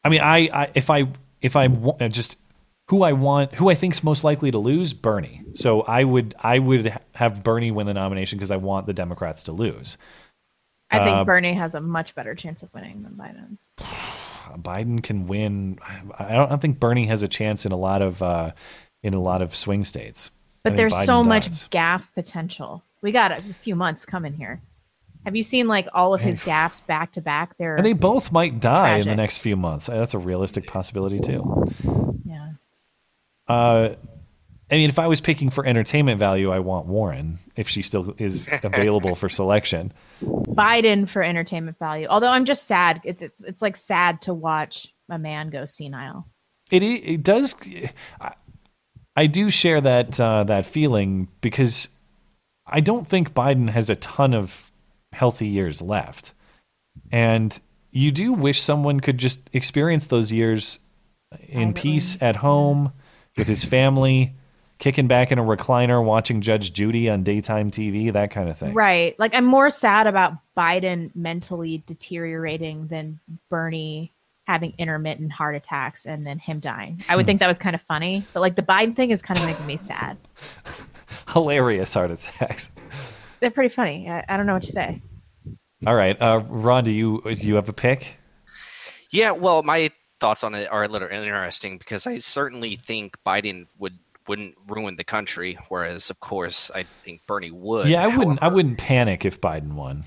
[0.04, 1.08] I mean, I, I if I
[1.40, 2.36] if I uh, just
[2.88, 5.42] who I want, who I think's most likely to lose, Bernie.
[5.54, 9.44] So I would I would have Bernie win the nomination because I want the Democrats
[9.44, 9.96] to lose.
[10.90, 13.56] I think Uh, Bernie has a much better chance of winning than Biden.
[14.58, 15.78] Biden can win.
[15.82, 18.52] I I don't, I don't think Bernie has a chance in a lot of uh,
[19.02, 20.30] in a lot of swing states.
[20.62, 21.26] But there's Biden so does.
[21.26, 22.82] much gaff potential.
[23.00, 24.62] We got a few months coming here.
[25.24, 27.56] Have you seen like all of his gaffes back to back?
[27.56, 29.86] They're And they both might die in the next few months.
[29.86, 31.64] That's a realistic possibility too.
[32.24, 32.52] Yeah.
[33.46, 33.94] Uh,
[34.70, 38.14] I mean, if I was picking for entertainment value, I want Warren if she still
[38.18, 39.92] is available for selection.
[40.22, 42.06] Biden for entertainment value.
[42.08, 43.00] Although I'm just sad.
[43.04, 46.26] It's it's it's like sad to watch a man go senile.
[46.70, 47.54] It it does.
[49.16, 51.88] I, do share that uh, that feeling because
[52.66, 54.72] I don't think Biden has a ton of
[55.12, 56.32] healthy years left,
[57.10, 57.58] and
[57.90, 60.78] you do wish someone could just experience those years
[61.48, 62.92] in peace at home
[63.36, 64.34] with his family,
[64.78, 68.74] kicking back in a recliner, watching Judge Judy on daytime TV, that kind of thing.
[68.74, 69.18] Right.
[69.18, 74.12] Like I'm more sad about Biden mentally deteriorating than Bernie
[74.52, 77.00] having intermittent heart attacks and then him dying.
[77.08, 79.38] I would think that was kind of funny, but like the Biden thing is kind
[79.40, 80.18] of making me sad.
[81.32, 82.70] Hilarious heart attacks.
[83.40, 84.10] They're pretty funny.
[84.10, 85.00] I, I don't know what to say.
[85.86, 88.18] All right, uh, Ron, do you do you have a pick?
[89.10, 89.90] Yeah, well, my
[90.20, 93.98] thoughts on it are a little interesting because I certainly think Biden would
[94.28, 97.88] wouldn't ruin the country, whereas of course I think Bernie would.
[97.88, 98.42] yeah, I wouldn't.
[98.42, 100.04] I wouldn't panic if Biden won.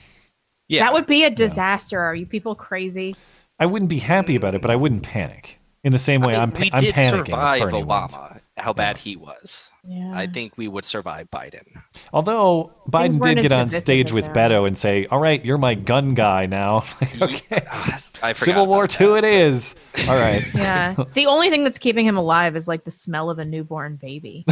[0.68, 2.00] Yeah, That would be a disaster.
[2.00, 3.16] Are you people crazy?
[3.60, 5.08] I wouldn't be happy about it, but I wouldn't mm.
[5.08, 5.60] panic.
[5.84, 7.84] In the same way, I I mean, am we I'm did panicking if survive Bernie
[7.84, 8.22] Obama.
[8.32, 8.42] wins.
[8.58, 9.70] How bad he was.
[9.88, 10.14] Yeah.
[10.16, 11.64] I think we would survive Biden.
[12.12, 14.50] Although Biden did get on stage with they are.
[14.50, 16.78] Beto and say, "All right, you're my gun guy now."
[17.22, 19.76] okay, ah, I forgot Civil War Two, it is.
[20.08, 20.44] All right.
[20.56, 20.96] Yeah.
[21.14, 24.46] the only thing that's keeping him alive is like the smell of a newborn baby.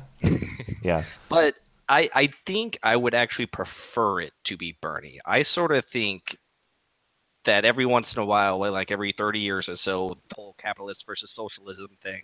[0.82, 1.04] yeah.
[1.28, 1.54] But
[1.88, 5.20] I, I think I would actually prefer it to be Bernie.
[5.24, 6.38] I sort of think
[7.46, 11.06] that every once in a while, like every 30 years or so, the whole capitalist
[11.06, 12.22] versus socialism thing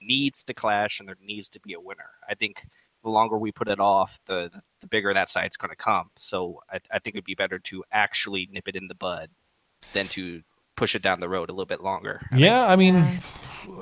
[0.00, 2.10] needs to clash and there needs to be a winner.
[2.28, 2.64] I think
[3.02, 4.50] the longer we put it off, the,
[4.80, 6.10] the bigger that side's going to come.
[6.16, 9.30] So I, I think it'd be better to actually nip it in the bud
[9.92, 10.42] than to
[10.76, 12.20] push it down the road a little bit longer.
[12.34, 13.04] Yeah, I mean,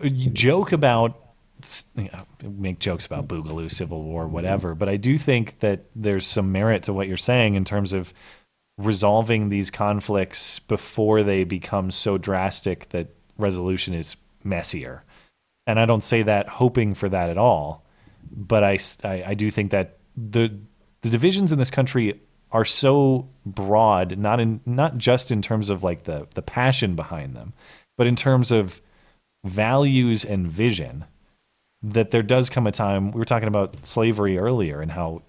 [0.02, 1.16] you joke about,
[1.96, 6.26] you know, make jokes about Boogaloo, Civil War, whatever, but I do think that there's
[6.26, 8.12] some merit to what you're saying in terms of
[8.78, 15.02] resolving these conflicts before they become so drastic that resolution is messier.
[15.66, 17.84] And I don't say that hoping for that at all,
[18.30, 20.56] but I I do think that the
[21.02, 22.20] the divisions in this country
[22.50, 27.34] are so broad, not in not just in terms of like the the passion behind
[27.34, 27.52] them,
[27.98, 28.80] but in terms of
[29.44, 31.04] values and vision.
[31.80, 33.12] That there does come a time.
[33.12, 35.22] We were talking about slavery earlier and how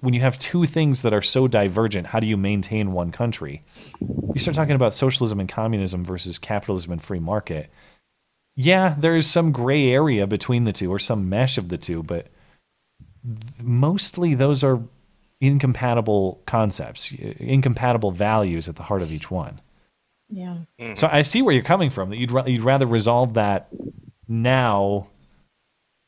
[0.00, 3.62] when you have two things that are so divergent, how do you maintain one country?
[4.00, 7.70] You start talking about socialism and communism versus capitalism and free market.
[8.56, 12.02] Yeah, there is some gray area between the two or some mesh of the two,
[12.02, 12.26] but
[13.62, 14.80] mostly those are
[15.40, 19.60] incompatible concepts, incompatible values at the heart of each one.
[20.28, 20.58] Yeah.
[20.80, 20.94] Mm-hmm.
[20.94, 22.10] So I see where you're coming from.
[22.10, 23.68] That you'd ra- you'd rather resolve that
[24.28, 25.06] now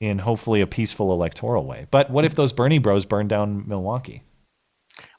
[0.03, 1.87] in hopefully a peaceful electoral way.
[1.93, 4.23] But what if those Bernie Bros burn down Milwaukee?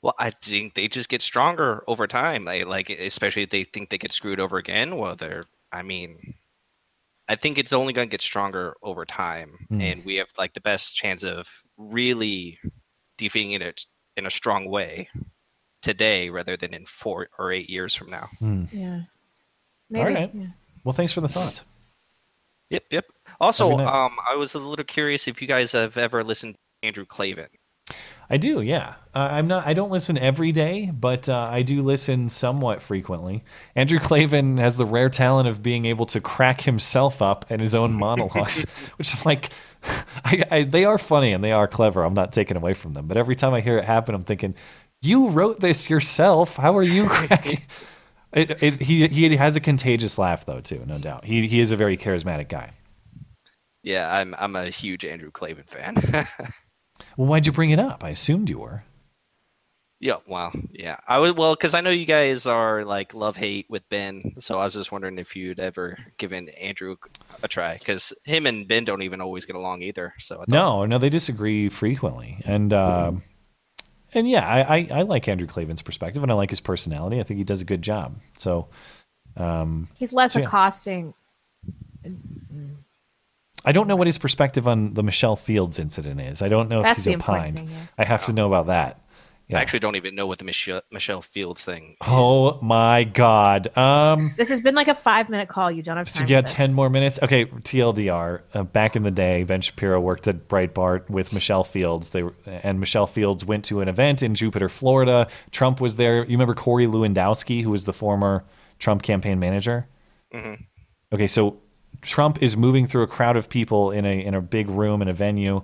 [0.02, 2.44] Well, I think they just get stronger over time.
[2.44, 4.98] Like, like especially if they think they get screwed over again.
[4.98, 5.46] Well, they're.
[5.72, 6.34] I mean,
[7.30, 9.82] I think it's only going to get stronger over time, Hmm.
[9.82, 12.60] and we have like the best chance of really
[13.18, 13.86] defeating it
[14.18, 15.08] in a strong way
[15.82, 18.28] today, rather than in four or eight years from now.
[18.40, 18.66] Hmm.
[18.72, 18.96] Yeah.
[18.96, 20.14] All Maybe.
[20.14, 20.32] right.
[20.36, 20.48] yeah.
[20.84, 21.64] Well, thanks for the thoughts.
[22.70, 23.06] Yep, yep.
[23.44, 27.06] Also, um, I was a little curious if you guys have ever listened to Andrew
[27.06, 27.50] Klavan.
[28.30, 28.96] I do, yeah.
[29.14, 29.68] Uh, I'm not.
[29.68, 33.44] I don't listen every day, but uh, I do listen somewhat frequently.
[33.76, 37.76] Andrew Klavan has the rare talent of being able to crack himself up at his
[37.76, 38.66] own monologues,
[38.96, 39.50] which I'm like,
[40.26, 42.04] I, I, they are funny and they are clever.
[42.04, 44.56] I'm not taking away from them, but every time I hear it happen, I'm thinking,
[45.02, 46.56] you wrote this yourself.
[46.56, 47.60] How are you cracking?
[48.32, 51.26] it, it, he he has a contagious laugh though too, no doubt.
[51.26, 52.72] He he is a very charismatic guy.
[53.84, 55.98] Yeah, I'm I'm a huge Andrew Klavan fan.
[57.18, 58.04] Well, why'd you bring it up?
[58.04, 58.84] I assumed you were.
[60.00, 60.98] Yeah, well, yeah.
[61.08, 64.60] I would well because I know you guys are like love hate with Ben, so
[64.60, 66.96] I was just wondering if you'd ever given Andrew
[67.42, 70.14] a try because him and Ben don't even always get along either.
[70.20, 73.12] So I thought, No, no, they disagree frequently, and uh,
[74.14, 77.20] and yeah, I, I I like Andrew Klavan's perspective, and I like his personality.
[77.20, 78.20] I think he does a good job.
[78.38, 78.68] So,
[79.38, 80.48] um, He's less so, yeah.
[80.48, 81.14] accosting.
[83.66, 86.42] I don't know what his perspective on the Michelle Fields incident is.
[86.42, 87.60] I don't know if That's he's opined.
[87.60, 87.86] thing, yeah.
[87.98, 89.00] I have to know about that.
[89.50, 89.58] Yeah.
[89.58, 91.98] I actually don't even know what the Michelle, Michelle Fields thing.
[92.02, 93.76] Oh my God.
[93.78, 95.70] Um, This has been like a five minute call.
[95.70, 96.30] You don't have so time.
[96.30, 97.20] you for got 10 more minutes.
[97.22, 98.42] Okay, TLDR.
[98.54, 102.12] Uh, back in the day, Ben Shapiro worked at Breitbart with Michelle Fields.
[102.12, 105.28] They were, and Michelle Fields went to an event in Jupiter, Florida.
[105.52, 106.20] Trump was there.
[106.24, 108.46] You remember Corey Lewandowski, who was the former
[108.80, 109.88] Trump campaign manager?
[110.32, 110.54] hmm
[111.12, 111.58] Okay, so
[112.04, 115.08] Trump is moving through a crowd of people in a in a big room in
[115.08, 115.62] a venue.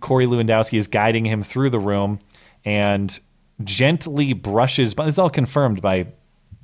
[0.00, 2.20] Corey Lewandowski is guiding him through the room
[2.64, 3.18] and
[3.64, 5.06] gently brushes by.
[5.06, 6.08] This is all confirmed by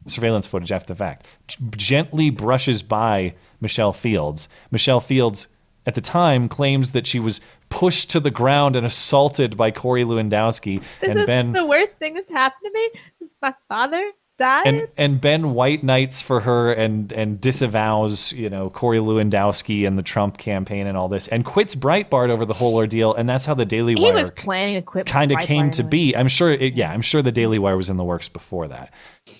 [0.07, 1.27] surveillance footage after the fact.
[1.47, 4.49] G- gently brushes by Michelle Fields.
[4.71, 5.47] Michelle Fields
[5.87, 10.05] at the time claims that she was pushed to the ground and assaulted by Corey
[10.05, 14.13] Lewandowski This and is Ben the worst thing that's happened to me since my father
[14.39, 14.67] died.
[14.67, 19.97] and and Ben White knights for her and and disavows you know Corey Lewandowski and
[19.99, 23.47] the Trump campaign and all this and quits Breitbart over the whole ordeal and that's
[23.47, 25.07] how the Daily he Wire was planning to quit.
[25.07, 26.17] kind of came to be.
[26.17, 28.93] I'm sure it, yeah I'm sure the Daily Wire was in the works before that,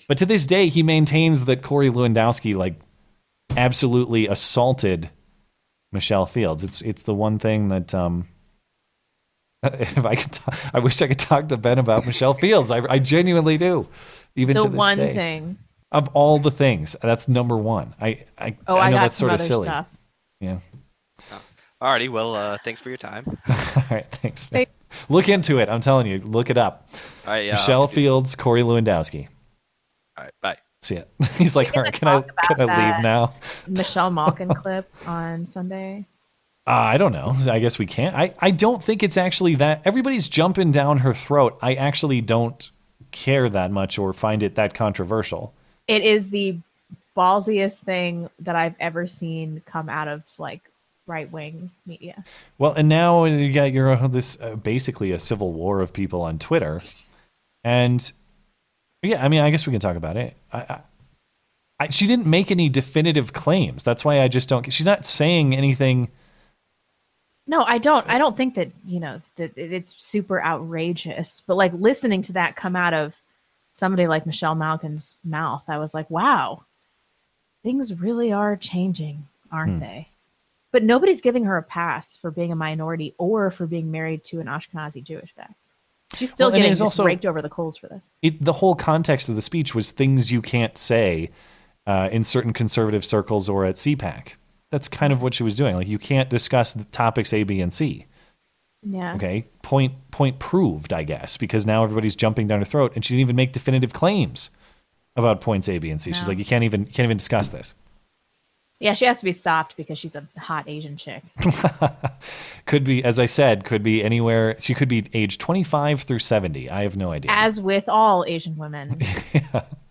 [0.07, 2.79] but to this day he maintains that Corey Lewandowski like
[3.57, 5.09] absolutely assaulted
[5.91, 6.63] Michelle Fields.
[6.63, 8.25] It's it's the one thing that um.
[9.63, 12.69] If I could, talk, I wish I could talk to Ben about Michelle Fields.
[12.69, 13.87] I, I genuinely do,
[14.35, 15.57] even The to this one day thing.
[15.91, 16.95] of all the things.
[17.01, 17.93] That's number one.
[18.01, 19.65] I I, Oh, I I know got that's sort of other silly.
[19.67, 19.87] stuff.
[20.39, 20.59] Yeah.
[21.81, 23.25] Alrighty, well, uh, thanks for your time.
[23.49, 24.05] all right.
[24.21, 24.49] Thanks.
[24.51, 24.65] Man.
[25.09, 25.67] Look into it.
[25.67, 26.19] I'm telling you.
[26.19, 26.87] Look it up.
[27.27, 29.27] All right, yeah, Michelle have to do- Fields, Corey Lewandowski.
[30.17, 30.57] All right, bye.
[30.81, 31.09] See it.
[31.37, 31.93] He's like, all right.
[31.93, 33.33] Can I can I leave now?
[33.67, 36.05] Michelle Malkin clip on Sunday.
[36.67, 37.33] Uh, I don't know.
[37.49, 38.13] I guess we can't.
[38.15, 39.81] I, I don't think it's actually that.
[39.85, 41.57] Everybody's jumping down her throat.
[41.61, 42.69] I actually don't
[43.13, 45.53] care that much or find it that controversial.
[45.87, 46.57] It is the
[47.15, 50.61] ballsiest thing that I've ever seen come out of like
[51.07, 52.23] right wing media.
[52.57, 56.39] Well, and now you got your this uh, basically a civil war of people on
[56.39, 56.81] Twitter,
[57.63, 58.11] and
[59.01, 60.35] yeah, I mean, I guess we can talk about it.
[60.51, 60.79] I, I,
[61.79, 63.83] I, she didn't make any definitive claims.
[63.83, 64.71] That's why I just don't.
[64.71, 66.09] She's not saying anything.
[67.45, 68.07] No, I don't.
[68.09, 71.41] I don't think that you know that it's super outrageous.
[71.45, 73.13] But like listening to that come out of
[73.73, 76.63] somebody like Michelle Malkin's mouth, I was like, wow,
[77.63, 79.79] things really are changing, aren't Hmm.
[79.79, 80.07] they?
[80.71, 84.39] But nobody's giving her a pass for being a minority or for being married to
[84.39, 85.49] an Ashkenazi Jewish guy.
[86.15, 88.09] She's still Well, getting also- raked over the coals for this.
[88.21, 91.31] It, the whole context of the speech was things you can't say
[91.85, 94.35] uh, in certain conservative circles or at CPAC.
[94.73, 95.75] That's kind of what she was doing.
[95.75, 98.07] Like you can't discuss the topics A, B, and C.
[98.81, 99.13] Yeah.
[99.13, 103.13] Okay, point point proved, I guess, because now everybody's jumping down her throat, and she
[103.13, 104.49] didn't even make definitive claims
[105.15, 106.11] about points A, B, and C.
[106.11, 107.75] She's like, you can't even can't even discuss this.
[108.79, 111.21] Yeah, she has to be stopped because she's a hot Asian chick.
[112.65, 114.55] Could be, as I said, could be anywhere.
[114.59, 116.67] She could be age twenty five through seventy.
[116.67, 117.29] I have no idea.
[117.31, 118.99] As with all Asian women.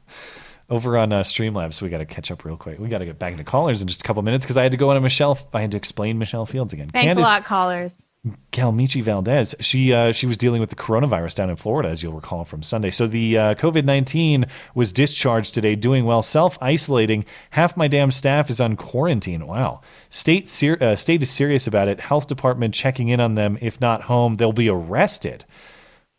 [0.72, 2.78] Over on uh, Streamlabs, we got to catch up real quick.
[2.78, 4.72] We got to get back into callers in just a couple minutes because I had
[4.72, 5.38] to go on a Michelle.
[5.52, 6.88] I had to explain Michelle Fields again.
[6.88, 8.06] Thanks Candace, a lot, callers.
[8.52, 9.54] Galmichi Valdez.
[9.60, 12.62] She uh, she was dealing with the coronavirus down in Florida, as you'll recall from
[12.62, 12.90] Sunday.
[12.90, 17.26] So the uh, COVID nineteen was discharged today, doing well, self isolating.
[17.50, 19.46] Half my damn staff is on quarantine.
[19.46, 19.82] Wow.
[20.08, 22.00] State ser- uh, state is serious about it.
[22.00, 23.58] Health department checking in on them.
[23.60, 25.44] If not home, they'll be arrested.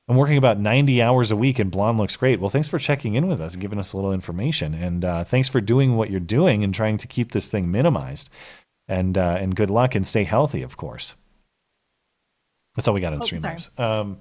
[0.09, 2.39] I'm working about 90 hours a week, and Blonde looks great.
[2.41, 5.23] Well, thanks for checking in with us and giving us a little information, and uh,
[5.23, 8.29] thanks for doing what you're doing and trying to keep this thing minimized.
[8.89, 11.15] And uh, and good luck and stay healthy, of course.
[12.75, 13.25] That's all we got on Oh.
[13.25, 13.79] Streamlabs.
[13.79, 14.17] Um,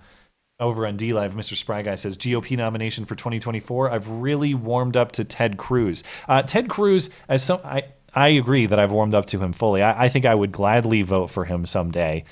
[0.61, 1.57] over on DLive, Mr.
[1.57, 3.91] Spry Guy says GOP nomination for 2024.
[3.91, 6.05] I've really warmed up to Ted Cruz.
[6.29, 7.83] Uh, Ted Cruz, as some, I
[8.15, 9.83] I agree that I've warmed up to him fully.
[9.83, 12.25] I, I think I would gladly vote for him someday.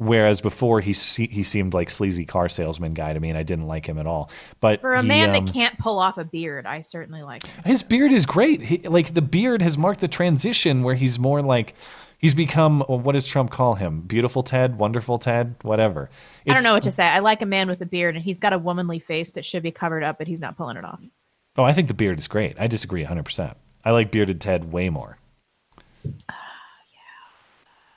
[0.00, 3.42] Whereas before he se- he seemed like sleazy car salesman guy to me, and I
[3.42, 4.30] didn't like him at all.
[4.58, 7.44] But For a he, man um, that can't pull off a beard, I certainly like
[7.44, 7.64] him.
[7.66, 8.62] his beard is great.
[8.62, 11.74] He, like the beard has marked the transition where he's more like
[12.16, 14.00] he's become well, what does Trump call him?
[14.00, 16.08] Beautiful Ted, wonderful Ted, whatever.
[16.48, 17.04] I don't know what to say.
[17.04, 19.62] I like a man with a beard, and he's got a womanly face that should
[19.62, 21.00] be covered up, but he's not pulling it off.
[21.58, 22.58] Oh, I think the beard is great.
[22.58, 23.54] I disagree 100%.
[23.84, 25.18] I like bearded Ted way more.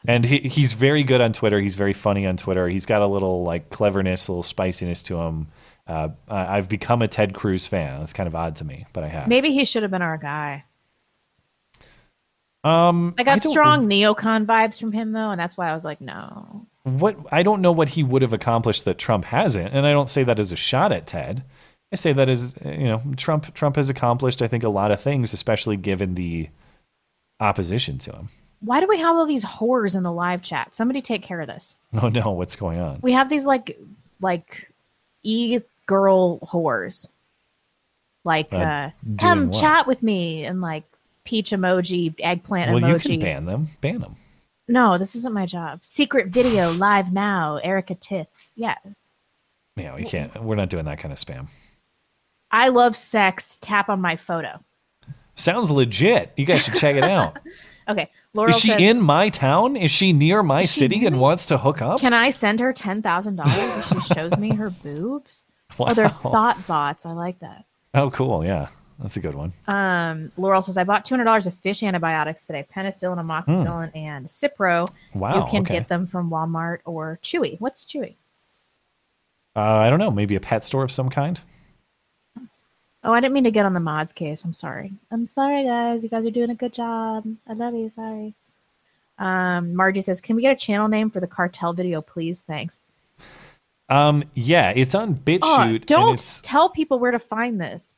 [0.07, 1.59] And he, he's very good on Twitter.
[1.61, 2.67] He's very funny on Twitter.
[2.67, 5.47] He's got a little like cleverness, a little spiciness to him.
[5.87, 7.99] Uh, I- I've become a Ted Cruz fan.
[7.99, 9.27] That's kind of odd to me, but I have.
[9.27, 10.65] Maybe he should have been our guy.
[12.63, 15.83] Um, I got don't- strong neocon vibes from him though, and that's why I was
[15.83, 16.65] like, no.
[16.83, 20.09] what I don't know what he would have accomplished that Trump hasn't, and I don't
[20.09, 21.43] say that as a shot at Ted.
[21.91, 25.01] I say that as you know, Trump Trump has accomplished I think a lot of
[25.01, 26.49] things, especially given the
[27.41, 28.29] opposition to him.
[28.65, 30.75] Why do we have all these whores in the live chat?
[30.75, 31.75] Somebody take care of this.
[32.01, 32.99] Oh no, what's going on?
[33.01, 33.77] We have these like
[34.21, 34.71] like
[35.23, 37.09] e girl whores.
[38.23, 39.59] Like Uh, uh, come what?
[39.59, 40.83] chat with me and like
[41.25, 43.03] peach emoji, eggplant well, emoji.
[43.09, 43.67] you can ban them.
[43.81, 44.15] Ban them.
[44.67, 45.83] No, this isn't my job.
[45.85, 47.57] Secret video live now.
[47.57, 48.51] Erica Tits.
[48.55, 48.75] Yeah.
[49.75, 50.41] Yeah, we can't.
[50.41, 51.49] We're not doing that kind of spam.
[52.49, 53.57] I love sex.
[53.61, 54.63] Tap on my photo.
[55.35, 56.31] Sounds legit.
[56.37, 57.37] You guys should check it out.
[57.89, 58.09] Okay.
[58.33, 59.75] Laurel Is she says, in my town?
[59.75, 61.99] Is she near my city and wants to hook up?
[61.99, 65.45] Can I send her ten thousand dollars if she shows me her boobs?
[65.79, 66.31] Oh, they're Wow.
[66.31, 67.05] thought bots.
[67.05, 67.65] I like that.
[67.93, 68.43] Oh, cool.
[68.43, 68.69] Yeah,
[68.99, 69.53] that's a good one.
[69.67, 74.25] Um, Laurel says I bought two hundred dollars of fish antibiotics today: penicillin, amoxicillin, and
[74.27, 74.89] Cipro.
[75.13, 75.75] Wow, You can okay.
[75.75, 77.59] get them from Walmart or Chewy.
[77.61, 78.15] What's Chewy?
[79.55, 80.09] Uh, I don't know.
[80.09, 81.39] Maybe a pet store of some kind.
[83.03, 84.45] Oh, I didn't mean to get on the mods case.
[84.45, 84.93] I'm sorry.
[85.11, 86.03] I'm sorry, guys.
[86.03, 87.25] You guys are doing a good job.
[87.47, 87.89] I love you.
[87.89, 88.33] Sorry.
[89.19, 92.41] Um, Margie says, "Can we get a channel name for the cartel video, please?
[92.41, 92.79] Thanks."
[93.89, 95.81] Um, yeah, it's on BitChute.
[95.83, 97.97] Oh, don't tell people where to find this.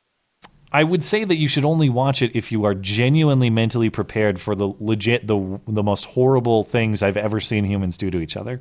[0.72, 4.40] I would say that you should only watch it if you are genuinely mentally prepared
[4.40, 8.36] for the legit the the most horrible things I've ever seen humans do to each
[8.36, 8.60] other.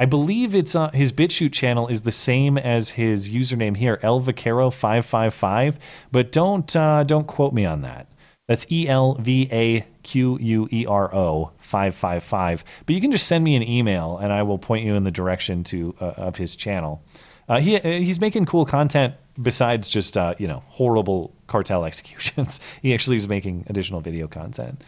[0.00, 5.74] I believe it's uh, his BitChute channel is the same as his username here, elvaquero555,
[6.10, 8.06] but don't uh, don't quote me on that.
[8.48, 12.64] That's E L V A Q U E R O 555.
[12.86, 15.10] But you can just send me an email and I will point you in the
[15.10, 17.02] direction to uh, of his channel.
[17.46, 22.58] Uh, he uh, he's making cool content besides just uh, you know horrible cartel executions.
[22.80, 24.82] he actually is making additional video content.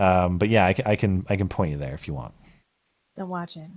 [0.00, 2.34] Um, but yeah, I, I can I can point you there if you want.
[3.16, 3.70] Don't watch it.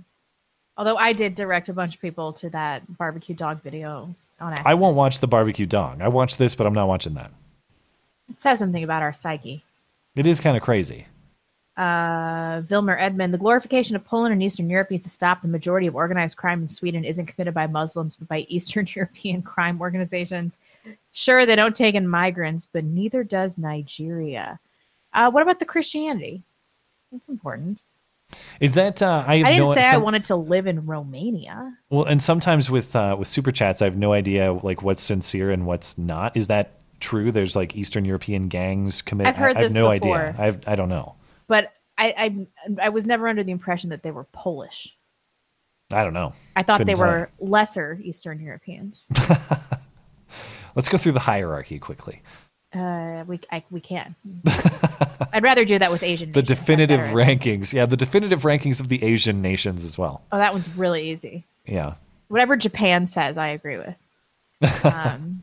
[0.76, 4.66] Although I did direct a bunch of people to that barbecue dog video on accident.
[4.66, 6.00] I won't watch the barbecue dog.
[6.00, 7.30] I watched this, but I'm not watching that.
[8.28, 9.62] It says something about our psyche.
[10.16, 11.06] It is kind of crazy.
[11.76, 15.42] Uh, Vilmer Edmund, the glorification of Poland and Eastern Europe needs to stop.
[15.42, 19.42] The majority of organized crime in Sweden isn't committed by Muslims, but by Eastern European
[19.42, 20.58] crime organizations.
[21.12, 24.58] Sure, they don't take in migrants, but neither does Nigeria.
[25.12, 26.42] Uh, what about the Christianity?
[27.10, 27.82] That's important.
[28.60, 29.34] Is that uh, I?
[29.34, 31.76] I, didn't no, say I wanted to live in Romania.
[31.90, 35.50] Well, and sometimes with uh, with super chats, I have no idea like what's sincere
[35.50, 36.36] and what's not.
[36.36, 37.32] Is that true?
[37.32, 39.26] There's like Eastern European gangs commit.
[39.26, 40.16] I've heard I, I have this no before.
[40.18, 40.36] idea.
[40.38, 41.16] I have, I don't know.
[41.46, 44.92] But I, I, I was never under the impression that they were Polish.
[45.92, 46.32] I don't know.
[46.56, 49.08] I thought Couldn't they were lesser Eastern Europeans.
[50.74, 52.22] Let's go through the hierarchy quickly.
[52.74, 54.14] Uh, we I, we can.
[55.32, 56.32] I'd rather do that with Asian.
[56.32, 56.58] The nations.
[56.58, 57.42] Definitive better, I think.
[57.42, 57.72] rankings.
[57.72, 60.22] Yeah, the definitive rankings of the Asian nations as well.
[60.32, 61.44] Oh, that one's really easy.
[61.66, 61.94] Yeah.
[62.28, 63.94] Whatever Japan says, I agree with.
[64.84, 65.42] Um,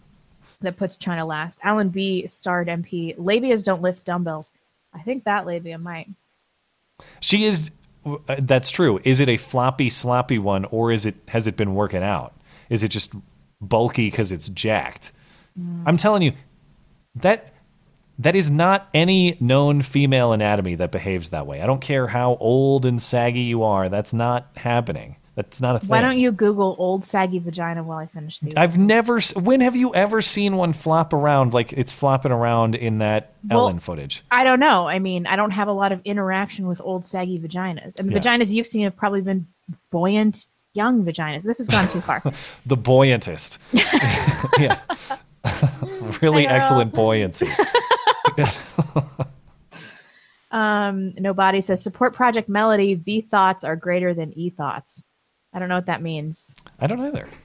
[0.61, 1.57] that puts China last.
[1.63, 2.25] Alan B.
[2.27, 3.15] starred MP.
[3.17, 4.51] Labias don't lift dumbbells.
[4.93, 6.07] I think that labia might.
[7.19, 7.71] She is.
[8.05, 8.99] uh, That's true.
[9.03, 12.33] Is it a floppy, sloppy one, or is it has it been working out?
[12.69, 13.13] Is it just
[13.61, 15.11] bulky because it's jacked?
[15.59, 15.83] Mm.
[15.85, 16.33] I'm telling you,
[17.15, 17.53] that
[18.19, 21.61] that is not any known female anatomy that behaves that way.
[21.61, 23.89] I don't care how old and saggy you are.
[23.89, 25.15] That's not happening.
[25.33, 25.87] That's not a thing.
[25.89, 28.53] Why don't you Google old saggy vagina while I finish these?
[28.55, 29.19] I've never.
[29.35, 33.61] When have you ever seen one flop around like it's flopping around in that Well,
[33.61, 34.23] Ellen footage?
[34.29, 34.87] I don't know.
[34.87, 38.13] I mean, I don't have a lot of interaction with old saggy vaginas, and the
[38.13, 38.19] Yeah.
[38.19, 39.47] vaginas you've seen have probably been
[39.89, 41.43] buoyant young vaginas.
[41.43, 42.21] This has gone too far.
[42.65, 43.57] The buoyantest.
[44.59, 44.79] yeah.
[46.21, 47.49] really excellent buoyancy.
[50.51, 52.93] Um, nobody says support Project Melody.
[52.95, 55.03] V thoughts are greater than E thoughts.
[55.53, 56.55] I don't know what that means.
[56.79, 57.25] I don't either.
[57.25, 57.37] We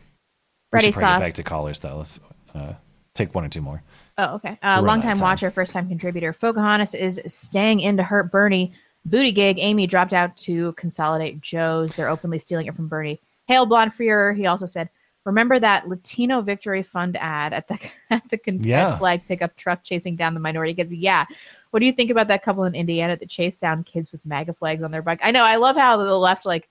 [0.70, 1.20] Freddy should probably Sauce.
[1.20, 1.97] back to callers though.
[1.98, 2.20] Let's
[2.55, 2.73] uh,
[3.14, 3.82] take one or two more.
[4.18, 4.59] Oh, okay.
[4.62, 5.23] Uh, longtime time.
[5.23, 6.32] watcher, first time contributor.
[6.32, 8.73] Pocahontas is staying in to hurt Bernie.
[9.09, 9.55] Buttigieg.
[9.59, 11.94] Amy dropped out to consolidate Joe's.
[11.94, 13.20] They're openly stealing it from Bernie.
[13.47, 14.32] Hail Blonde Freer.
[14.32, 14.90] He also said,
[15.27, 17.78] "Remember that Latino Victory Fund ad at the
[18.11, 18.97] at the Yeah.
[18.97, 21.27] flag pickup truck chasing down the minority kids?" Yeah.
[21.73, 24.55] What do you think about that couple in Indiana that chased down kids with MAGA
[24.55, 25.20] flags on their bike?
[25.23, 25.43] I know.
[25.43, 26.70] I love how the left like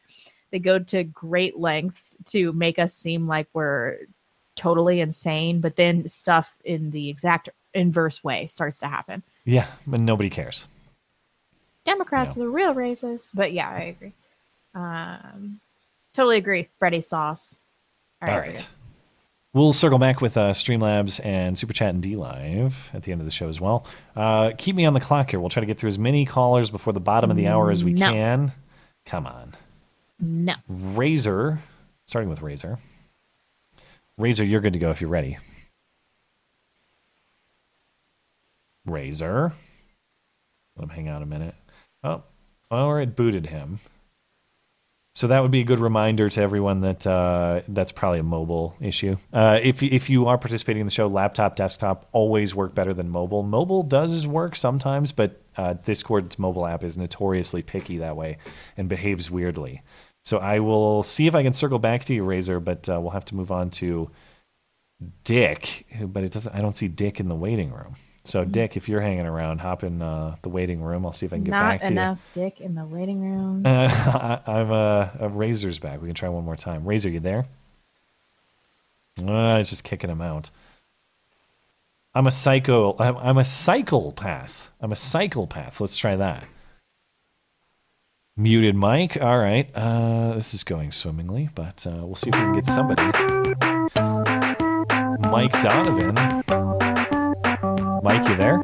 [0.49, 3.98] they go to great lengths to make us seem like we're
[4.56, 9.22] totally insane, but then stuff in the exact inverse way starts to happen.
[9.44, 10.65] Yeah, but nobody cares.
[11.86, 13.30] Democrats are the real racists.
[13.34, 14.14] But yeah, I agree.
[14.73, 15.60] Um,
[16.14, 16.69] totally agree.
[16.80, 17.57] Freddy Sauce.
[18.30, 18.68] All right.
[19.53, 23.26] We'll circle back with uh, Streamlabs and Super Chat and DLive at the end of
[23.26, 23.85] the show as well.
[24.15, 25.39] Uh, keep me on the clock here.
[25.39, 27.81] We'll try to get through as many callers before the bottom of the hour as
[27.84, 28.11] we No.
[28.11, 28.52] can.
[29.06, 29.53] Come on.
[30.19, 30.56] No.
[30.68, 31.60] Razor,
[32.06, 32.80] starting with Razor.
[34.18, 35.38] Razor, you're good to go if you're ready.
[38.85, 39.53] Razor.
[40.76, 41.56] Let him hang out a minute.
[42.03, 42.23] Oh,
[42.69, 43.80] or it booted him.
[45.16, 48.76] So that would be a good reminder to everyone that uh, that's probably a mobile
[48.82, 49.16] issue.
[49.32, 53.10] Uh, if if you are participating in the show, laptop, desktop always work better than
[53.10, 53.42] mobile.
[53.42, 58.40] Mobile does work sometimes, but uh, Discord's mobile app is notoriously picky that way
[58.76, 59.82] and behaves weirdly.
[60.26, 63.12] So I will see if I can circle back to you, Razor, but uh, we'll
[63.12, 64.12] have to move on to
[65.24, 65.86] Dick.
[66.02, 66.54] But it doesn't.
[66.54, 67.96] I don't see Dick in the waiting room.
[68.26, 71.06] So Dick, if you're hanging around, hop in uh, the waiting room.
[71.06, 71.95] I'll see if I can get Not back to you.
[71.95, 73.65] Not enough dick in the waiting room.
[73.65, 73.88] Uh,
[74.45, 76.02] I, I'm uh, a Razor's back.
[76.02, 76.85] We can try one more time.
[76.85, 77.45] Razor, you there?
[79.22, 80.49] Uh, it's just kicking him out.
[82.15, 82.95] I'm a psycho.
[82.97, 84.69] I'm, I'm a psychopath.
[84.81, 85.80] I'm a psychopath.
[85.80, 86.45] Let's try that.
[88.38, 89.22] Muted mic.
[89.22, 89.69] All right.
[89.76, 93.03] Uh, this is going swimmingly, but uh, we'll see if we can get somebody.
[95.30, 96.65] Mike Donovan.
[98.06, 98.64] Mike, you there?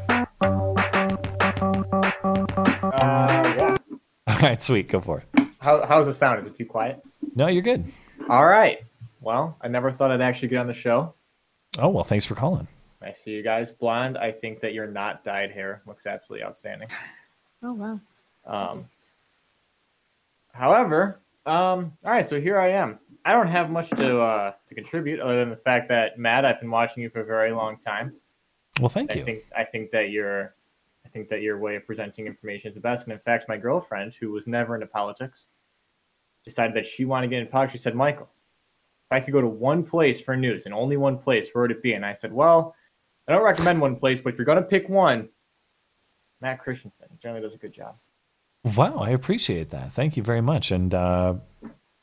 [2.94, 3.78] Uh, yeah.
[4.28, 4.88] All right, sweet.
[4.88, 5.48] Go for it.
[5.60, 6.40] How, how's it sound?
[6.42, 7.02] Is it too quiet?
[7.34, 7.92] No, you're good.
[8.30, 8.84] All right.
[9.20, 11.16] Well, I never thought I'd actually get on the show.
[11.80, 12.68] Oh well, thanks for calling.
[13.02, 13.72] I see you guys.
[13.72, 16.90] Blonde, I think that your not dyed hair looks absolutely outstanding.
[17.64, 18.00] Oh wow.
[18.46, 18.86] Um,
[20.54, 23.00] however, um, all right, so here I am.
[23.26, 26.60] I don't have much to uh, to contribute other than the fact that Matt, I've
[26.60, 28.14] been watching you for a very long time.
[28.80, 29.26] Well, thank I you.
[29.26, 30.56] think I think that your
[31.06, 33.08] I think that your way of presenting information is the best.
[33.08, 35.46] And in fact, my girlfriend, who was never into politics,
[36.46, 37.74] decided that she wanted to get into politics.
[37.74, 38.30] She said, "Michael,
[39.10, 41.72] if I could go to one place for news and only one place, where would
[41.72, 42.76] it be?" And I said, "Well,
[43.28, 45.30] I don't recommend one place, but if you're going to pick one,
[46.40, 47.96] Matt Christiansen generally does a good job."
[48.64, 49.92] Wow, I appreciate that.
[49.94, 51.34] Thank you very much, and uh,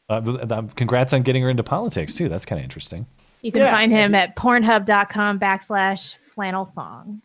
[0.09, 2.29] uh, congrats on getting her into politics too.
[2.29, 3.07] That's kind of interesting.
[3.43, 7.21] You can find him at pornhub.com backslash flannel thong.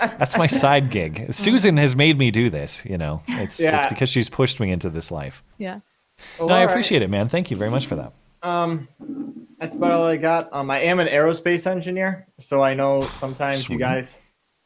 [0.00, 1.30] That's my side gig.
[1.34, 2.82] Susan has made me do this.
[2.86, 5.44] You know, it's it's because she's pushed me into this life.
[5.58, 5.80] Yeah.
[6.38, 6.72] Well, no, I all right.
[6.72, 7.28] appreciate it, man.
[7.28, 8.14] Thank you very much for that.
[8.42, 8.88] Um,
[9.60, 10.48] that's about all I got.
[10.50, 13.74] Um, I am an aerospace engineer, so I know sometimes Sweet.
[13.74, 14.16] you guys.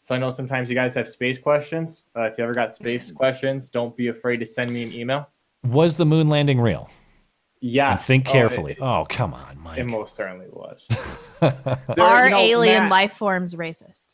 [0.04, 2.04] So I know sometimes you guys have space questions.
[2.16, 5.28] Uh, if you ever got space questions, don't be afraid to send me an email.
[5.64, 6.88] Was the moon landing real?
[7.60, 7.98] Yes.
[7.98, 8.72] And think Oh, carefully.
[8.72, 9.78] it- Oh, come on, Mike.
[9.78, 10.86] It most certainly was.
[11.42, 14.08] Are you know, alien Matt- life forms racist?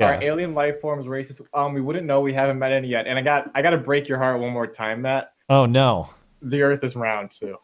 [0.00, 1.40] Are alien life forms racist?
[1.54, 2.20] Um, we wouldn't know.
[2.20, 3.06] We haven't met any yet.
[3.06, 5.32] And I got I got to break your heart one more time, Matt.
[5.48, 6.08] Oh no.
[6.42, 7.56] The Earth is round too.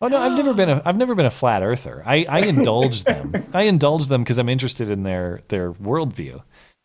[0.00, 2.02] Oh no, I've never been a I've never been a flat earther.
[2.04, 3.32] I, I indulge them.
[3.54, 6.42] I indulge them because I'm interested in their their worldview,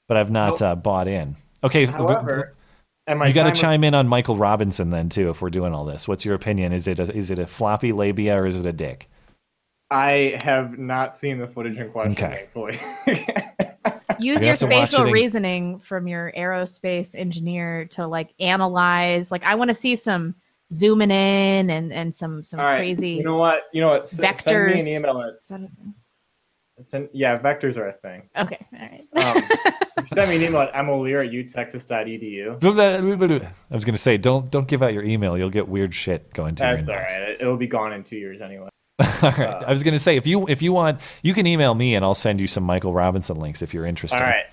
[0.08, 1.36] but I've not uh, bought in.
[1.64, 2.54] Okay, w- w- However,
[3.10, 5.30] and my you got to chime in on Michael Robinson then too.
[5.30, 6.72] If we're doing all this, what's your opinion?
[6.72, 9.10] Is it a, is it a floppy labia or is it a dick?
[9.92, 12.46] I have not seen the footage in question, Okay.
[12.54, 12.80] thankfully.
[14.20, 18.06] Use You your have to watch spatial it in- reasoning from your aerospace engineer to
[18.06, 19.32] like analyze.
[19.32, 20.36] Like, I want to see some
[20.74, 23.12] zooming in and and some some All right, crazy.
[23.12, 23.64] You know what?
[23.74, 24.04] You know what?
[24.04, 24.82] S- Send me Vectors.
[24.82, 25.22] an email.
[25.22, 25.94] At, Is that a thing?
[26.82, 28.30] Send, yeah, vectors are a thing.
[28.38, 29.08] Okay, all right.
[29.98, 32.64] Um, send me an email at molear at utexas.edu.
[33.72, 35.38] I was going to say don't don't give out your email.
[35.38, 37.10] You'll get weird shit going to That's your all inbox.
[37.10, 37.22] right.
[37.30, 38.70] It- It'll be gone in two years anyway.
[39.00, 39.64] All right.
[39.64, 42.04] I was going to say if you if you want, you can email me and
[42.04, 44.20] I'll send you some Michael Robinson links if you're interested.
[44.22, 44.44] All right.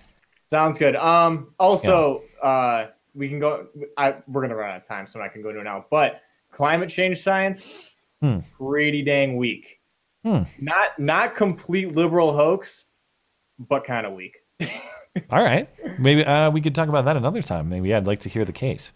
[0.50, 0.94] Sounds good.
[0.94, 1.52] Um.
[1.58, 3.66] Also, uh, we can go.
[3.96, 5.84] I we're gonna run out of time, so I can go to it now.
[5.90, 6.20] But
[6.52, 7.90] climate change science,
[8.22, 8.38] Hmm.
[8.56, 9.75] pretty dang weak.
[10.26, 10.42] Hmm.
[10.60, 12.86] Not not complete liberal hoax,
[13.60, 14.36] but kind of weak.
[15.30, 15.68] All right.
[16.00, 17.68] Maybe uh, we could talk about that another time.
[17.68, 18.90] Maybe I'd like to hear the case.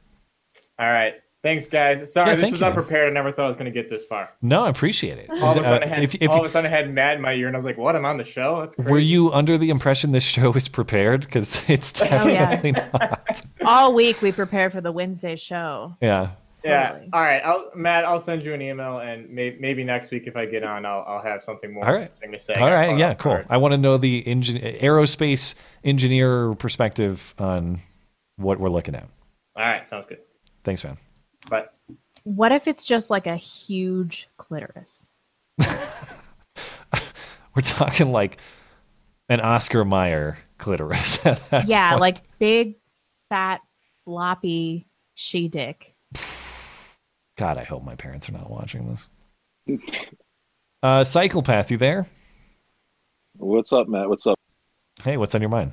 [0.78, 1.14] All right.
[1.44, 2.12] Thanks, guys.
[2.12, 2.66] Sorry, Yeah, this was you.
[2.66, 3.08] unprepared.
[3.08, 4.30] I never thought I was gonna get this far.
[4.42, 5.30] No, I appreciate it.
[5.30, 6.92] All of a sudden, Uh, I had, if- if all of a sudden, I had
[6.92, 7.94] Matt in my ear, and I was like, "What?
[7.94, 8.60] I'm on the show?
[8.60, 11.20] That's crazy." Were you under the impression this show is prepared?
[11.22, 12.56] Because it's Oh, yeah.
[12.56, 13.42] definitely not.
[13.64, 15.94] All week we prepare for the Wednesday show.
[16.02, 16.30] Yeah.
[16.64, 17.00] Yeah.
[17.12, 17.40] All right.
[17.44, 20.62] I'll, Matt, I'll send you an email, and may, maybe next week if I get
[20.62, 22.02] on, I'll, I'll have something more All right.
[22.02, 22.54] interesting to say.
[22.54, 22.88] All I got right.
[22.90, 23.14] caught Yeah.
[23.14, 23.32] Cool.
[23.32, 23.46] guard.
[23.50, 25.54] I want to know the engine aerospace
[25.84, 27.78] engineer perspective on
[28.36, 29.08] what we're looking at.
[29.56, 29.86] All right.
[29.86, 30.18] Sounds good.
[30.64, 30.96] Thanks, man.
[31.48, 31.74] But
[32.24, 35.06] What if it's just like a huge clitoris?
[37.54, 38.38] We're talking like
[39.28, 41.18] an Oscar Mayer clitoris.
[41.66, 42.00] yeah, point.
[42.00, 42.76] like big,
[43.28, 43.60] fat,
[44.04, 45.89] floppy she dick.
[47.40, 49.08] God, I hope my parents are not watching this.
[50.82, 52.06] Uh, Psychopath, you there?
[53.38, 54.10] What's up, Matt?
[54.10, 54.38] What's up?
[55.02, 55.72] Hey, what's on your mind?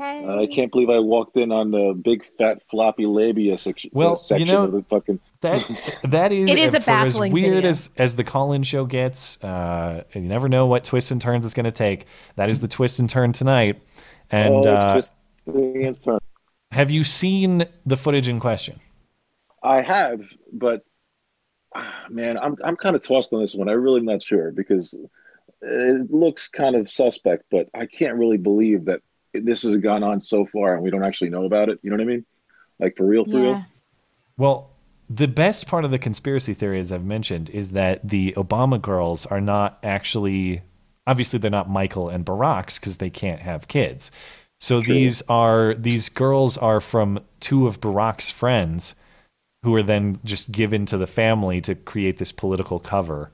[0.00, 4.10] Uh, I can't believe I walked in on the big fat floppy labia section, Well,
[4.10, 5.20] you section know, of the fucking.
[5.40, 7.70] That that is It is a for as weird video.
[7.70, 9.40] as as the call-in show gets.
[9.40, 12.06] Uh, you never know what twists and turns it's going to take.
[12.34, 13.80] That is the twist and turn tonight.
[14.32, 15.14] And oh, it's uh, just
[15.46, 16.18] its turn.
[16.72, 18.80] have you seen the footage in question?
[19.62, 20.22] I have,
[20.52, 20.84] but
[22.10, 23.68] man, I'm I'm kind of tossed on this one.
[23.68, 24.98] I really am not sure because
[25.60, 29.00] it looks kind of suspect, but I can't really believe that
[29.34, 31.78] this has gone on so far and we don't actually know about it.
[31.82, 32.24] You know what I mean?
[32.78, 33.64] Like for real, for real.
[34.36, 34.70] Well,
[35.10, 39.26] the best part of the conspiracy theory, as I've mentioned, is that the Obama girls
[39.26, 40.62] are not actually,
[41.06, 44.10] obviously, they're not Michael and Barack's because they can't have kids.
[44.60, 44.94] So True.
[44.94, 48.94] these are these girls are from two of Barack's friends,
[49.62, 53.30] who are then just given to the family to create this political cover.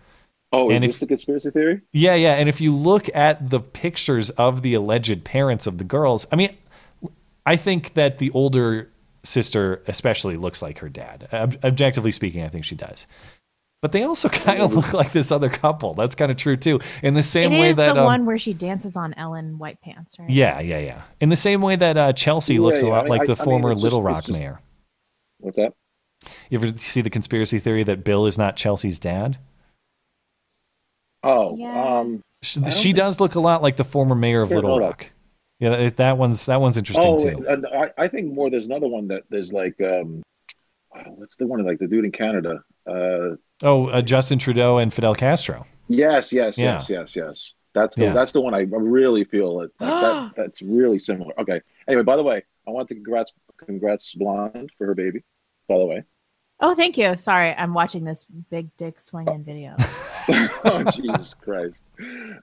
[0.53, 1.81] Oh, is if- this the conspiracy theory?
[1.93, 2.35] Yeah, yeah.
[2.35, 6.37] And if you look at the pictures of the alleged parents of the girls, I
[6.37, 6.57] mean,
[7.45, 8.91] I think that the older
[9.25, 11.29] sister especially looks like her dad.
[11.33, 13.07] Ob- objectively speaking, I think she does.
[13.83, 15.93] But they also kind of look like this other couple.
[15.95, 16.81] That's kind of true too.
[17.03, 19.59] In the same It way is that the um, one where she dances on Ellen
[19.59, 20.31] White Pants, right?
[20.31, 21.03] yeah, yeah, yeah.
[21.21, 23.27] In the same way that uh, Chelsea Yeah, looks a lot I mean, like I-
[23.35, 24.61] the I former it's just- Little it's Rock just- mayor.
[25.41, 25.75] What's that?
[26.51, 29.39] You ever see the conspiracy theory that Bill is not Chelsea's dad?
[31.23, 34.49] Oh, um, She, I don't she does look a lot like the former mayor of
[34.51, 34.91] Fair Little enough.
[34.91, 35.11] Rock.
[35.61, 37.47] Yeah, that- that one's that one's interesting oh, too.
[37.49, 38.51] and I, I think more.
[38.51, 40.23] There's another one that there's like, um,
[41.17, 42.63] what's the one like the dude in Canada?
[42.87, 45.65] Uh, Oh, uh, Justin Trudeau and Fidel Castro.
[45.89, 46.75] yes, yes, Yeah.
[46.75, 47.53] yes, yes, yes.
[47.73, 48.13] That's the Yeah.
[48.13, 51.33] that's the one I really feel that, that, that that's really similar.
[51.41, 51.61] Okay.
[51.89, 53.33] Anyway, by the way, I want to congrats
[53.65, 55.23] congrats Blonde for her baby.
[55.69, 56.03] By the way.
[56.61, 57.17] Oh, thank you.
[57.17, 59.75] Sorry, I'm watching this big dick swinging video.
[60.65, 61.85] oh Jesus Christ!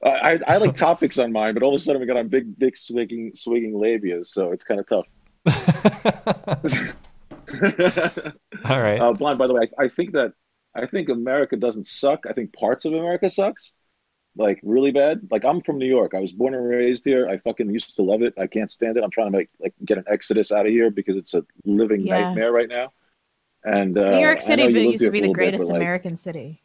[0.04, 2.28] I, I I like topics on mine, but all of a sudden we got on
[2.28, 5.08] big, big swinging, swinging labias, so it's kind of tough.
[8.66, 9.00] All right.
[9.02, 9.40] Uh, blind.
[9.40, 10.34] By the way, I, I think that
[10.76, 12.26] I think America doesn't suck.
[12.30, 13.72] I think parts of America sucks,
[14.36, 15.28] like really bad.
[15.32, 16.14] Like I'm from New York.
[16.16, 17.28] I was born and raised here.
[17.28, 18.34] I fucking used to love it.
[18.38, 19.04] I can't stand it.
[19.04, 22.02] I'm trying to make like get an exodus out of here because it's a living
[22.06, 22.22] Yeah.
[22.22, 22.92] nightmare right now.
[23.66, 25.82] And uh, New York City but lived used to be the bit, greatest but, like,
[25.82, 26.62] American city.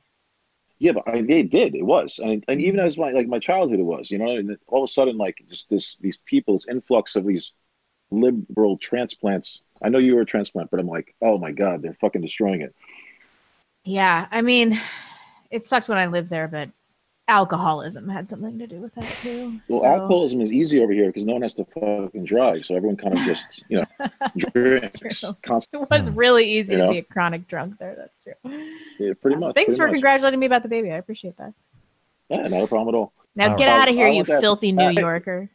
[0.79, 1.75] yeah, but I it did.
[1.75, 4.11] It was, and and even as my like my childhood, it was.
[4.11, 7.27] You know, and all of a sudden, like just this these people, this influx of
[7.27, 7.53] these
[8.11, 9.63] liberal transplants.
[9.83, 12.61] I know you were a transplant, but I'm like, oh my god, they're fucking destroying
[12.63, 12.75] it.
[13.85, 14.81] Yeah, I mean,
[15.51, 16.71] it sucked when I lived there, but
[17.29, 19.61] alcoholism had something to do with that too.
[19.69, 22.75] Well, So- alcoholism is easy over here because no one has to fucking drive, so
[22.77, 26.93] everyone kind of just you know drinks It was really easy You to know?
[26.93, 27.95] be a chronic drunk there.
[27.97, 28.35] That's true.
[28.99, 29.55] Yeah, pretty much.
[29.55, 29.93] Thanks pretty for much.
[29.95, 30.93] congratulating me about the baby.
[30.93, 31.53] I appreciate that.
[32.29, 33.13] Yeah, not a problem at all.
[33.35, 33.73] Now All get right.
[33.83, 35.51] out of here, I you want to ask- filthy New I- Yorker.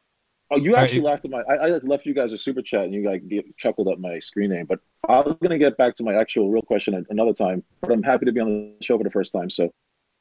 [0.54, 1.42] Oh, you actually you- laughed at my.
[1.50, 4.20] I, I left you guys a super chat, and you like get, chuckled at my
[4.20, 4.66] screen name.
[4.66, 7.64] But I was gonna get back to my actual real question at another time.
[7.80, 8.48] But I'm happy to be on
[8.80, 9.50] the show for the first time.
[9.50, 9.72] So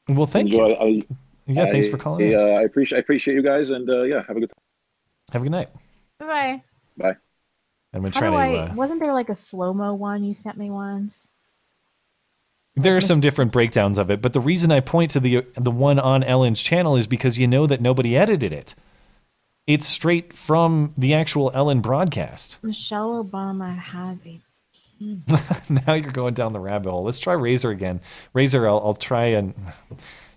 [0.07, 0.69] Well, thank enjoy.
[0.69, 0.75] you.
[0.75, 1.15] I,
[1.47, 2.39] Yeah, thanks I- for calling I, in.
[2.39, 2.97] uh, I appreciate.
[2.97, 4.61] I appreciate you guys, and uh, yeah, have a good time.
[5.33, 5.69] Have a good night.
[6.19, 6.63] Bye bye.
[6.97, 7.15] Bye.
[7.93, 8.35] I'm gonna How try to.
[8.35, 8.57] I?
[8.69, 11.27] Uh, Wasn't there like a slow mo one you sent me once?
[12.77, 15.71] there are some different breakdowns of it, but the reason I point to the the
[15.71, 18.75] one on Ellen's channel is because you know that nobody edited it.
[19.67, 22.59] It's straight from the actual Ellen broadcast.
[22.63, 24.39] Michelle Obama has a.
[25.87, 27.03] now you're going down the rabbit hole.
[27.03, 27.99] Let's try Razor again.
[28.33, 29.53] Razor, I'll, I'll try and.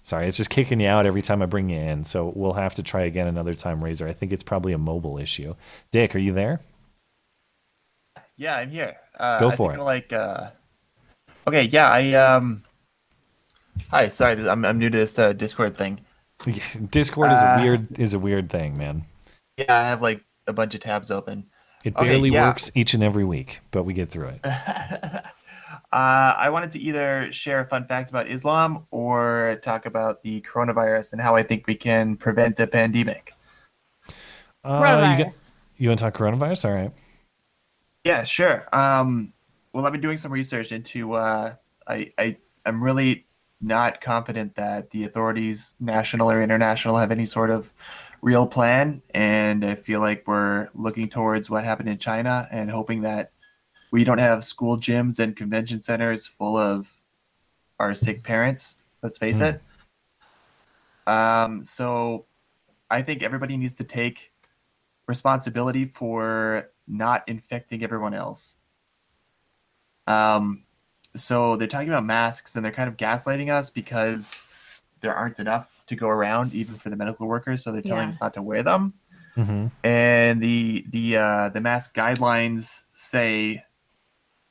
[0.04, 2.04] Sorry, it's just kicking you out every time I bring you in.
[2.04, 4.06] So we'll have to try again another time, Razor.
[4.06, 5.54] I think it's probably a mobile issue.
[5.92, 6.60] Dick, are you there?
[8.36, 8.96] Yeah, I'm here.
[9.18, 9.80] Uh, Go for it.
[9.80, 10.50] Like, uh,
[11.46, 12.62] okay, yeah, I um.
[13.90, 16.00] Hi, sorry, I'm I'm new to this uh, Discord thing.
[16.90, 19.04] Discord is Uh, a weird is a weird thing, man.
[19.56, 21.46] Yeah, I have like a bunch of tabs open.
[21.82, 22.46] It Okay, barely yeah.
[22.48, 24.44] works each and every week, but we get through it.
[25.94, 30.40] Uh, I wanted to either share a fun fact about Islam or talk about the
[30.40, 33.32] coronavirus and how I think we can prevent a pandemic.
[34.64, 36.64] Uh, you, got, you want to talk coronavirus?
[36.64, 36.90] All right.
[38.02, 38.66] Yeah, sure.
[38.74, 39.34] Um,
[39.72, 41.12] well, I've been doing some research into.
[41.12, 41.54] Uh,
[41.86, 43.26] I, I I'm really
[43.60, 47.72] not confident that the authorities, national or international, have any sort of
[48.20, 53.02] real plan, and I feel like we're looking towards what happened in China and hoping
[53.02, 53.30] that
[53.94, 56.88] we don't have school gyms and convention centers full of
[57.78, 58.76] our sick parents.
[59.02, 59.44] Let's face Hmm.
[59.44, 59.62] it.
[61.06, 62.24] Um, so
[62.90, 64.32] I think everybody needs to take
[65.06, 68.56] responsibility for not infecting everyone else.
[70.08, 70.64] Um,
[71.14, 74.34] so they're talking about masks and they're kind of gaslighting us because
[75.02, 77.62] there aren't enough to go around, even for the medical workers.
[77.62, 78.14] So they're telling Yeah.
[78.14, 78.94] us not to wear them.
[79.36, 79.66] Mm-hmm.
[79.86, 83.62] And the the uh, the mask guidelines say,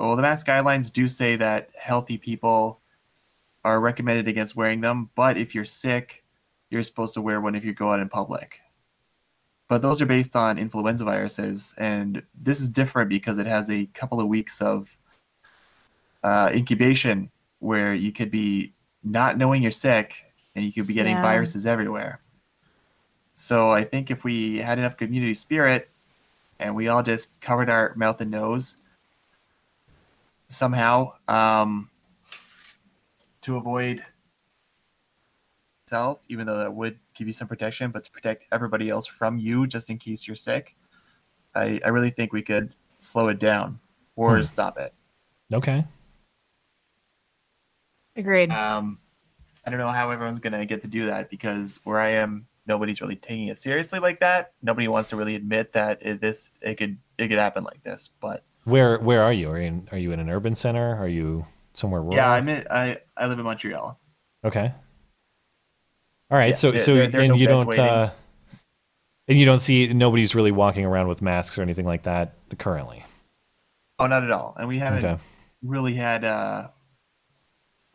[0.08, 2.80] well, the mask guidelines do say that healthy people
[3.64, 6.24] are recommended against wearing them, but if you're sick,
[6.70, 8.60] you're supposed to wear one if you go out in public.
[9.70, 13.86] But those are based on influenza viruses, and this is different because it has a
[13.88, 14.98] couple of weeks of
[16.24, 18.74] uh, incubation where you could be
[19.04, 20.16] not knowing you're sick
[20.56, 21.22] and you could be getting Yeah.
[21.22, 22.20] viruses everywhere.
[23.36, 25.90] So I think if we had enough community spirit
[26.60, 28.78] and we all just covered our mouth and nose
[30.54, 31.90] somehow um,
[33.42, 34.04] to avoid
[35.88, 39.38] self, even though that would give you some protection, but to protect everybody else from
[39.38, 40.76] you just in case you're sick,
[41.56, 43.80] I, I really think we could slow it down
[44.16, 44.44] or Hmm.
[44.44, 44.94] stop it.
[45.52, 45.86] Okay.
[48.16, 48.52] Agreed.
[48.52, 49.00] Um,
[49.66, 53.02] I don't know how everyone's gonna get to do that because where I am, nobody's
[53.02, 54.54] really taking it seriously like that.
[54.62, 58.10] Nobody wants to really admit that it, this it could it could happen like this.
[58.20, 59.50] But Where where are you?
[59.50, 60.96] Are you in, are you in an urban center?
[60.96, 62.16] Are you somewhere rural?
[62.16, 64.00] yeah, I'm in, I I live in Montreal.
[64.46, 64.72] Okay.
[66.32, 66.50] All right.
[66.50, 68.10] Yeah, so so there- there are and no you don't uh,
[69.28, 73.04] and you don't see nobody's really walking around with masks or anything like that currently.
[74.00, 74.56] Oh, not at all.
[74.58, 75.22] And we haven't Okay.
[75.62, 76.70] really had uh,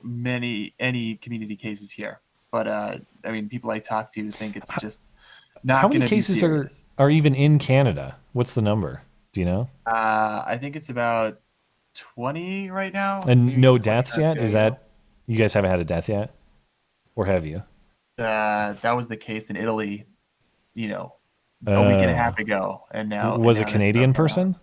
[0.03, 2.21] many any community cases here.
[2.51, 5.01] But uh, I mean, people I talk to think it's just
[5.65, 5.81] not.
[5.83, 6.67] How many cases are
[6.99, 8.17] are even in Canada?
[8.33, 9.03] What's the number?
[9.39, 9.69] Do you know?
[9.87, 11.39] Uh, I think it's about
[11.95, 13.21] twenty right now.
[13.21, 14.37] And no deaths yet?
[14.37, 14.89] Is that
[15.29, 16.35] you guys haven't had a death yet,
[17.15, 17.63] or have you?
[18.19, 20.07] uh, that was the case in Italy,
[20.75, 21.15] you know,
[21.69, 24.17] a week and a Uh, half ago, and now was and a Canadian out.
[24.17, 24.57] person?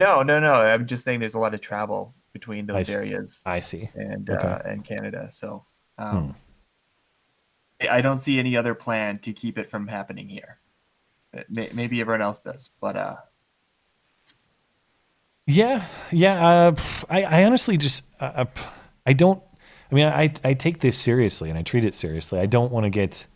[0.00, 0.54] No, no, no.
[0.54, 2.94] I'm just saying there's a lot of travel between those see.
[2.94, 3.42] areas.
[3.46, 3.90] I see.
[3.94, 4.44] And Okay.
[4.44, 5.64] uh, and Canada, so
[6.00, 6.04] Hmm.
[6.04, 6.34] um,
[7.80, 10.58] I I don't see any other plan to keep it from happening here.
[11.48, 13.16] May- Maybe everyone else does, but uh,
[15.46, 16.46] Yeah, yeah.
[16.48, 16.76] Uh,
[17.10, 18.44] I, I honestly just, uh, uh,
[19.06, 19.42] I don't.
[19.90, 22.38] I mean, I, I take this seriously and I treat it seriously.
[22.40, 23.26] I don't want to get.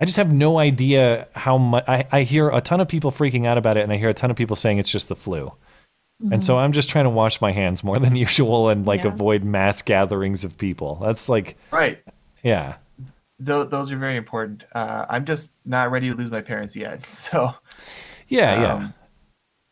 [0.00, 1.84] I just have no idea how much.
[1.88, 4.14] I, I hear a ton of people freaking out about it, and I hear a
[4.14, 5.52] ton of people saying it's just the flu.
[6.32, 6.58] And so Mhm.
[6.58, 9.08] I'm just trying to wash my hands more than usual and like Yeah.
[9.08, 10.96] avoid mass gatherings of people.
[11.02, 11.98] That's like, right.
[12.42, 12.76] yeah.
[13.44, 14.64] Th- those are very important.
[14.74, 17.54] Uh, I'm just not ready to lose my parents yet, so
[18.28, 18.74] Yeah, yeah.
[18.74, 18.94] um,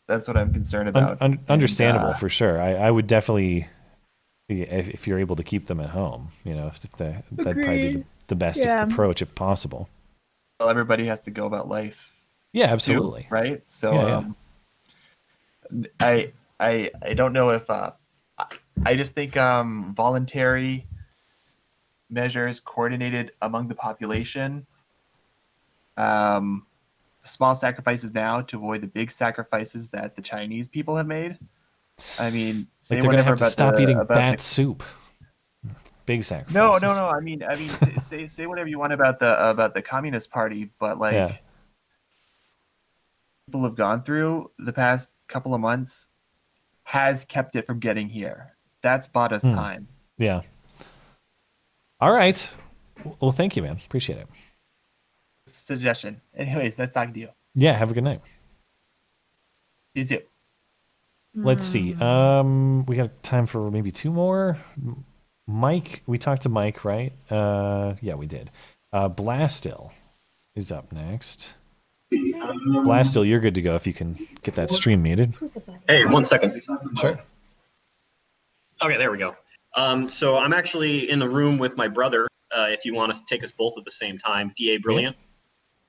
[0.09, 1.21] That's what I'm concerned about.
[1.21, 2.61] un- And, understandable uh, for sure.
[2.61, 3.67] I, I would definitely,
[4.49, 6.89] if, if you're able to keep them at home, you know, if the,
[7.33, 8.85] that'd probably be the, the best Yeah.
[8.85, 9.89] approach if possible.
[10.61, 12.13] well, everybody has to go about life.
[12.53, 13.27] Yeah, too, absolutely.
[13.31, 13.63] right?
[13.67, 14.17] So Yeah, yeah.
[14.19, 14.37] um,
[16.01, 17.91] I I I don't know if uh,
[18.39, 18.47] I-
[18.85, 20.87] I just think um, voluntary
[22.11, 24.66] measures coordinated among the population,
[25.97, 26.66] um,
[27.24, 31.39] small sacrifices now to avoid the big sacrifices that the Chinese people have made.
[32.20, 34.83] I mean, say Like they're gonna whatever have to stop the- eating bat the- soup.
[36.05, 36.55] Big sacrifice.
[36.55, 37.09] no, no, no.
[37.09, 37.69] I mean, I mean,
[38.01, 41.37] say- say whatever you want about the about the Communist Party, but like Yeah.
[43.47, 46.11] people have gone through the past couple of months
[46.85, 48.57] has kept it from getting here.
[48.83, 49.55] That's bought us Hmm.
[49.55, 49.89] time.
[50.19, 50.43] Yeah.
[52.01, 52.51] All right.
[53.20, 53.78] Well, thank you, man.
[53.85, 54.28] Appreciate it.
[55.47, 56.20] Suggestion.
[56.36, 57.28] Anyways, nice talking to you.
[57.55, 57.73] Yeah.
[57.73, 58.20] Have a good night.
[59.94, 60.20] You too.
[61.35, 61.94] Let's see.
[61.94, 64.56] Um, we got time for maybe two more.
[65.47, 67.12] Mike, we talked to Mike, right?
[67.31, 68.51] Uh, yeah, we did.
[68.93, 69.93] Uh, Blastil
[70.55, 71.52] is up next.
[72.12, 75.35] Blastil, you're good to go if you can get that stream muted.
[75.86, 76.62] Hey, one second.
[76.98, 77.20] Sure.
[78.82, 79.36] Okay, there we go.
[79.77, 82.27] Um, so I'm actually in the room with my brother.
[82.57, 85.16] Uh, if you want to take us both at the same time, Da Brilliant.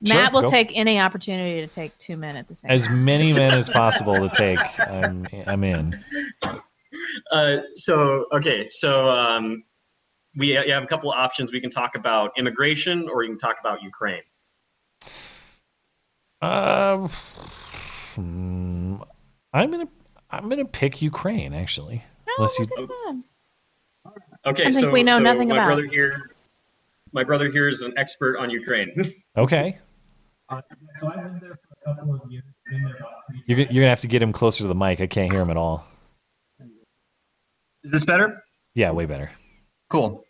[0.00, 0.50] Matt will go.
[0.50, 2.74] take any opportunity to take two men at the same time.
[2.74, 3.04] As time.
[3.04, 4.60] many men as possible to take.
[4.78, 5.98] I'm, I'm in.
[7.32, 9.64] Uh, so okay, so um,
[10.36, 11.52] we have a couple of options.
[11.52, 14.22] We can talk about immigration, or you can talk about Ukraine.
[16.40, 17.08] Um,
[18.14, 18.96] hmm,
[19.52, 19.88] I'm gonna
[20.30, 22.04] I'm gonna pick Ukraine actually.
[22.36, 22.66] Unless you
[24.48, 25.66] Okay, Something so we know so nothing my about.
[25.66, 26.30] brother here,
[27.12, 28.92] my brother here is an expert on Ukraine.
[29.36, 29.78] okay,
[30.50, 30.56] So
[31.08, 32.44] I've been there for a couple of years.
[32.70, 34.74] Been there about three you're gonna- you're gonna have to get him closer to the
[34.74, 35.00] mic.
[35.00, 35.84] I can't hear him at all.
[37.84, 38.42] Is this better?
[38.74, 39.30] Yeah, way better.
[39.90, 40.24] Cool.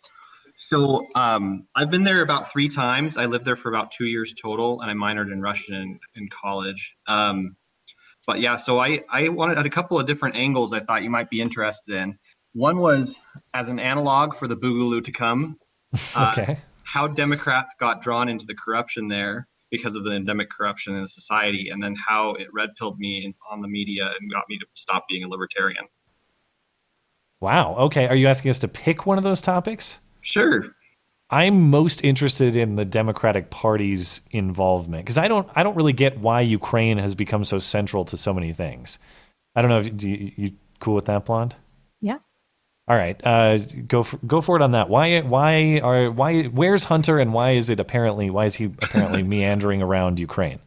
[0.57, 3.17] So um, I've been there about three times.
[3.17, 6.29] I lived there for about two years total, and I minored in Russian in, in
[6.29, 6.95] college.
[7.07, 7.55] Um,
[8.27, 11.09] but yeah, so I, I wanted at a couple of different angles I thought you
[11.09, 12.19] might be interested in.
[12.53, 13.15] One was
[13.53, 15.57] as an analog for the Boogaloo to come.
[16.15, 16.57] uh, Okay.
[16.83, 21.07] How Democrats got drawn into the corruption there because of the endemic corruption in the
[21.07, 24.65] society, and then how it red pilled me on the media and got me to
[24.73, 25.85] stop being a libertarian.
[27.39, 27.75] Wow.
[27.75, 28.07] Okay.
[28.07, 29.99] Are you asking us to pick one of those topics?
[30.21, 30.65] Sure.
[31.29, 36.19] I'm most interested in the Democratic Party's involvement because I don't I don't really get
[36.19, 38.97] why Ukraine has become so central to so many things.
[39.55, 41.55] I don't know if do you, you cool with that blonde?
[42.89, 44.89] All right, uh, go for, go for it on that.
[44.89, 49.21] Why why are why where's Hunter and why is it apparently why is he apparently
[49.35, 50.59] meandering around Ukraine?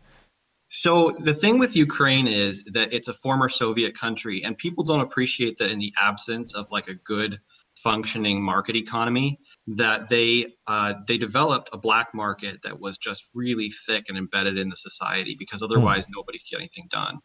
[0.70, 5.00] So the thing with Ukraine is that it's a former Soviet country, and people don't
[5.00, 7.40] appreciate that in the absence of like a good
[7.82, 13.70] functioning market economy, that they uh, they developed a black market that was just really
[13.84, 17.18] thick and embedded in the society because otherwise nobody could get anything done.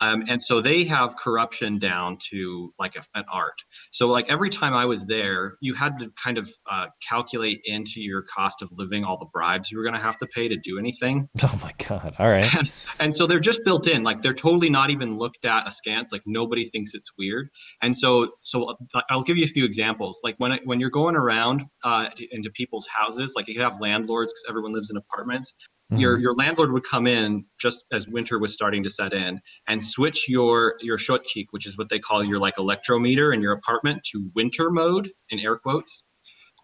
[0.00, 3.58] Um, and so they have corruption down to like a, an art.
[3.90, 8.00] So like every time I was there, you had to kind of uh, calculate into
[8.00, 10.56] your cost of living all the bribes you were going to have to pay to
[10.56, 11.28] do anything.
[11.46, 12.16] Oh my god!
[12.18, 12.52] All right.
[12.98, 16.22] and so they're just built in like they're totally not even looked at askance like
[16.26, 17.48] nobody thinks it's weird
[17.82, 21.16] and so so uh, i'll give you a few examples like when when you're going
[21.16, 25.54] around uh, into people's houses like you have landlords because everyone lives in apartments
[25.92, 26.00] Mm-hmm.
[26.00, 29.84] Your your landlord would come in just as winter was starting to set in and
[29.84, 34.02] switch your your shotchik, which is what they call your like electrometer in your apartment,
[34.12, 36.02] to winter mode in air quotes,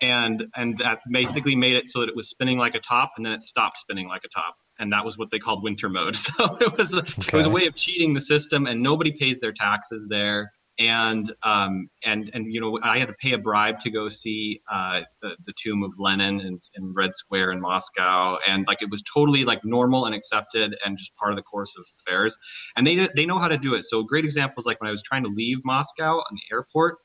[0.01, 3.25] and and that basically made it so that it was spinning like a top and
[3.25, 6.17] then it stopped spinning like a top and that was what they called winter mode.
[6.23, 7.13] So it was a, okay.
[7.19, 10.53] it was a way of cheating the system, and nobody pays their taxes there
[10.89, 14.59] and um and and you know i had to pay a bribe to go see
[14.71, 18.37] uh the, the tomb of lenin in, in red square in moscow.
[18.49, 21.73] And like it was totally like normal and accepted and just part of the course
[21.79, 22.37] of affairs.
[22.77, 23.85] And they they know how to do it.
[23.85, 26.97] So great examples like when i was trying to leave moscow on the airport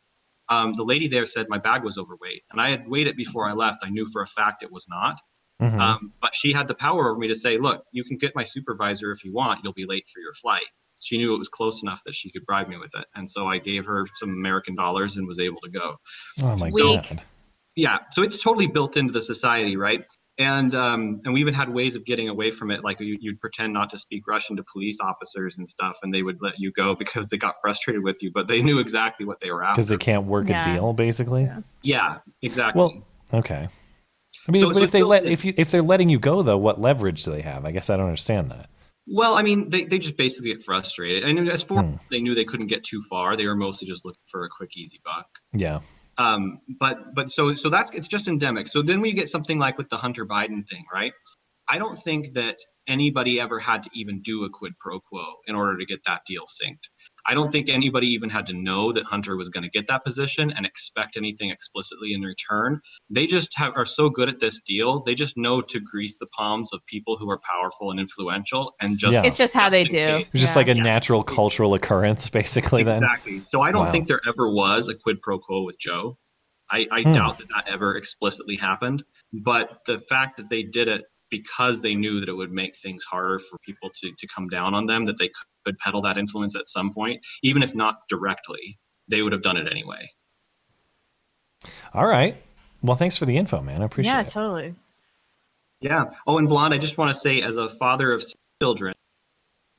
[0.50, 2.44] um, the lady there said my bag was overweight.
[2.52, 3.80] And i had weighed it before i left.
[3.84, 5.20] I knew for a fact it was not.
[5.62, 5.80] Mhm.
[5.80, 8.44] um, but she had the power over me to say look you can get my
[8.44, 9.62] supervisor if you want.
[9.64, 10.68] You'll be late for your flight
[11.08, 13.48] she knew it was close enough that she could bribe me with it and so
[13.48, 15.96] i gave her some american dollars and was able to go
[16.42, 17.24] Oh my So- god!
[17.76, 20.04] yeah so it's totally built into the society right
[20.40, 23.40] and um, and we even had ways of getting away from it like you, you'd
[23.40, 26.72] pretend not to speak russian to police officers and stuff and they would let you
[26.72, 29.76] go because they got frustrated with you but they knew exactly what they were after
[29.78, 30.62] Because they can't work Yeah.
[30.62, 31.50] a deal, basically.
[31.82, 32.92] yeah exactly Well,
[33.34, 33.68] okay.
[34.48, 35.32] I mean, So- but so if they let in.
[35.34, 37.66] if you if they're letting you go though, what leverage do they have?
[37.66, 38.70] I guess I don't understand that.
[39.10, 41.24] Well, I mean, they, they just basically get frustrated.
[41.24, 41.96] And as for Hmm.
[42.12, 44.76] they knew they couldn't get too far, they were mostly just looking for a quick,
[44.76, 45.28] easy buck.
[45.54, 45.80] Yeah.
[46.18, 48.68] Um, but but so so that's it's just endemic.
[48.68, 51.14] So then we get something like with the Hunter Biden thing, right?
[51.70, 52.58] I don't think that
[52.88, 56.22] anybody ever had to even do a quid pro quo in order to get that
[56.26, 56.90] deal synced.
[57.28, 60.06] I don't think anybody even had to know that Hunter was going to get that
[60.06, 62.80] position and expect anything explicitly in return.
[63.10, 65.04] They just have, are so good at this deal.
[65.04, 68.98] They just know to grease the palms of people who are powerful and influential and
[68.98, 69.24] just Yeah.
[69.26, 70.24] It's just how they do.
[70.32, 72.84] It's just like a natural cultural occurrence, basically.
[72.84, 73.40] Then Exactly.
[73.42, 73.92] So I don't Wow.
[73.92, 76.18] think there ever was a quid pro quo with Joe.
[76.72, 77.14] I, I Hmm.
[77.14, 79.04] doubt that that ever explicitly happened.
[79.34, 83.04] But the fact that they did it because they knew that it would make things
[83.04, 85.30] harder for people to, to come down on them, that they
[85.68, 89.58] could peddle that influence at some point, even if not directly, they would have done
[89.58, 90.10] it anyway.
[91.94, 92.42] All right.
[92.82, 93.82] Well, thanks for the info, man.
[93.82, 94.24] I appreciate yeah, it.
[94.24, 94.76] Yeah, totally.
[95.82, 96.06] Yeah.
[96.26, 98.24] Oh, and Blonde, I just want to say, as a father of
[98.62, 98.94] children,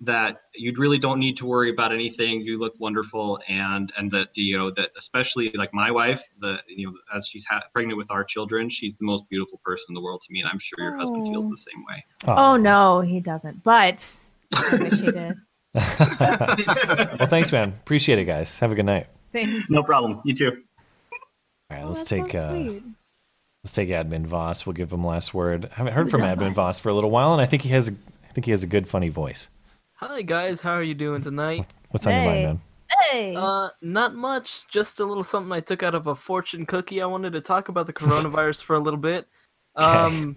[0.01, 2.43] that you really don't need to worry about anything.
[2.43, 6.87] You look wonderful, and and that you know that especially like my wife, the you
[6.87, 10.01] know as she's ha- pregnant with our children, she's the most beautiful person in the
[10.01, 11.51] world to me, and I'm sure your husband feels Oh.
[11.51, 12.05] the same way.
[12.29, 13.65] Oh, no, he doesn't.
[13.65, 14.15] But
[14.55, 15.37] I wish he did.
[15.79, 17.71] Well, thanks, man.
[17.71, 18.59] Appreciate it, guys.
[18.59, 19.07] Have a good night.
[19.33, 19.71] Thanks.
[19.71, 20.21] No problem.
[20.25, 20.63] You too.
[21.71, 22.81] All right, Oh, let's that's so take uh,
[23.65, 24.65] let's take Admin Voss.
[24.67, 25.69] We'll give him last word.
[25.73, 27.89] I haven't heard from Admin Voss for a little while, and I think he has
[27.89, 27.93] a,
[28.29, 29.49] I think he has a good, funny voice.
[29.97, 31.67] Hi guys, how are you doing tonight?
[31.91, 32.61] What's on your mind, man?
[33.11, 33.35] Hey.
[33.37, 34.67] Uh, not much.
[34.69, 37.03] Just a little something I took out of a fortune cookie.
[37.03, 39.27] I wanted to talk about the coronavirus for a little bit.
[39.77, 40.37] Um,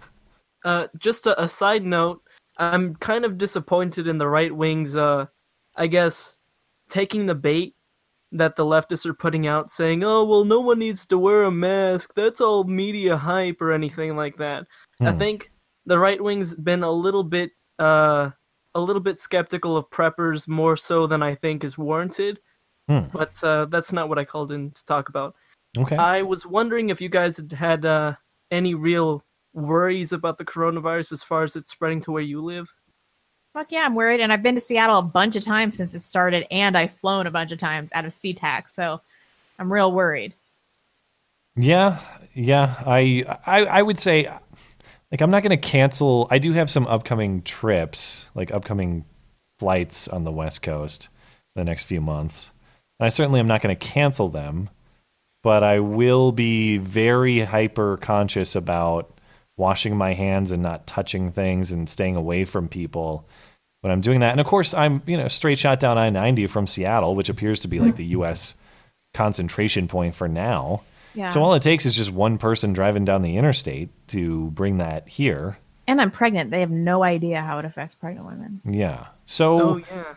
[0.64, 2.22] uh, just a, a side note.
[2.58, 4.96] I'm kind of disappointed in the right wing's.
[4.96, 5.26] Uh,
[5.76, 6.38] I guess
[6.88, 7.74] taking the bait
[8.32, 11.50] that the leftists are putting out, saying, "Oh well, no one needs to wear a
[11.50, 12.12] mask.
[12.14, 14.66] That's all media hype or anything like that."
[15.00, 15.18] I Hmm.
[15.18, 15.52] think
[15.86, 18.30] the right wing's been a little bit uh
[18.74, 22.40] a little bit skeptical of preppers more so than I think is warranted.
[22.88, 23.00] Hmm.
[23.12, 25.34] But uh, that's not what I called in to talk about.
[25.76, 25.96] Okay.
[25.96, 28.14] I was wondering if you guys had had uh,
[28.50, 29.22] any real
[29.54, 32.72] worries about the coronavirus as far as it's spreading to where you live.
[33.52, 34.20] Fuck yeah, I'm worried.
[34.20, 37.26] And I've been to Seattle a bunch of times since it started, and I've flown
[37.26, 38.70] a bunch of times out of SeaTac.
[38.70, 39.00] So
[39.58, 40.34] I'm real worried.
[41.54, 41.98] Yeah,
[42.32, 42.82] yeah.
[42.86, 44.24] I I I would say
[45.10, 46.26] like I'm not going to cancel.
[46.30, 49.04] I do have some upcoming trips, like upcoming
[49.58, 51.10] flights on the West Coast
[51.54, 52.52] in the next few months.
[52.98, 54.70] And I certainly am not going to cancel them,
[55.42, 59.20] but I will be very hyper conscious about
[59.62, 63.24] washing my hands and not touching things and staying away from people
[63.80, 64.32] when I'm doing that.
[64.32, 67.68] And of course, I'm, you know, straight shot down I-90 from Seattle, which appears to
[67.68, 68.22] be like the mm-hmm.
[68.22, 68.56] US
[69.14, 70.82] concentration point for now.
[71.14, 71.28] Yeah.
[71.28, 75.06] So all it takes is just one person driving down the interstate to bring that
[75.06, 75.58] here.
[75.86, 76.50] And I'm pregnant.
[76.50, 78.60] They have no idea how it affects pregnant women.
[78.64, 79.06] Yeah.
[79.26, 80.14] So Oh yeah.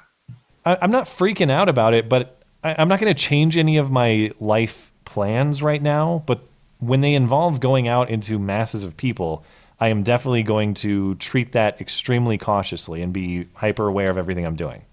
[0.66, 3.78] I, I'm not freaking out about it, but I, I'm not going to change any
[3.78, 6.24] of my life plans right now.
[6.26, 6.42] But
[6.80, 9.44] when they involve going out into masses of people,
[9.80, 14.46] I am definitely going to treat that extremely cautiously and be hyper aware of everything
[14.46, 14.84] I'm doing.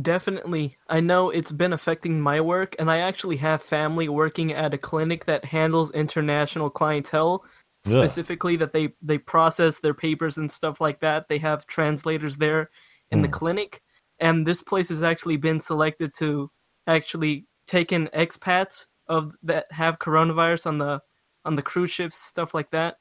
[0.00, 0.78] Definitely.
[0.88, 4.78] I know it's been affecting my work, and I actually have family working at a
[4.78, 7.44] clinic that handles international clientele.
[7.86, 7.92] Ugh.
[7.92, 11.28] Specifically, that they they process their papers and stuff like that.
[11.28, 12.70] They have translators there
[13.10, 13.32] in the Hmm.
[13.32, 13.82] clinic,
[14.18, 16.50] and this place has actually been selected to
[16.86, 21.00] actually take in expats of that have coronavirus on the
[21.44, 22.96] on the cruise ships, stuff like that.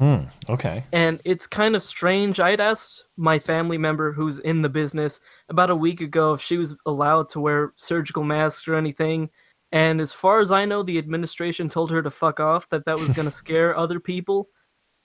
[0.00, 0.24] Hmm.
[0.48, 0.84] Okay.
[0.92, 2.38] And it's kind of strange.
[2.38, 6.56] I'd asked my family member who's in the business about a week ago if she
[6.56, 9.30] was allowed to wear surgical masks or anything.
[9.72, 12.98] And as far as I know, the administration told her to fuck off, that that
[12.98, 14.48] was going to scare other people,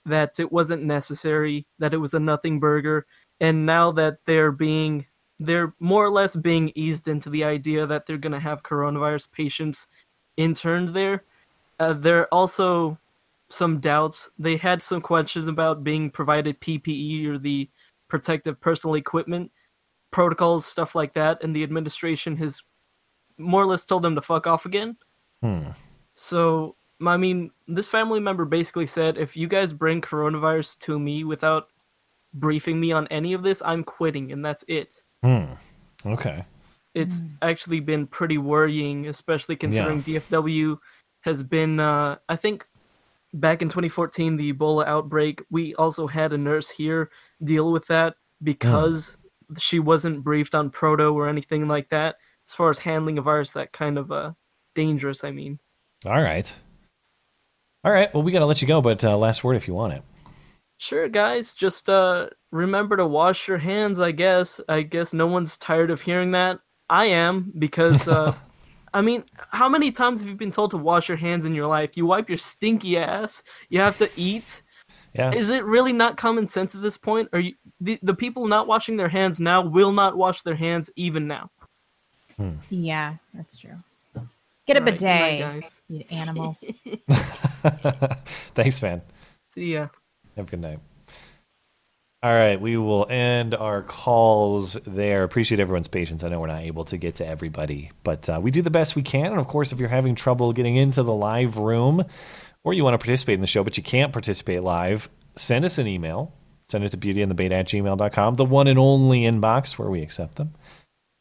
[0.06, 3.06] that it wasn't necessary, that it was a nothing burger.
[3.40, 5.06] And now that they're being,
[5.40, 9.32] they're more or less being eased into the idea that they're going to have coronavirus
[9.32, 9.88] patients
[10.36, 11.24] interned there.
[11.78, 12.98] Uh, there are also
[13.48, 14.30] some doubts.
[14.38, 17.68] They had some questions about being provided PPE or the
[18.08, 19.50] protective personal equipment
[20.10, 22.62] protocols, stuff like that, and the administration has
[23.36, 24.96] more or less told them to fuck off again.
[25.42, 25.70] Hmm.
[26.14, 31.24] So, I mean, this family member basically said, if you guys bring coronavirus to me
[31.24, 31.68] without
[32.32, 35.02] briefing me on any of this, I'm quitting, and that's it.
[35.24, 35.54] Hmm.
[36.06, 36.44] Okay.
[36.94, 40.78] It's actually been pretty worrying, especially considering DFW
[41.22, 42.66] has been, uh, I think,
[43.32, 47.10] back in 2014, the Ebola outbreak, we also had a nurse here
[47.42, 49.18] deal with that because
[49.58, 52.16] she wasn't briefed on proto or anything like that.
[52.46, 54.32] As far as handling a virus that kind of uh,
[54.74, 55.58] dangerous, I mean.
[56.06, 56.52] All right.
[57.84, 58.12] All right.
[58.14, 60.02] Well, we got to let you go, but uh, last word if you want it.
[60.76, 61.54] Sure, guys.
[61.54, 63.98] Just uh, remember to wash your hands.
[63.98, 64.60] I guess.
[64.68, 66.60] I guess no one's tired of hearing that.
[66.88, 68.08] I am because.
[68.08, 68.34] Uh,
[68.94, 71.66] I mean, how many times have you been told to wash your hands in your
[71.66, 71.96] life?
[71.96, 73.42] You wipe your stinky ass.
[73.68, 74.62] You have to eat.
[75.14, 75.32] Yeah.
[75.34, 77.28] Is it really not common sense at this point?
[77.32, 80.90] Are you the, the people not washing their hands now will not wash their hands
[80.94, 81.50] even now?
[82.70, 83.78] Yeah, that's true.
[84.66, 85.82] Get a All right, good bidet, guys.
[85.88, 86.64] you animals.
[88.54, 89.02] Thanks, man.
[89.54, 89.88] See ya.
[90.36, 90.78] Have a good night.
[92.24, 95.24] All right, we will end our calls there.
[95.24, 96.24] Appreciate everyone's patience.
[96.24, 98.96] I know we're not able to get to everybody, but uh, we do the best
[98.96, 99.26] we can.
[99.26, 102.02] And of course, if you're having trouble getting into the live room
[102.62, 105.76] or you want to participate in the show, but you can't participate live, send us
[105.76, 106.32] an email.
[106.70, 110.54] Send it to beautyandthebeta at gmail.com, the one and only inbox where we accept them.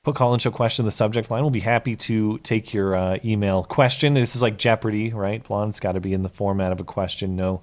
[0.05, 1.41] Put call and show question in the subject line.
[1.41, 4.13] We'll be happy to take your uh, email question.
[4.13, 5.43] This is like Jeopardy, right?
[5.43, 7.61] Blonde's got to be in the format of a question, no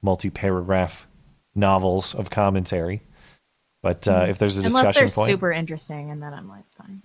[0.00, 1.06] multi paragraph
[1.54, 3.02] novels of commentary.
[3.82, 6.64] But uh, if there's a Unless discussion they're point, super interesting, and then I'm like,
[6.78, 7.02] fine.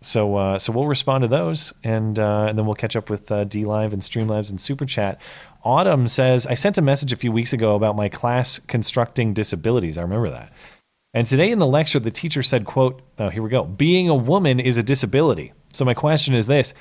[0.00, 3.30] so uh, so we'll respond to those, and uh, and then we'll catch up with
[3.30, 5.20] uh, DLive and Streamlabs and Super Chat.
[5.62, 9.98] Autumn says, I sent a message a few weeks ago about my class constructing disabilities.
[9.98, 10.52] I remember that.
[11.12, 13.64] And today in the lecture, the teacher said, "quote Oh, here we go.
[13.64, 16.74] Being a woman is a disability." So my question is this: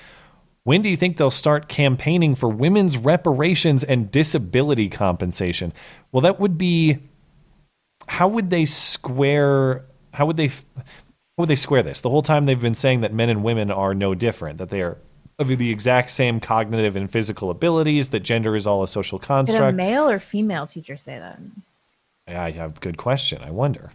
[0.63, 5.73] When do you think they'll start campaigning for women's reparations and disability compensation?
[6.11, 6.99] Well, that would be
[8.07, 10.83] how would they square how would they how
[11.37, 13.93] would they square this the whole time they've been saying that men and women are
[13.93, 14.97] no different that they are
[15.37, 19.25] of the exact same cognitive and physical abilities that gender is all a social Did
[19.25, 21.39] a construct male or female teacher say that?
[22.27, 23.91] Yeah, good question i wonder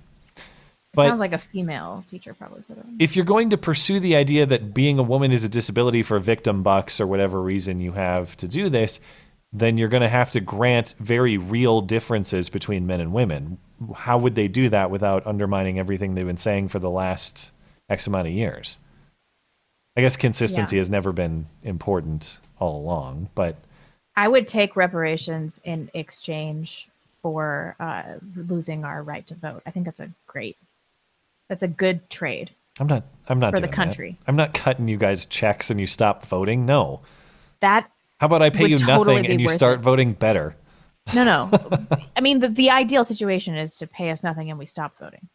[0.94, 2.84] but sounds like a female teacher probably said it.
[2.98, 6.18] if you're going to pursue the idea that being a woman is a disability for
[6.18, 9.00] victim bucks or whatever reason you have to do this,
[9.52, 13.58] then you're going to have to grant very real differences between men and women.
[13.94, 17.52] How would they do that without undermining everything they've been saying for the last
[17.88, 18.78] X amount of years?
[19.96, 20.80] I guess consistency Yeah.
[20.80, 23.56] has never been important all along, but
[24.16, 26.88] I would take reparations in exchange
[27.22, 28.02] for uh,
[28.36, 29.62] losing our right to vote.
[29.66, 30.56] I think that's a great,
[31.48, 32.50] that's a good trade.
[32.80, 33.04] I'm not.
[33.28, 33.76] I'm not For the doing that.
[33.76, 34.18] country.
[34.26, 36.66] I'm not cutting you guys checks and you stop voting.
[36.66, 37.00] No.
[37.60, 37.90] That
[38.20, 40.56] How about I pay you totally nothing and you start voting better?
[41.14, 41.50] no, no.
[42.16, 45.28] I mean, the, the ideal situation is to pay us nothing and we stop voting.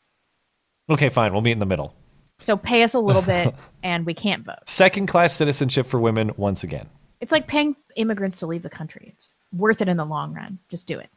[0.90, 1.31] Okay, fine.
[1.31, 1.95] We'll meet in the middle.
[2.40, 3.53] So pay us a little bit
[3.84, 4.68] and we can't vote.
[4.68, 6.88] Second class citizenship for women once again.
[7.22, 9.11] It's like paying immigrants to leave the country.
[9.14, 10.57] It's worth it in the long run.
[10.69, 11.10] Just do it.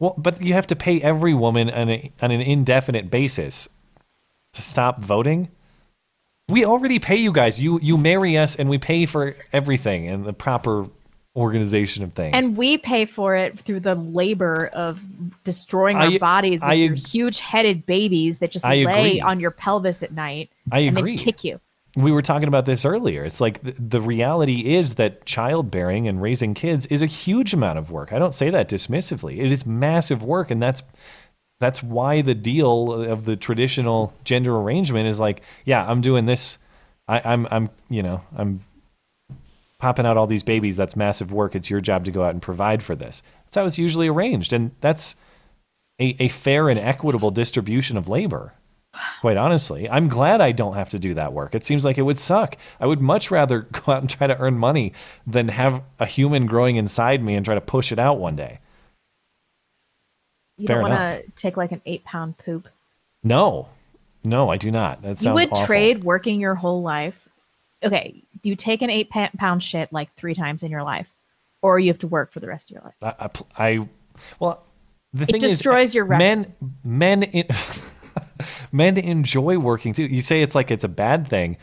[0.00, 3.68] Well, but you have to pay every woman on, a, on an indefinite basis
[4.52, 5.48] to stop voting.
[6.48, 7.58] We already pay you guys.
[7.60, 10.86] You you marry us, and we pay for everything and the proper
[11.36, 12.32] organization of things.
[12.34, 15.00] And we pay for it through the labor of
[15.42, 19.20] destroying I- our bodies with I your huge-headed babies that just I lay agree.
[19.20, 21.16] on your pelvis at night I and agree.
[21.16, 21.60] then kick you.
[21.96, 23.24] We were talking about this earlier.
[23.24, 27.78] It's like the, the reality is that childbearing and raising kids is a huge amount
[27.78, 28.12] of work.
[28.12, 29.38] I don't say that dismissively.
[29.38, 30.82] It is massive work, and that's
[31.60, 36.58] that's why the deal of the traditional gender arrangement is like, yeah, I'm doing this.
[37.06, 38.60] I, I'm I'm you know I'm
[39.78, 40.76] popping out all these babies.
[40.76, 41.54] That's massive work.
[41.54, 43.22] It's your job to go out and provide for this.
[43.44, 45.14] That's how it's usually arranged, and that's
[46.00, 48.52] a, a fair and equitable distribution of labor.
[49.20, 51.54] Quite honestly, I'm glad I don't have to do that work.
[51.54, 52.56] It seems like it would suck.
[52.80, 54.92] I would much rather go out and try to earn money
[55.26, 58.60] than have a human growing inside me and try to push it out one day.
[60.58, 61.24] You Fair don't want enough.
[61.24, 62.68] to take like an eight-pound poop.
[63.24, 63.68] No,
[64.22, 65.02] no, I do not.
[65.02, 65.24] That sounds.
[65.24, 65.66] You would awful.
[65.66, 67.28] trade working your whole life.
[67.82, 71.08] Okay, Do you take an eight-pound shit like three times in your life,
[71.60, 73.16] or you have to work for the rest of your life.
[73.58, 73.88] I, I, I-
[74.38, 74.62] well,
[75.12, 76.18] the It thing destroys is, your record.
[76.18, 76.54] men.
[76.84, 77.48] Men, in,
[78.72, 80.04] men enjoy working too.
[80.04, 81.56] You say it's like it's a bad thing.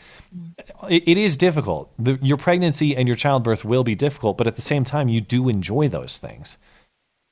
[0.88, 1.92] It, it is difficult.
[1.98, 5.20] The, your pregnancy and your childbirth will be difficult, but at the same time, you
[5.20, 6.56] do enjoy those things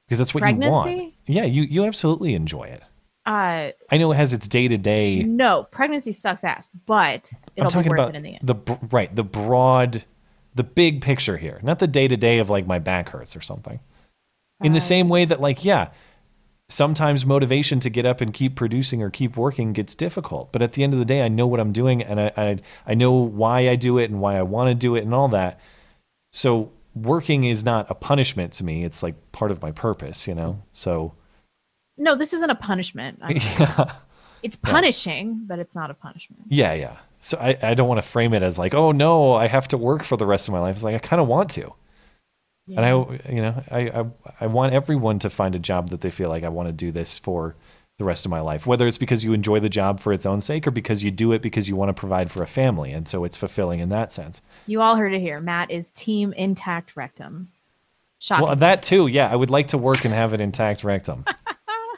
[0.06, 1.14] because that's what you want.
[1.26, 2.82] Yeah, you you absolutely enjoy it.
[3.26, 5.22] Uh, I know it has its day to day.
[5.22, 8.40] no, pregnancy sucks ass, but I'm it'll be talking worth about it in the end.
[8.42, 10.05] the right, the broad,
[10.55, 13.40] the big picture here, not the day to day of like my back hurts or
[13.40, 13.78] something.
[14.62, 15.88] In the same way that like yeah,
[16.70, 20.72] sometimes motivation to get up and keep producing or keep working gets difficult, but at
[20.72, 23.12] the end of the day, I know what I'm doing and I I, I know
[23.12, 25.60] why I do it and why I want to do it and all that.
[26.32, 30.34] So working is not a punishment to me; it's like part of my purpose, you
[30.34, 30.52] know.
[30.52, 30.60] Mm-hmm.
[30.72, 31.14] So
[31.98, 33.18] No, this isn't a punishment.
[33.22, 33.92] I- yeah.
[34.42, 36.44] It's punishing, but it's not a punishment.
[36.48, 36.97] Yeah, yeah.
[37.18, 39.76] So I, I don't want to frame it as like, oh no, I have to
[39.76, 40.76] work for the rest of my life.
[40.76, 41.74] It's like I kind of want to,
[42.68, 42.90] and I,
[43.30, 44.04] you know, I, I
[44.42, 46.92] I want everyone to find a job that they feel like I want to do
[46.92, 47.56] this for
[47.98, 48.66] the rest of my life.
[48.66, 51.32] Whether it's because you enjoy the job for its own sake or because you do
[51.32, 54.12] it because you want to provide for a family, and so it's fulfilling in that
[54.12, 54.40] sense.
[54.66, 55.40] You all heard it here.
[55.40, 57.48] Matt is team intact rectum.
[58.18, 58.46] Shocking.
[58.46, 59.30] Well, that too, yeah.
[59.30, 61.24] I would like to work and have an intact rectum,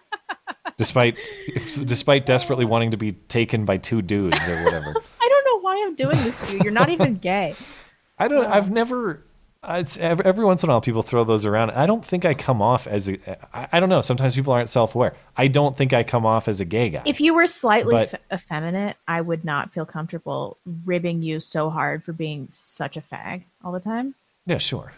[0.77, 1.17] despite
[1.49, 4.95] if, despite desperately wanting to be taken by two dudes or whatever.
[5.21, 6.61] I don't know why I'm doing this to you.
[6.63, 7.55] You're not even gay.
[8.19, 8.47] I don't.
[8.47, 9.25] I've never.
[9.63, 11.71] Uh, It's every, every once in a while people throw those around.
[11.73, 13.19] I don't think I come off as a.
[13.57, 14.01] I, I don't know.
[14.01, 15.15] Sometimes people aren't self-aware.
[15.37, 17.03] I don't think I come off as a gay guy.
[17.07, 21.71] If you were slightly But- f- effeminate, I would not feel comfortable ribbing you so
[21.71, 24.15] hard for being such a fag all the time.
[24.47, 24.93] yeah, sure.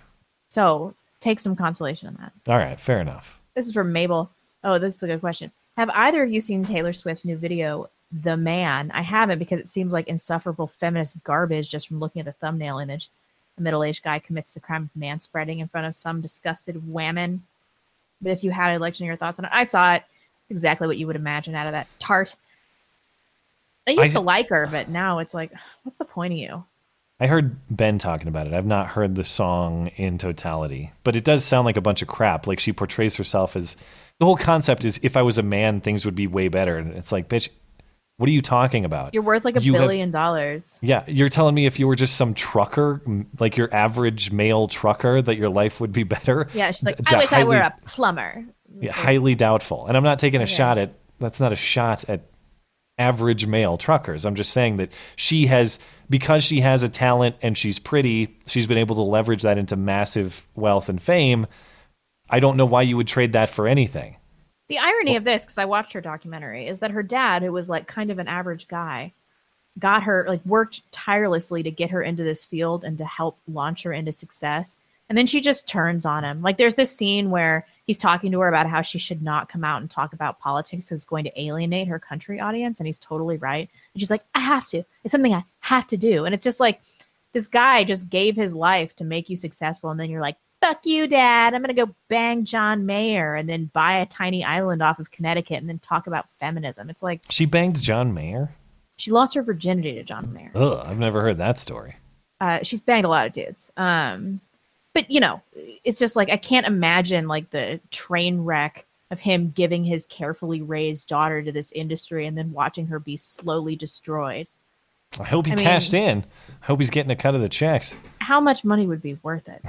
[0.49, 2.33] So take some consolation in that.
[2.51, 3.39] All right, fair enough.
[3.55, 4.31] This is from Mabel.
[4.63, 5.51] Oh, this is a good question.
[5.77, 7.91] Have either of you seen Taylor Swift's new video,
[8.23, 8.91] The Man?
[8.93, 12.79] I haven't because it seems like insufferable feminist garbage just from looking at the thumbnail
[12.79, 13.11] image.
[13.59, 16.89] A middle aged guy commits the crime of man spreading in front of some disgusted
[16.91, 17.45] woman.
[18.21, 19.51] But if you had, like to your thoughts on it.
[19.53, 20.03] I saw it.
[20.51, 22.35] Exactly what you would imagine out of that tart.
[23.87, 25.53] I used I- to like her, but now it's like,
[25.83, 26.65] what's the point of you?
[27.21, 28.53] I heard Ben talking about it.
[28.53, 32.09] I've not heard the song in totality, but it does sound like a bunch of
[32.09, 32.47] crap.
[32.49, 33.77] Like she portrays herself as
[34.19, 36.77] the whole concept is if I was a man, things would be way better.
[36.77, 37.51] And it's like, bitch,
[38.17, 39.13] what are you talking about?
[39.15, 40.79] You're worth like a You have- billion dollars.
[40.81, 43.01] Yeah, you're telling me if you were just some trucker,
[43.41, 46.49] like your average male trucker, that your life would be better?
[46.55, 48.45] Yeah, she's like, D- I wish I were a plumber.
[48.81, 49.87] yeah, highly doubtful.
[49.87, 50.53] And I'm not taking a Okay.
[50.55, 52.23] shot at that's not a shot at
[52.99, 54.25] average male truckers.
[54.25, 55.79] I'm just saying that she has
[56.09, 59.75] because she has a talent and she's pretty, she's been able to leverage that into
[59.77, 61.47] massive wealth and fame.
[62.31, 64.17] I don't know why you would trade that for anything.
[64.69, 67.69] The irony of this, because I watched her documentary, is that her dad, who was
[67.69, 69.13] like kind of an average guy,
[69.79, 73.83] got her like worked tirelessly to get her into this field and to help launch
[73.83, 74.79] her into success.
[75.09, 76.41] And then she just turns on him.
[76.41, 79.65] Like there's this scene where he's talking to her about how she should not come
[79.65, 80.91] out and talk about politics.
[80.91, 83.69] It's going to alienate her country audience, and he's totally right.
[83.93, 84.83] And she's like, I have to.
[85.03, 86.25] It's something I have to do.
[86.25, 86.81] And it's just like
[87.35, 90.87] this guy just gave his life to make you successful, and then you're like, fuck
[90.87, 91.53] you, dad.
[91.53, 95.59] I'm gonna go bang John Mayer and then buy a tiny island off of Connecticut
[95.59, 96.89] and then talk about feminism.
[96.89, 98.49] It's like She banged John Mayer.
[98.97, 100.51] she lost her virginity to John Mayer.
[100.55, 101.97] Ugh, I've never heard that story.
[102.41, 103.71] Uh, she's banged a lot of dudes.
[103.77, 104.41] Um,
[104.95, 105.43] but you know,
[105.85, 110.63] it's just like I can't imagine like the train wreck of him giving his carefully
[110.63, 114.47] raised daughter to this industry and then watching her be slowly destroyed.
[115.19, 116.25] I hope he I mean- cashed in.
[116.63, 117.95] I hope he's getting a cut of the checks.
[118.21, 119.61] How much money would be worth it?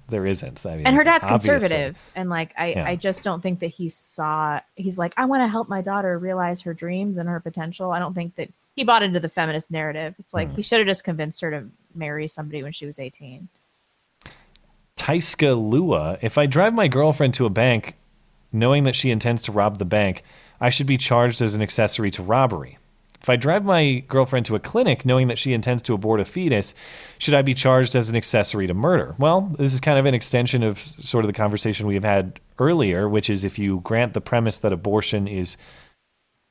[0.08, 0.66] there isn't.
[0.66, 1.60] I mean, and her dad's obviously.
[1.60, 2.88] conservative and like I, Yeah.
[2.88, 6.18] I just don't think that he saw he's like i want to help my daughter
[6.18, 9.70] realize her dreams and her potential i don't think that he bought into the feminist
[9.70, 10.14] narrative.
[10.18, 10.56] It's like hmm.
[10.56, 13.48] he should have just convinced her to marry somebody when she was 18.
[14.96, 17.96] Taiska Lua, if I drive my girlfriend to a bank
[18.52, 20.22] knowing that she intends to rob the bank,
[20.60, 22.78] I should be charged as an accessory to robbery.
[23.22, 26.24] If I drive my girlfriend to a clinic knowing that she intends to abort a
[26.24, 26.74] fetus,
[27.18, 29.14] should I be charged as an accessory to murder?
[29.16, 32.40] Well, this is kind of an extension of sort of the conversation we have had
[32.58, 35.56] earlier, which is if you grant the premise that abortion is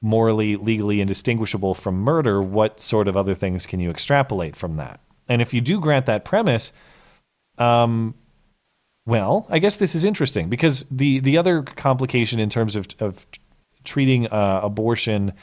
[0.01, 5.01] morally, legally indistinguishable from murder, what sort of other things can you extrapolate from that?
[5.27, 6.71] And if you do grant that premise,
[7.57, 8.15] um,
[9.05, 13.25] well, I guess this is interesting because the the other complication in terms of of
[13.83, 15.33] treating uh, abortion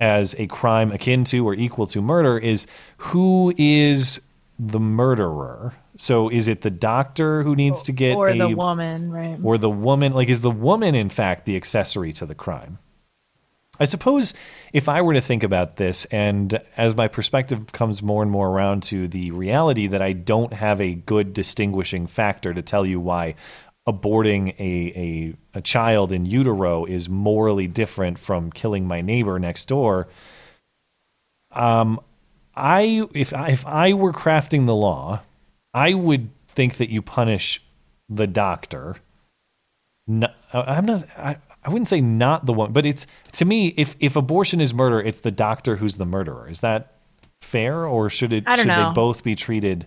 [0.00, 2.66] as a crime akin to or equal to murder is
[2.96, 4.20] who is
[4.58, 5.74] the murderer.
[5.96, 9.38] So is it the doctor who needs to get or a the woman, right?
[9.42, 12.78] or the woman like is the woman in fact the accessory to the crime
[13.78, 14.34] i suppose
[14.72, 18.48] if i were to think about this and as my perspective comes more and more
[18.48, 23.00] around to the reality that i don't have a good distinguishing factor to tell you
[23.00, 23.34] why
[23.88, 29.66] aborting a, a, a child in utero is morally different from killing my neighbor next
[29.66, 30.06] door
[31.52, 31.98] um
[32.54, 35.22] i if I, if i were crafting the law
[35.72, 37.62] i would think that you punish
[38.08, 38.96] the doctor
[40.10, 41.04] no, I'm not.
[41.16, 43.68] I, I wouldn't say not the one, but it's to me.
[43.76, 46.48] If if abortion is murder, it's the doctor who's the murderer.
[46.48, 46.94] Is that
[47.40, 48.44] fair, or should it?
[48.56, 48.88] Should know.
[48.88, 49.86] they both be treated?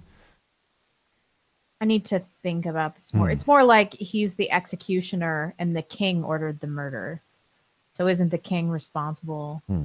[1.84, 3.27] I need to think about this more.
[3.27, 3.34] Hmm.
[3.34, 7.22] It's more like he's the executioner and the king ordered the murder.
[7.91, 9.61] So isn't the king responsible?
[9.68, 9.84] Hmm.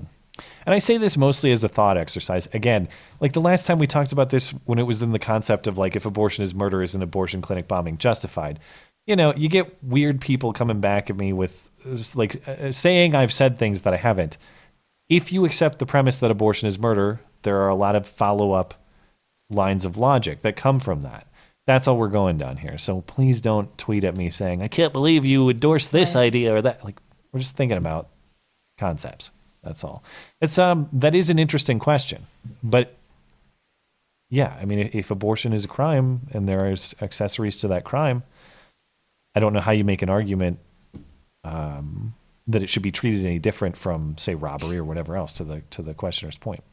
[0.65, 2.47] And I say this mostly as a thought exercise.
[2.53, 2.87] Again,
[3.19, 5.77] like the last time we talked about this, when it was in the concept of
[5.77, 8.61] like if abortion is murder, is an abortion clinic bombing justified?
[9.09, 13.17] You know, you get weird people coming back at me with uh, like uh, saying
[13.17, 14.39] I've said things that I haven't.
[15.09, 18.53] If you accept the premise that abortion is murder, there are a lot of follow
[18.53, 18.75] up
[19.51, 21.27] lines of logic that come from that.
[21.69, 22.79] That's all we're going down here.
[22.79, 26.63] So please don't tweet at me saying, I can't believe you endorse this idea or
[26.63, 26.83] that.
[26.83, 26.99] Like,
[27.31, 28.09] we're just thinking about
[28.79, 29.31] concepts.
[29.63, 30.03] That's all.
[30.41, 32.25] It's um that is an interesting question.
[32.63, 32.97] But
[34.31, 38.23] yeah, I mean if abortion is a crime and there is accessories to that crime,
[39.35, 40.61] I don't know how you make an argument
[41.45, 42.15] um,
[42.47, 45.35] that it should be treated any different from, say, robbery or whatever else.
[45.35, 46.65] To the to the questioner's point.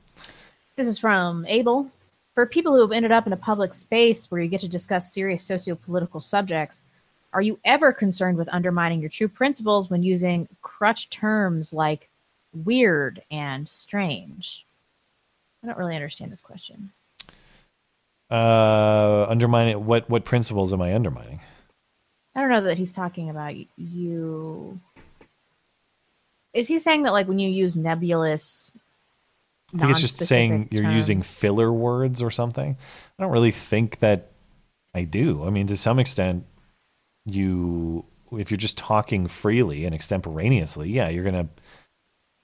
[0.77, 1.91] This is from Abel.
[2.36, 5.14] For people who have ended up in a public space where you get to discuss
[5.14, 6.84] serious socio-political subjects,
[7.32, 12.10] are you ever concerned with undermining your true principles when using crutch terms like
[12.53, 14.66] weird and strange?
[15.64, 16.91] I don't really understand this question.
[18.30, 21.40] Uh, undermining what what principles am I undermining?
[22.36, 24.80] I don't know that he's talking about you.
[26.53, 28.74] Is he saying that like when you use nebulous?
[29.76, 32.77] I think it's just saying you're using filler words or something.
[33.19, 34.31] I don't really think that
[34.93, 35.43] I do.
[35.45, 36.45] I mean, to some extent,
[37.26, 41.49] you if you're just talking freely and extemporaneously, yeah, you're gonna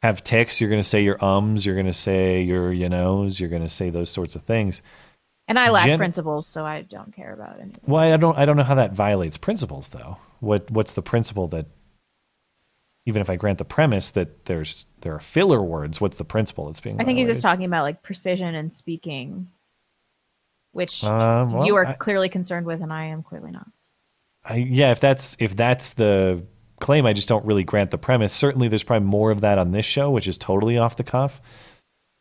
[0.01, 0.59] have ticks.
[0.59, 1.65] You're gonna say your ums.
[1.65, 3.39] You're gonna say your you knows.
[3.39, 4.81] You're gonna say those sorts of things.
[5.47, 7.73] And I lack Gen- principles, so I don't care about any.
[7.85, 8.37] Well, I don't.
[8.37, 10.17] I don't know how that violates principles, though.
[10.39, 11.65] What What's the principle that,
[13.05, 16.67] even if I grant the premise that there's there are filler words, what's the principle
[16.67, 16.99] that's being?
[17.01, 19.47] I think he's just talking about like precision and speaking,
[20.71, 23.67] which Um, well, you are I- clearly concerned with, and I am clearly not.
[24.43, 26.43] I, yeah, if that's if that's the
[26.79, 28.33] claim, I just don't really grant the premise.
[28.33, 31.41] Certainly, there's probably more of that on this show, which is totally off the cuff.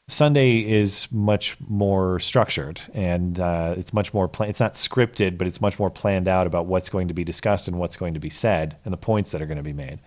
[0.08, 4.28] Sunday is much more structured, and uh, it's much more.
[4.28, 7.22] Pla- it's not scripted, but it's much more planned out about what's going to be
[7.24, 9.72] discussed and what's going to be said, and the points that are going to be
[9.72, 10.00] made.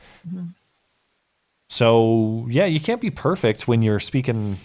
[1.74, 4.60] So yeah, you can't be perfect when you're speaking.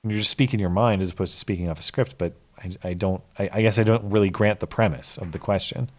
[0.00, 2.70] When you're just speaking your mind as opposed to speaking off a script, but I,
[2.82, 3.22] I don't.
[3.38, 5.90] I, I guess I don't really grant the premise of the question.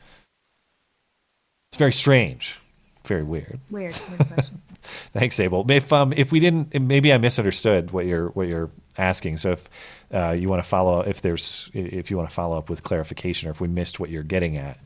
[1.70, 2.58] It's very strange,
[3.06, 3.60] very weird.
[3.70, 4.50] Weird, weird.
[5.14, 5.70] Thanks, Abel.
[5.70, 9.38] If um if we didn't, maybe I misunderstood what you're what you're asking.
[9.38, 9.70] So if
[10.12, 13.48] uh, you want to follow, if there's if you want to follow up with clarification,
[13.48, 14.80] or if we missed what you're getting at,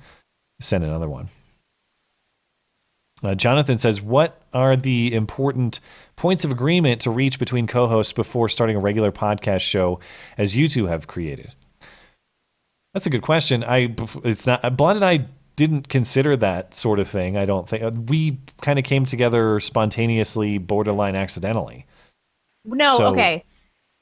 [0.60, 1.30] send another one.
[3.24, 5.80] Uh, Jonathan says, "What are the important
[6.16, 10.00] points of agreement to reach between co-hosts before starting a regular podcast show,
[10.38, 11.54] as you two have created?"
[12.94, 13.64] That's a good question.
[13.64, 15.26] I it's not Blonde and I
[15.56, 17.38] didn't consider that sort of thing.
[17.38, 21.86] I don't think uh, we kind of came together spontaneously, borderline accidentally.
[22.66, 23.44] No, So- okay.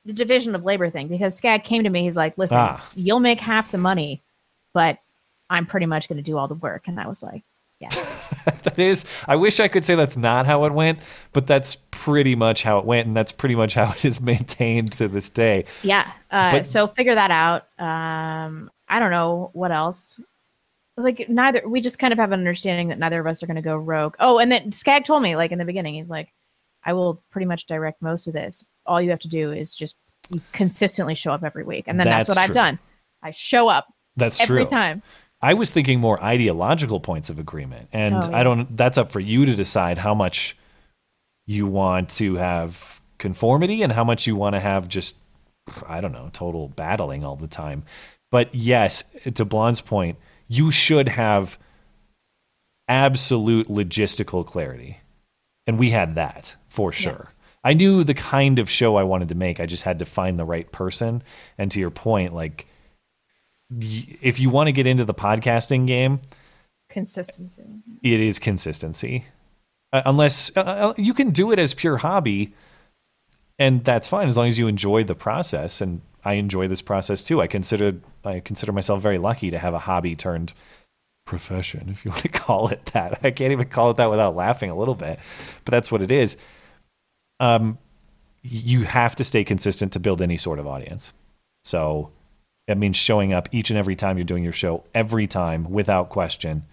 [0.06, 2.86] The division of labor thing, because Skag came to me, he's like, listen, Ah.
[2.94, 4.22] you'll make half the money,
[4.74, 4.98] but
[5.50, 6.90] I'm pretty much going to do all the work.
[6.90, 7.44] And I was like,
[7.92, 8.18] Yes.
[8.64, 11.00] that is, I wish I could say that's not how it went,
[11.32, 14.92] but that's pretty much how it went, and that's pretty much how it is maintained
[14.94, 15.66] to this day.
[15.84, 16.12] Yeah.
[16.32, 17.68] Uh, But- so figure that out.
[17.80, 20.20] Um, I don't know what else.
[20.96, 23.56] Like neither, we just kind of have an understanding that neither of us are going
[23.56, 24.16] to go rogue.
[24.20, 26.32] Oh, and then Skag told me, like in the beginning, he's like,
[26.86, 28.64] "I will pretty much direct most of this.
[28.86, 29.96] All you have to do is just
[30.52, 32.78] consistently show up every week." And then that's, That's what I've done.
[33.24, 33.92] I show up.
[34.18, 34.70] That's every true.
[34.70, 35.02] time.
[35.44, 38.38] I was thinking more ideological points of agreement, and Oh, yeah.
[38.38, 38.76] I don't.
[38.78, 40.58] That's up for you to decide how much
[41.46, 45.18] you want to have conformity and how much you want to have just,
[45.86, 47.84] I don't know, total battling all the time.
[48.32, 49.04] But yes,
[49.36, 50.18] to Blonde's point,
[50.48, 51.58] you should have
[52.88, 55.00] absolute logistical clarity,
[55.68, 57.30] and we had that for sure.
[57.66, 59.60] I knew the kind of show I wanted to make.
[59.60, 61.24] I just had to find the right person.
[61.58, 62.68] And to your point, like
[63.80, 66.20] if you want to get into the podcasting game,
[66.90, 67.64] Consistency.
[68.02, 69.26] it is consistency.
[69.92, 72.54] Uh, unless uh, uh, you can do it as pure hobby,
[73.60, 75.82] and that's fine as long as you enjoy the process.
[75.82, 77.42] And I enjoy this process too.
[77.42, 80.54] I consider I consider myself very lucky to have a hobby turned
[81.26, 83.20] profession, if you want to call it that.
[83.24, 85.20] I can't even call it that without laughing a little bit,
[85.66, 86.38] but that's what it is.
[87.40, 87.78] Um,
[88.42, 91.14] you have to stay consistent to build any sort of audience.
[91.64, 92.12] So
[92.68, 96.10] that means showing up each and every time you're doing your show, every time without
[96.10, 96.64] question.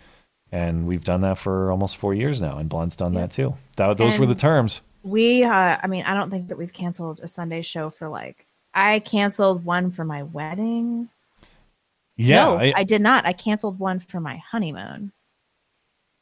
[0.52, 3.54] And we've done that for almost four years now, and Blonde's done that too.
[3.76, 4.80] That, those were the terms.
[5.04, 8.46] We, uh, I mean, I don't think that we've canceled a Sunday show for like.
[8.74, 11.08] I canceled one for my wedding.
[12.16, 13.24] Yeah, no, I- I, did not.
[13.26, 15.12] I canceled one for my honeymoon.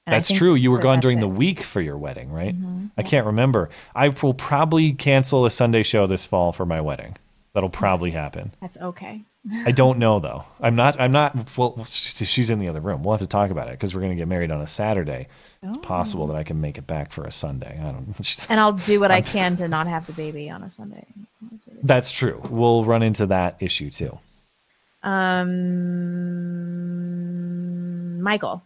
[0.06, 0.54] And That's true.
[0.54, 1.20] You were gone during it.
[1.22, 2.58] the week for your wedding, right?
[2.58, 2.90] Mhm.
[2.96, 3.68] I can't remember.
[3.94, 7.16] I will probably cancel a Sunday show this fall for my wedding.
[7.52, 8.52] That'll probably happen.
[8.62, 9.22] That's okay.
[9.64, 10.44] I don't know though.
[10.60, 11.00] I'm not.
[11.00, 11.56] I'm not.
[11.56, 13.02] Well, she's in the other room.
[13.02, 15.28] We'll have to talk about it because we're going to get married on a Saturday.
[15.62, 17.78] It's possible that I can make it back for a Sunday.
[17.80, 18.46] I don't.
[18.50, 21.06] And I'll do what I I'm- can to not have the baby on a Sunday.
[21.82, 22.42] That's true.
[22.50, 24.18] We'll run into that issue too.
[27.28, 28.62] Um, Michael,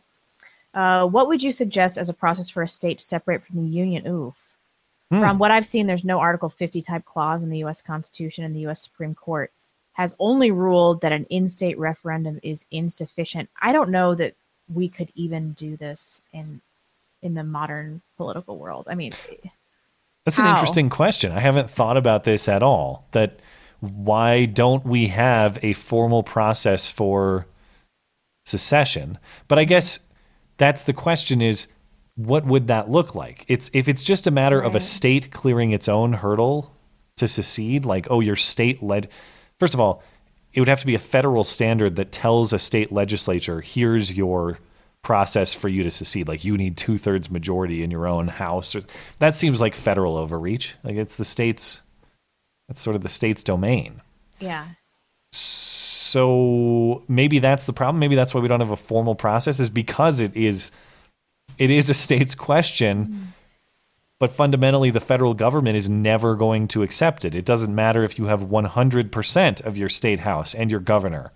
[0.75, 3.71] uh, what would you suggest as a process for a state to separate from the
[3.71, 4.07] union?
[4.07, 4.35] Ooh.
[5.11, 5.21] Hmm.
[5.21, 7.83] From what I've seen, there's no Article 50 type clause in the U.S.
[7.83, 8.81] Constitution, and the U.S.
[8.83, 9.53] Supreme Court
[9.93, 13.49] has only ruled that an in state referendum is insufficient.
[13.61, 14.35] I don't know that
[14.73, 16.61] we could even do this in
[17.23, 18.87] in the modern political world.
[18.91, 19.13] I mean,
[20.25, 21.31] That's an interesting question.
[21.31, 23.07] I haven't thought about this at all.
[23.13, 23.41] That
[23.81, 27.47] why don't we have a formal process for
[28.45, 29.19] secession?
[29.49, 29.99] But I guess
[30.57, 31.67] that's the question is
[32.17, 33.45] what would that look like?
[33.49, 36.73] It's if it's just a matter of a state clearing its own hurdle
[37.17, 39.09] to secede, like oh your state led
[39.63, 40.03] First of all,
[40.53, 44.59] it would have to be a federal standard that tells a state legislature, here's your
[45.03, 46.27] process for you to secede.
[46.27, 48.75] Like you need two thirds majority in your own house.
[48.75, 48.83] Or,
[49.21, 50.75] that seems like federal overreach.
[50.83, 51.81] Like it's the state's,
[52.69, 54.01] it's sort of the state's domain.
[54.41, 54.67] yeah.
[55.31, 58.01] So maybe that's the problem.
[58.01, 60.73] Maybe that's why we don't have a formal process is because it is,
[61.57, 63.07] it is a state's question.
[63.07, 63.27] Mm.
[64.23, 67.35] But fundamentally, the federal government is never going to accept it.
[67.35, 71.33] It doesn't matter if you have 100% of your state house and your governor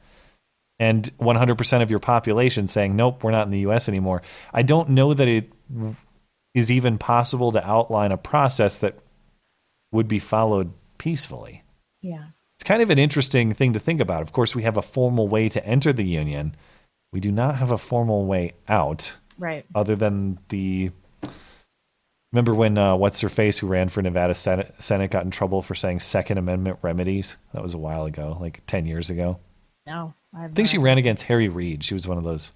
[0.79, 4.23] and 100% of your population saying, nope, we're not in the US anymore.
[4.55, 5.51] I don't know that it
[6.55, 8.97] is even possible to outline a process that
[9.91, 11.65] would be followed peacefully.
[12.03, 12.27] Yeah.
[12.55, 14.23] It's kind of an interesting thing to think about.
[14.23, 16.55] Of course, we have a formal way to enter the union.
[17.13, 19.67] We do not have a formal way out, Right.
[19.75, 20.93] other than the.
[22.33, 25.63] Remember when uh, what's her face who ran for Nevada Senate, Senate got in trouble
[25.63, 27.37] for saying Second Amendment remedies?
[27.55, 29.39] That was a while ago, like ten years ago.
[29.87, 30.15] No.
[30.35, 31.85] I I think she ran against Harry Reid.
[31.85, 32.53] She was one of those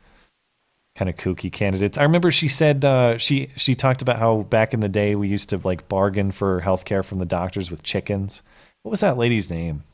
[0.96, 1.98] kind of kooky candidates.
[1.98, 5.28] I remember she said uh, she she talked about how back in the day we
[5.28, 8.42] used to like bargain for health care from the doctors with chickens.
[8.82, 9.84] What was that lady's name?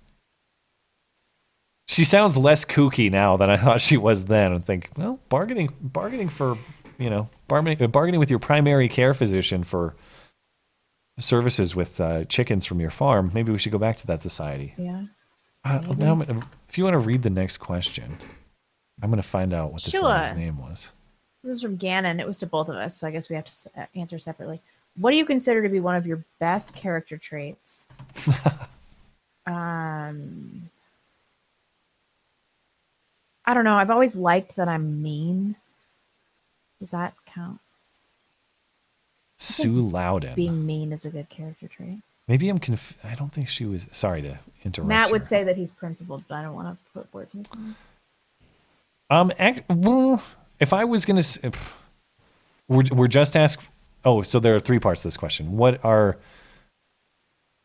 [1.89, 4.53] She sounds less kooky now than I thought she was then.
[4.53, 6.59] I think, well, bargaining bargaining for
[6.99, 9.95] you know bargaining bargaining with your primary care physician for
[11.19, 13.31] services with uh, chickens from your farm.
[13.35, 14.75] Maybe we should go back to that society.
[14.77, 15.05] Yeah.
[15.65, 16.21] Uh, now
[16.69, 18.19] if you want to read the next question,
[19.03, 20.09] I'm going to find out what this Sure.
[20.09, 20.91] lady's name was.
[21.43, 22.21] This is from Gannon.
[22.21, 24.61] It was to both of us, so I guess we have to uh, answer separately.
[24.99, 27.87] What do you consider to be one of your best character traits?
[29.47, 30.71] um,
[33.45, 33.77] I don't know.
[33.77, 35.55] I've always liked that I'm mean.
[36.81, 37.61] Is that count?
[39.39, 40.35] Sue Lowden.
[40.35, 41.99] Being mean is a good character trait.
[42.27, 43.87] Maybe I'm conf- I don't think she was.
[43.93, 44.89] Sorry to interrupt.
[44.89, 45.13] Matt her.
[45.13, 47.77] would say that he's principled, but I don't want to put words in his mouth.
[49.11, 50.21] Um, act, well,
[50.59, 51.39] if I was gonna, s-
[52.69, 53.63] we're we're just asked.
[54.05, 55.57] Oh, so there are three parts to this question.
[55.57, 56.17] What are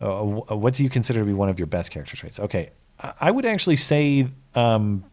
[0.01, 2.39] uh, what do you consider to be one of your best character traits?
[2.39, 2.69] Okay,
[2.99, 5.03] I I would actually say um,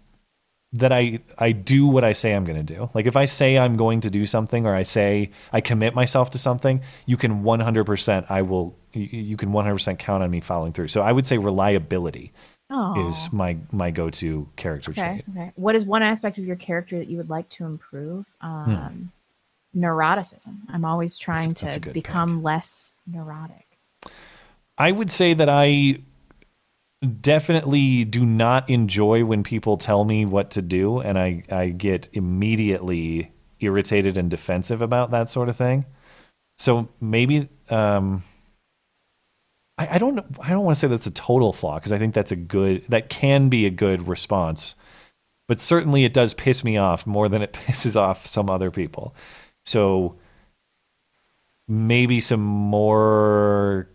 [0.73, 2.91] that I I do what I say I'm going to do.
[2.95, 6.31] Like if I say I'm going to do something, or I say I commit myself
[6.33, 8.77] to something, you can 100% I will.
[8.95, 10.89] You, can 100% count on me following through.
[10.89, 12.33] So I would say reliability
[12.71, 13.07] Aw.
[13.07, 15.23] is my my go to character Okay.
[15.25, 15.25] trait.
[15.31, 15.53] Okay.
[15.57, 18.25] What is one aspect of your character that you would like to improve?
[18.41, 19.13] Um,
[19.77, 20.57] Neuroticism.
[20.71, 23.67] I'm always trying that's to good become less neurotic.
[24.79, 25.99] I would say that I
[27.21, 32.09] definitely do not enjoy when people tell me what to do, and I, I get
[32.13, 35.85] immediately irritated and defensive about that sort of thing.
[36.57, 38.23] So maybe um,
[39.79, 42.15] I, I don't I don't want to say that's a total flaw because I think
[42.15, 44.75] that's a good that can be a good response,
[45.47, 49.15] but certainly it does piss me off more than it pisses off some other people.
[49.65, 50.17] So
[51.69, 53.89] maybe some more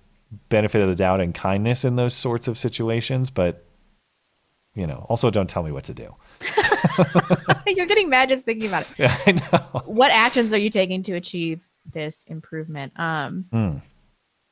[0.49, 3.65] benefit of the doubt and kindness in those sorts of situations, but
[4.75, 6.15] you know, also don't tell me what to do.
[7.67, 8.87] You're getting mad just thinking about it.
[8.97, 9.81] Yeah, I know.
[9.85, 11.61] What actions are you taking to achieve
[11.91, 12.97] this improvement?
[12.99, 13.81] Um, Mm.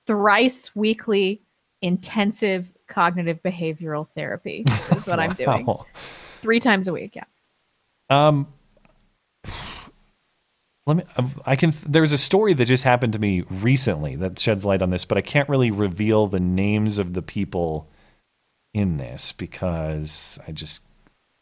[0.05, 1.41] thrice weekly
[1.81, 4.63] intensive cognitive behavioral therapy
[4.95, 5.67] is what I'm doing.
[6.41, 7.15] Three times a week.
[7.15, 7.23] Yeah.
[8.09, 8.47] Um,
[10.85, 11.03] let me.
[11.17, 11.73] um, I can.
[11.87, 15.17] There's a story that just happened to me recently that sheds light on this, but
[15.17, 17.87] I can't really reveal the names of the people
[18.73, 20.81] in this because I just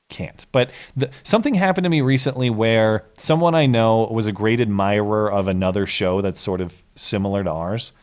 [0.10, 0.46] can't.
[0.52, 5.32] But the, something happened to me recently where someone I know was a great admirer
[5.32, 7.94] of another show that's sort of similar to ours,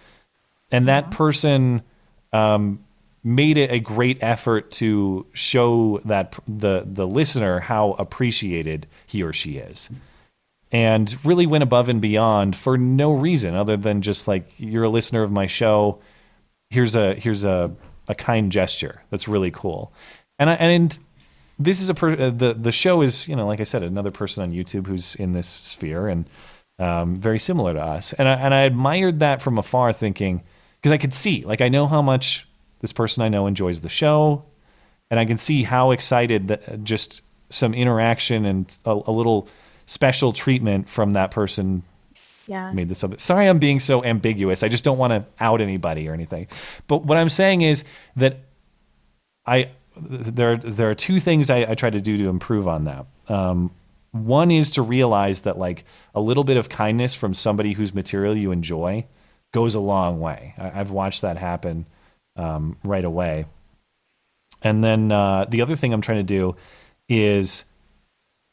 [0.70, 1.82] and that person
[2.32, 2.82] um,
[3.22, 9.34] made it a great effort to show that the the listener how appreciated he or
[9.34, 9.90] she is
[10.76, 14.90] and really went above and beyond for no reason other than just like you're a
[14.90, 16.00] listener of my show.
[16.68, 17.74] Here's a here's a
[18.08, 19.02] a kind gesture.
[19.08, 19.90] That's really cool.
[20.38, 20.98] And I, and
[21.58, 24.10] this is a per, uh, the the show is you know like I said another
[24.10, 26.28] person on YouTube who's in this sphere and
[26.78, 28.12] um, very similar to us.
[28.12, 30.42] And I, and I admired that from afar thinking
[30.82, 32.46] because I could see like I know how much
[32.80, 34.44] this person I know enjoys the show
[35.10, 39.48] and I can see how excited that uh, just some interaction and a, a little
[39.86, 41.82] special treatment from that person
[42.46, 42.72] Yeah.
[42.72, 43.20] made this up.
[43.20, 44.62] Sorry, I'm being so ambiguous.
[44.62, 46.48] I just don't want to out anybody or anything.
[46.86, 47.84] But what I'm saying is
[48.16, 48.38] that
[49.46, 53.06] I there there are two things I, I try to do to improve on that.
[53.28, 53.70] Um,
[54.12, 55.84] one is to realize that like
[56.14, 59.04] a little bit of kindness from somebody whose material you enjoy
[59.52, 60.54] goes a long way.
[60.58, 61.86] I, I've watched that happen
[62.36, 63.46] um, right away.
[64.62, 66.56] And then uh, the other thing I'm trying to do
[67.08, 67.64] is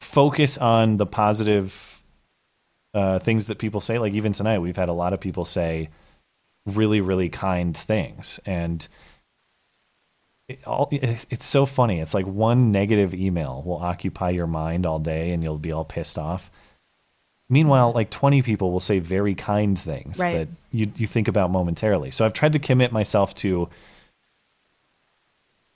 [0.04, 2.02] focus on the positive
[2.94, 3.98] uh, things that people say.
[3.98, 5.90] Like even tonight, we've had a lot of people say
[6.66, 8.88] really, really kind things, and
[10.48, 12.00] it all, it's it's so funny.
[12.00, 15.86] It's like one negative email will occupy your mind all day, and you'll be all
[15.86, 16.52] pissed off.
[17.50, 20.34] Meanwhile, like 20 people will say very kind things Right.
[20.34, 22.10] that you, you think about momentarily.
[22.10, 23.70] So I've tried to commit myself to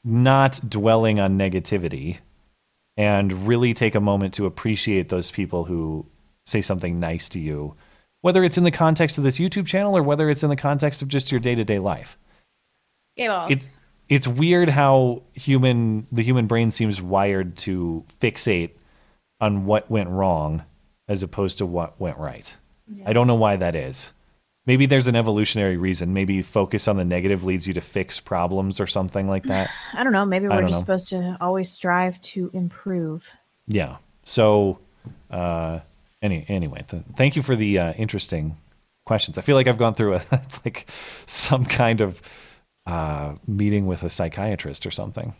[0.03, 2.17] not dwelling on negativity
[2.97, 6.05] and really take a moment to appreciate those people who
[6.45, 7.75] say something nice to you,
[8.21, 11.01] whether it's in the context of this YouTube channel or whether it's in the context
[11.01, 12.17] of just your day to day life.
[13.17, 13.51] Balls.
[13.51, 13.69] It's
[14.09, 18.71] it's weird how human the human brain seems wired to fixate
[19.39, 20.63] on what went wrong
[21.07, 22.55] as opposed to what went right.
[23.05, 24.11] I don't know why that is.
[24.67, 26.13] Maybe there's an evolutionary reason.
[26.13, 29.69] Maybe focus on the negative leads you to fix problems or something like that.
[29.93, 30.25] I don't know.
[30.25, 30.79] Maybe we're just know.
[30.79, 33.25] supposed to always strive to improve.
[33.67, 33.97] Yeah.
[34.23, 34.79] So,
[35.31, 35.79] uh,
[36.21, 38.57] any anyway, th- thank you for the uh, interesting
[39.05, 39.37] questions.
[39.37, 40.21] I feel like I've gone through a
[40.65, 40.85] like
[41.25, 42.21] some kind of
[42.85, 45.33] uh, meeting with a psychiatrist or something.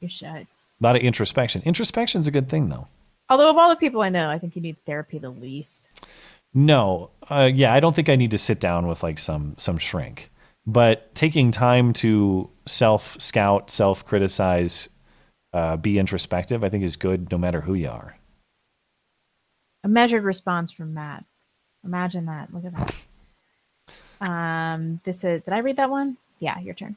[0.00, 0.26] You should.
[0.26, 0.46] A
[0.80, 1.62] lot of introspection.
[1.62, 2.86] Introspection's a good thing, though.
[3.28, 5.88] Although of all the people I know, I think you need therapy the least.
[6.54, 9.78] No, uh, yeah, I don't think I need to sit down with like some some
[9.78, 10.30] shrink,
[10.66, 14.88] but taking time to self scout, self criticize,
[15.52, 18.16] uh, be introspective, I think is good no matter who you are.
[19.84, 21.24] A measured response from Matt.
[21.84, 22.52] Imagine that.
[22.52, 24.26] Look at that.
[24.26, 25.42] Um, this is.
[25.42, 26.16] Did I read that one?
[26.40, 26.96] Yeah, your turn.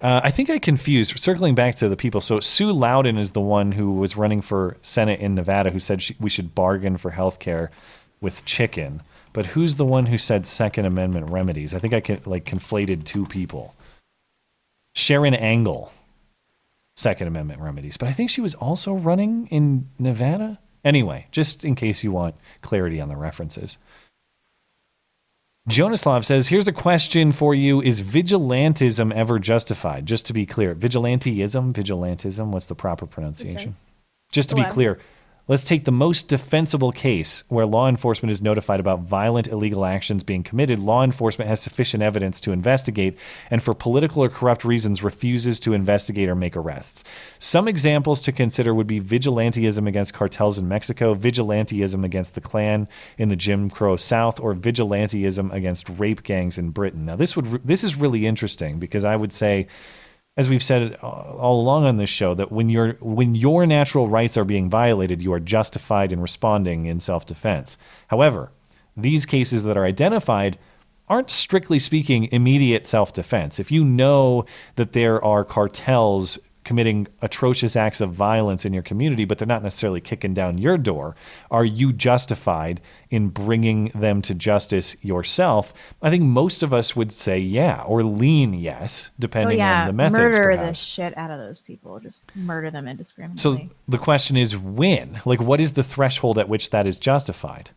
[0.00, 1.18] Uh, I think I confused.
[1.18, 4.76] Circling back to the people, so Sue Lowden is the one who was running for
[4.82, 7.70] Senate in Nevada, who said she, we should bargain for health care
[8.20, 9.02] with chicken.
[9.32, 11.74] But who's the one who said Second Amendment remedies?
[11.74, 13.74] I think I can, like conflated two people.
[14.94, 15.90] Sharron Angle,
[16.96, 20.58] Second Amendment remedies, but I think she was also running in Nevada.
[20.84, 23.78] Anyway, just in case you want clarity on the references.
[25.68, 30.06] Jonaslav says, Here's a question for you Is vigilantism ever justified?
[30.06, 33.76] Just to be clear, vigilantism, vigilantism, what's the proper pronunciation?
[34.32, 34.98] Just to be clear,
[35.52, 40.24] let's take the most defensible case where law enforcement is notified about violent illegal actions
[40.24, 40.78] being committed.
[40.78, 43.18] Law enforcement has sufficient evidence to investigate
[43.50, 47.04] and, for political or corrupt reasons, refuses to investigate or make arrests.
[47.38, 52.88] Some examples to consider would be vigilantism against cartels in Mexico, vigilantism against the Klan
[53.18, 57.04] in the Jim Crow South, or vigilantism against rape gangs in Britain.
[57.04, 59.66] Now, this would this is really interesting because I would say
[60.36, 64.36] as we've said all along on this show that when your when your natural rights
[64.36, 67.76] are being violated you are justified in responding in self-defense.
[68.08, 68.50] However
[68.96, 70.58] these cases that are identified
[71.08, 73.58] aren't strictly speaking immediate self-defense.
[73.58, 74.46] If you know
[74.76, 79.62] that there are cartels committing atrocious acts of violence in your community but they're not
[79.62, 81.14] necessarily kicking down your door
[81.50, 82.80] are you justified
[83.10, 85.72] in bringing them to justice yourself
[86.02, 89.86] i think most of us would say yeah or lean yes Oh depending yeah, on
[89.86, 91.98] the methods murder the shit out of those people.
[92.00, 93.40] Just murder them indiscriminately.
[93.40, 95.20] So the question is when?
[95.24, 97.70] Like, what is the threshold at which that is justified?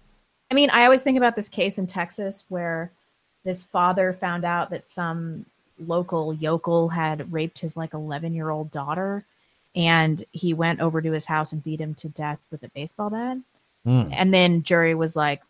[0.52, 2.92] I mean, I always think about this case in Texas where
[3.44, 5.46] this father found out that some
[5.80, 9.26] local yokel had raped his like 11 year old daughter
[9.76, 13.10] and he went over to his house and beat him to death with a baseball
[13.10, 13.38] bat.
[13.84, 14.10] Hmm.
[14.12, 15.42] And then jury was like,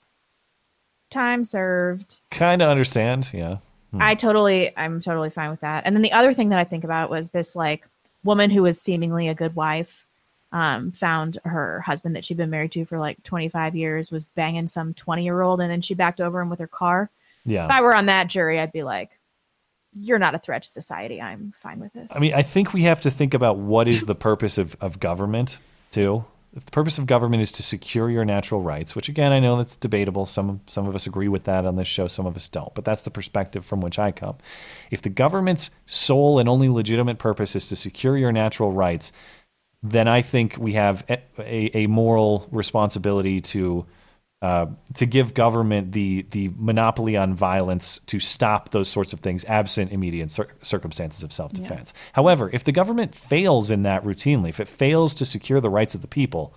[1.11, 2.17] time served.
[2.31, 3.57] Kind of understand, yeah.
[3.91, 4.01] Hmm.
[4.01, 5.83] I totally, I'm totally fine with that.
[5.85, 7.87] And then the other thing that I think about was this like
[8.23, 10.05] woman who was seemingly a good wife,
[10.51, 14.67] um, found her husband that she'd been married to for like 25 years was banging
[14.67, 17.09] some 20 year old, and then she backed over him with her car.
[17.45, 17.65] Yeah.
[17.65, 19.11] If I were on that jury, I'd be like,
[19.95, 21.21] "You're not a threat to society.
[21.21, 24.05] I'm fine with this." I mean, I think we have to think about what is
[24.05, 25.59] the purpose of, of government,
[25.89, 26.25] too.
[26.55, 29.57] If the purpose of government is to secure your natural rights, which again I know
[29.57, 30.25] that's debatable.
[30.25, 32.73] Some some of us agree with that on this show, some of us don't.
[32.73, 34.37] But that's the perspective from which I come.
[34.89, 39.11] If the government's sole and only legitimate purpose is to secure your natural rights,
[39.83, 43.85] then I think we have a, a, moral responsibility to
[44.45, 49.43] uh, to give government the the monopoly on violence to stop those sorts of things,
[49.45, 51.93] absent immediate cir- circumstances of self defense.
[52.13, 55.95] However, if the government fails in that routinely, if it fails to secure the rights
[55.95, 56.53] of the people,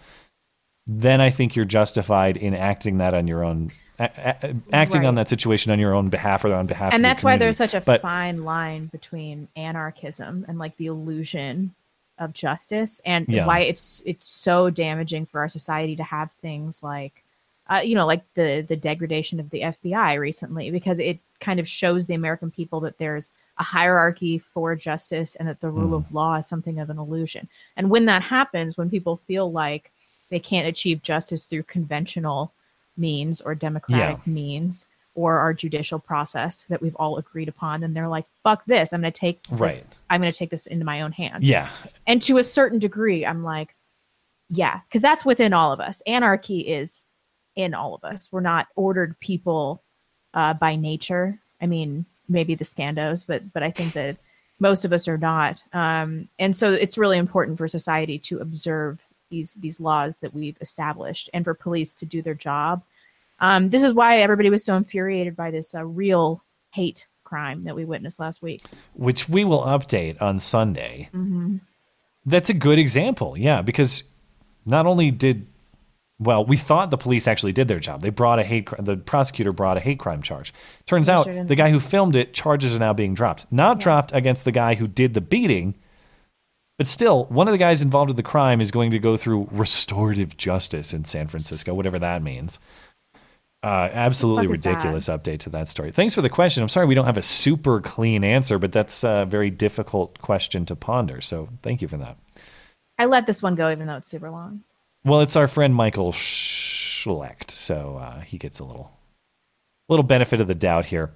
[0.86, 3.70] then I think you're justified in acting that on your own.
[4.00, 4.10] a-
[4.42, 7.36] a- acting on that situation on your own behalf or on behalf and that's why
[7.36, 11.74] there's such a But- fine line between anarchism and like the illusion
[12.16, 13.44] of justice and Yeah.
[13.46, 17.24] why it's it's so damaging for our society to have things like
[17.70, 21.68] uh, you know like the the degradation of the FBI recently because it kind of
[21.68, 26.04] shows the American people that there's a hierarchy for justice and that the rule Mm.
[26.06, 29.90] of law is something of an illusion and when that happens when people feel like
[30.30, 32.52] they can't achieve justice through conventional
[32.96, 38.08] means or democratic means or our judicial process that we've all agreed upon and they're
[38.08, 39.86] like fuck this i'm going to take this Right.
[40.10, 41.68] i'm going to take this into my own hands Yeah.
[42.06, 43.74] and to a certain degree i'm like
[44.50, 47.06] yeah because that's within all of us anarchy is
[47.58, 49.82] in all of us we're not ordered people
[50.32, 54.16] uh, by nature i mean maybe the scandos but but i think that
[54.60, 59.00] most of us are not um, and so it's really important for society to observe
[59.30, 62.82] these these laws that we've established and for police to do their job
[63.40, 67.74] um, this is why everybody was so infuriated by this uh, real hate crime that
[67.74, 68.62] we witnessed last week
[68.94, 71.08] which we will update on Sunday.
[71.12, 71.56] mm-hmm.
[72.28, 73.38] That's a good example.
[73.38, 74.04] Yeah, because
[74.66, 75.46] not only did
[76.20, 78.00] well, we thought the police actually did their job.
[78.00, 80.52] They brought a hate the prosecutor brought a hate crime charge.
[80.84, 83.46] Turns They out the guy who filmed it charges are now being dropped.
[83.52, 85.76] Not dropped against the guy who did the beating,
[86.76, 89.48] but still one of the guys involved in the crime is going to go through
[89.52, 92.58] restorative justice in San Francisco, whatever that means.
[93.62, 94.70] Uh, absolutely is that?
[94.70, 95.90] ridiculous update to that story.
[95.92, 96.62] Thanks for the question.
[96.62, 100.64] I'm sorry we don't have a super clean answer, but that's a very difficult question
[100.66, 101.20] to ponder.
[101.20, 102.16] So thank you for that.
[102.98, 104.62] i let this one go even though it's super long
[105.04, 108.90] Well, it's our friend Michael Schlecht, so uh, he gets a little
[109.88, 111.10] little benefit of the doubt here.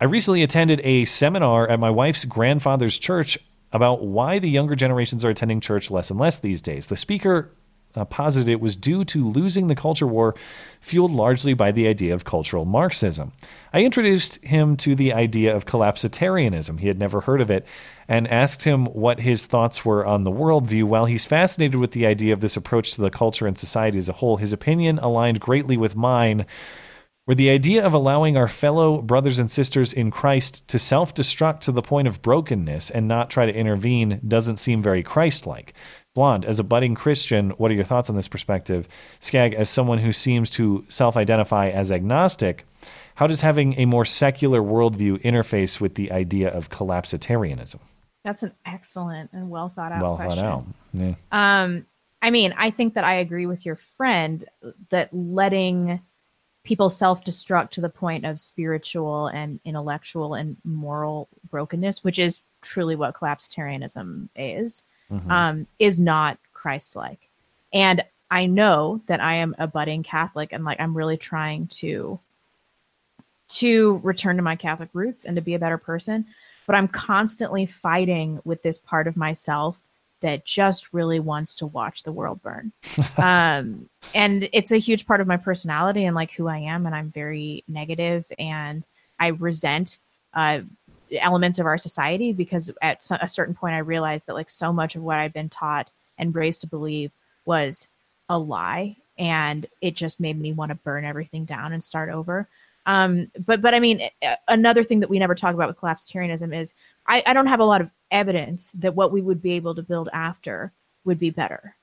[0.00, 3.38] I recently attended a seminar at my wife's grandfather's church
[3.72, 6.86] about why the younger generations are attending church less and less these days.
[6.86, 7.50] The speaker
[7.94, 10.34] uh, posited it was due to losing the culture war,
[10.80, 13.32] fueled largely by the idea of cultural Marxism.
[13.72, 16.78] I introduced him to the idea of collapsitarianism.
[16.78, 17.66] He had never heard of it,
[18.06, 20.84] and asked him what his thoughts were on the worldview.
[20.84, 24.08] While he's fascinated with the idea of this approach to the culture and society as
[24.08, 26.46] a whole, his opinion aligned greatly with mine
[27.28, 31.60] where the idea of allowing our fellow brothers and sisters in Christ to self destruct
[31.60, 35.74] to the point of brokenness and not try to intervene doesn't seem very Christ like.
[36.18, 38.88] Blonde, as a budding Christian, what are your thoughts on this perspective?
[39.20, 42.66] Skag, as someone who seems to self identify as agnostic,
[43.14, 47.78] how does having a more secular worldview interface with the idea of collapsitarianism?
[48.24, 50.38] That's an excellent and well thought out well question.
[50.38, 50.64] thought out.
[50.92, 51.14] Yeah.
[51.30, 51.86] Um,
[52.20, 54.44] I mean, I think that I agree with your friend
[54.90, 56.00] that letting
[56.64, 62.40] people self destruct to the point of spiritual and intellectual and moral brokenness, which is
[62.60, 64.82] truly what collapsitarianism is,
[65.12, 65.30] Mhm.
[65.30, 67.28] um, is not Christ like.
[67.72, 72.18] And I know that I am a budding Catholic and like I'm really trying to
[73.48, 76.26] to return to my Catholic roots and to be a better person.
[76.66, 79.82] But I'm constantly fighting with this part of myself
[80.20, 82.72] that just really wants to watch the world burn.
[83.16, 86.84] um, and it's a huge part of my personality and like who I am.
[86.84, 88.84] And I'm very negative and
[89.18, 89.98] I resent
[90.34, 90.60] uh,
[91.12, 94.96] elements of our society because at a certain point I realized that like so much
[94.96, 97.10] of what I've been taught and raised to believe
[97.44, 97.86] was
[98.28, 98.96] a lie.
[99.18, 102.46] And it just made me want to burn everything down and start over.
[102.86, 104.08] Um, but but I mean,
[104.48, 106.72] another thing that we never talk about with collapsitarianism is
[107.06, 109.82] I, I don't have a lot of evidence that what we would be able to
[109.82, 110.72] build after
[111.04, 111.74] would be better.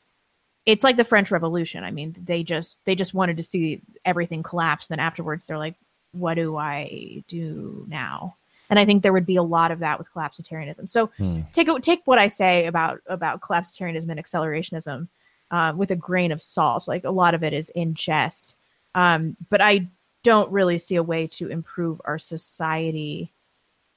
[0.65, 1.83] It's like the French Revolution.
[1.83, 4.87] I mean, they just they just wanted to see everything collapse.
[4.87, 5.75] Then afterwards, they're like,
[6.13, 8.35] "What do I do now?"
[8.69, 10.89] And I think there would be a lot of that with collapsitarianism.
[10.89, 11.41] So Hmm.
[11.53, 15.07] take take what I say about about collapsitarianism and accelerationism
[15.51, 16.87] uh, with a grain of salt.
[16.87, 18.55] Like a lot of it is in jest,
[18.95, 19.87] um, but I
[20.23, 23.31] don't really see a way to improve our society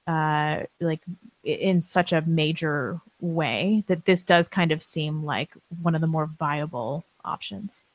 [0.06, 1.00] uh, like
[1.44, 5.50] in such a major way that this does kind of seem like
[5.82, 7.87] one of the more viable options.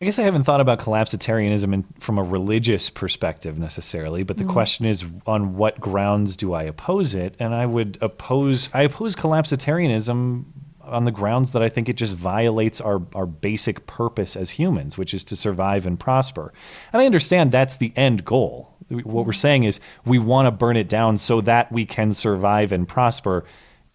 [0.00, 4.44] I guess I haven't thought about collapsitarianism in, from a religious perspective necessarily, but the
[4.44, 4.50] Mm.
[4.50, 7.34] question is on what grounds do I oppose it?
[7.38, 10.44] And I would oppose I oppose collapsitarianism
[10.82, 14.98] on the grounds that I think it just violates our our basic purpose as humans,
[14.98, 16.52] which is to survive and prosper.
[16.92, 18.74] And I understand that's the end goal.
[18.90, 22.72] What we're saying is we want to burn it down so that we can survive
[22.72, 23.44] and prosper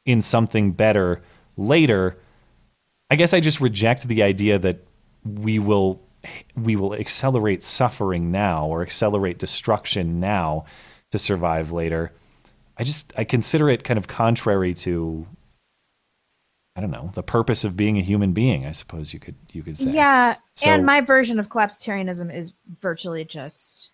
[0.06, 1.22] in something better
[1.58, 2.18] later.
[3.12, 4.80] I guess I just reject the idea that
[5.38, 6.02] we will
[6.56, 10.66] we will accelerate suffering now or accelerate destruction now
[11.12, 12.12] to survive later.
[12.78, 15.28] I just I consider it kind of contrary to
[16.76, 19.64] I don't know, the purpose of being a human being, I suppose you could you
[19.64, 19.92] could say.
[19.92, 23.90] Yeah, So- and my version of collapsitarianism is virtually just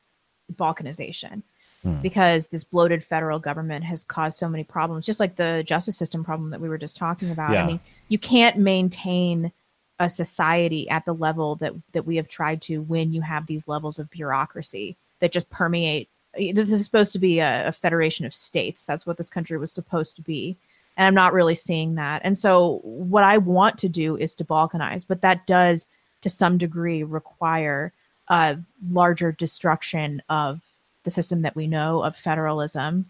[0.53, 1.41] balkanization.
[1.83, 2.01] Hmm.
[2.01, 6.23] Because this bloated federal government has caused so many problems, just like the justice system
[6.23, 7.51] problem that we were just talking about.
[7.51, 7.63] Yeah.
[7.63, 9.51] I mean, you can't maintain
[9.99, 13.67] a society at the level that that we have tried to when you have these
[13.67, 16.09] levels of bureaucracy that just permeate.
[16.37, 18.85] This is supposed to be a, a federation of states.
[18.85, 20.57] That's what this country was supposed to be,
[20.97, 22.21] and I'm not really seeing that.
[22.25, 25.87] And so, what I want to do is to balkanize, but that does,
[26.21, 27.93] to some degree, require
[28.27, 28.57] a
[28.89, 30.61] larger destruction of
[31.03, 33.09] the system that we know of federalism,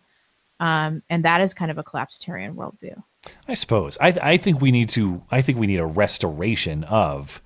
[0.59, 3.01] um, and that is kind of a collapsitarian worldview.
[3.47, 3.97] I suppose.
[4.01, 7.41] I I think we need to I think we need a restoration of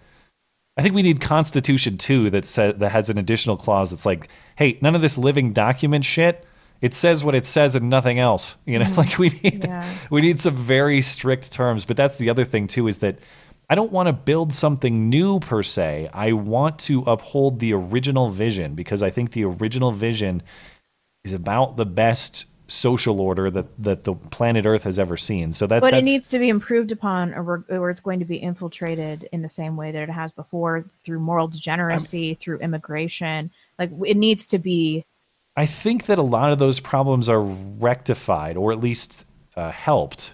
[0.78, 4.30] I think we need Constitution 2 that says that has an additional clause that's like,
[4.56, 6.46] hey, none of this living document shit.
[6.82, 8.56] It says what it says and nothing else.
[8.66, 8.98] You know, Mhm.
[9.04, 9.86] like we need Yeah.
[10.10, 11.84] we need some very strict terms.
[11.86, 13.20] But that's the other thing too, is that
[13.70, 16.10] I don't want to build something new per se.
[16.14, 20.42] I want to uphold the original vision because I think the original vision
[21.24, 25.54] is about the best social order that, that the planet Earth has ever seen.
[25.54, 28.38] So that but it needs to be improved upon, or, or it's going to be
[28.38, 33.52] infiltrated in the same way that it has before through moral degeneracy, through immigration.
[33.78, 35.06] Like it needs to be.
[35.56, 39.26] I think that a lot of those problems are rectified or at least
[39.56, 40.34] uh, helped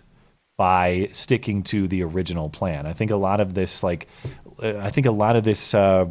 [0.57, 2.85] by sticking to the original plan.
[2.85, 4.07] I think a lot of this, like,
[4.61, 6.05] uh, I think a lot of this, uh,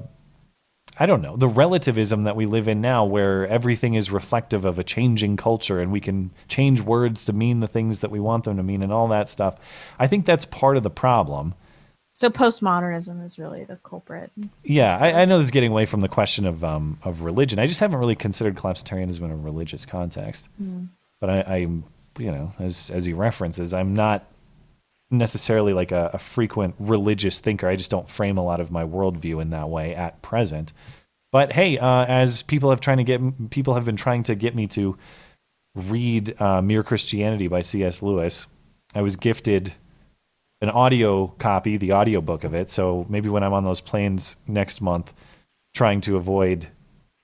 [0.98, 4.78] I don't know, the relativism that we live in now, where everything is reflective of
[4.78, 8.44] a changing culture and we can change words to mean the things that we want
[8.44, 9.56] them to mean and all that stuff.
[9.98, 11.54] I think that's part of the problem.
[12.16, 14.30] So postmodernism is really the culprit.
[14.62, 17.58] Yeah, I, I know this is getting away from the question of um, of religion.
[17.58, 20.48] I just haven't really considered collapsitarianism in a religious context.
[20.62, 20.88] Mm.
[21.18, 21.84] But I, I'm,
[22.16, 24.26] you know, as as he references, I'm not
[25.10, 27.68] necessarily like a, a frequent religious thinker.
[27.68, 30.72] I just don't frame a lot of my worldview in that way at present.
[31.32, 34.54] But hey, uh, as people have trying to get people have been trying to get
[34.54, 34.96] me to
[35.74, 38.02] read uh, Mere Christianity by C.S.
[38.02, 38.46] Lewis,
[38.94, 39.74] I was gifted
[40.60, 42.70] an audio copy, the audiobook of it.
[42.70, 45.12] So maybe when I'm on those planes next month,
[45.74, 46.68] trying to avoid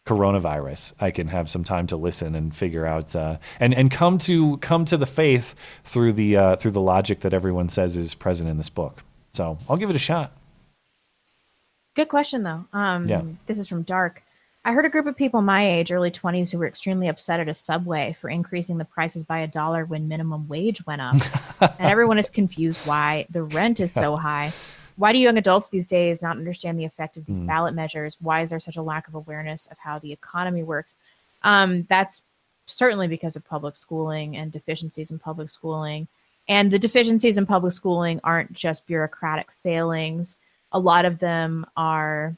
[0.07, 4.19] coronavirus, I can have some time to listen and figure out uh, and and come
[4.19, 5.55] to come to the faith
[5.85, 9.03] through the uh, through the logic that everyone says is present in this book.
[9.33, 10.33] So I'll give it a shot.
[11.95, 12.65] Good question, though.
[12.73, 13.23] Um, Yeah.
[13.47, 14.23] This is from Dark.
[14.65, 17.49] I heard a group of people my age, early 20s, who were extremely upset at
[17.49, 21.17] a subway for increasing the prices by a dollar when minimum wage went up.
[21.61, 24.53] and everyone is confused why the rent is so high.
[25.01, 27.47] Why do young adults these days not understand the effect of these Hmm.
[27.47, 28.19] ballot measures?
[28.21, 30.95] Why is there such a lack of awareness of how the economy works?
[31.43, 32.21] Um, that's
[32.67, 36.07] certainly because of public schooling and deficiencies in public schooling.
[36.49, 40.37] And the deficiencies in public schooling aren't just bureaucratic failings.
[40.73, 42.37] A lot of them are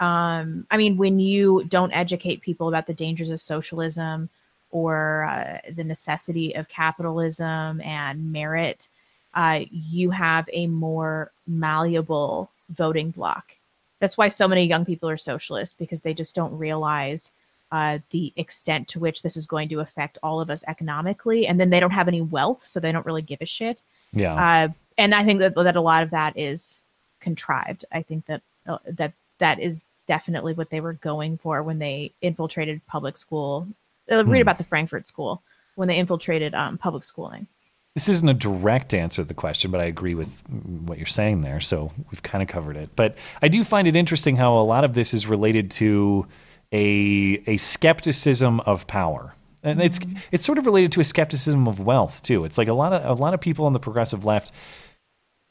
[0.00, 4.30] um, I mean, when you don't educate people about the dangers of socialism
[4.70, 8.88] or uh, the necessity of capitalism and merit,
[9.34, 13.52] uh, you have a more malleable voting bloc.
[14.00, 17.32] That's why so many young people are socialists because they just don't realize
[17.72, 21.58] uh, the extent to which this is going to affect all of us economically, and
[21.58, 23.82] then they don't have any wealth, so they don't really give a shit.
[24.12, 24.34] Yeah.
[24.34, 26.78] Uh, and I think that that a lot of that is
[27.20, 27.84] contrived.
[27.90, 32.12] I think that uh, that that is definitely what they were going for when they
[32.20, 33.66] infiltrated public school.
[34.10, 34.42] Uh, read Hmm.
[34.42, 35.42] about the Frankfurt School
[35.76, 37.46] when they infiltrated um, public schooling.
[37.94, 41.42] This isn't a direct answer to the question, but I agree with what you're saying
[41.42, 41.60] there.
[41.60, 42.90] So we've kind of covered it.
[42.96, 46.26] But I do find it interesting how a lot of this is related to
[46.72, 49.32] a a skepticism of power.
[49.62, 50.16] And it's mm-hmm.
[50.32, 52.44] it's sort of related to a skepticism of wealth too.
[52.44, 54.50] It's like a lot of a lot of people on the progressive left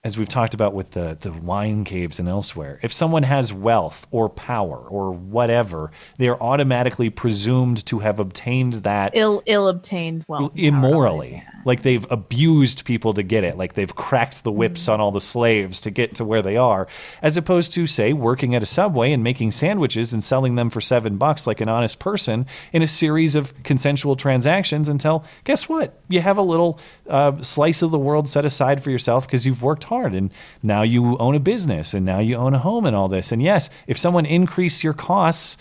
[0.05, 4.05] as we've talked about with the the wine caves and elsewhere, if someone has wealth
[4.11, 10.25] or power or whatever, they are automatically presumed to have obtained that Ill ill obtained
[10.27, 10.51] wealth.
[10.55, 11.41] immorally.
[11.65, 13.57] Like they've abused people to get it.
[13.57, 16.89] Like they've cracked the whips on all the slaves to get to where they are,
[17.21, 20.81] as opposed to say working at a subway and making sandwiches and selling them for
[20.81, 25.97] seven bucks like an honest person in a series of consensual transactions until guess what?
[26.09, 26.77] You have a little
[27.07, 30.81] uh, slice of the world set aside for yourself because you've worked hard and now
[30.81, 33.31] you own a business and now you own a home and all this.
[33.31, 35.57] And yes, if someone increase your costs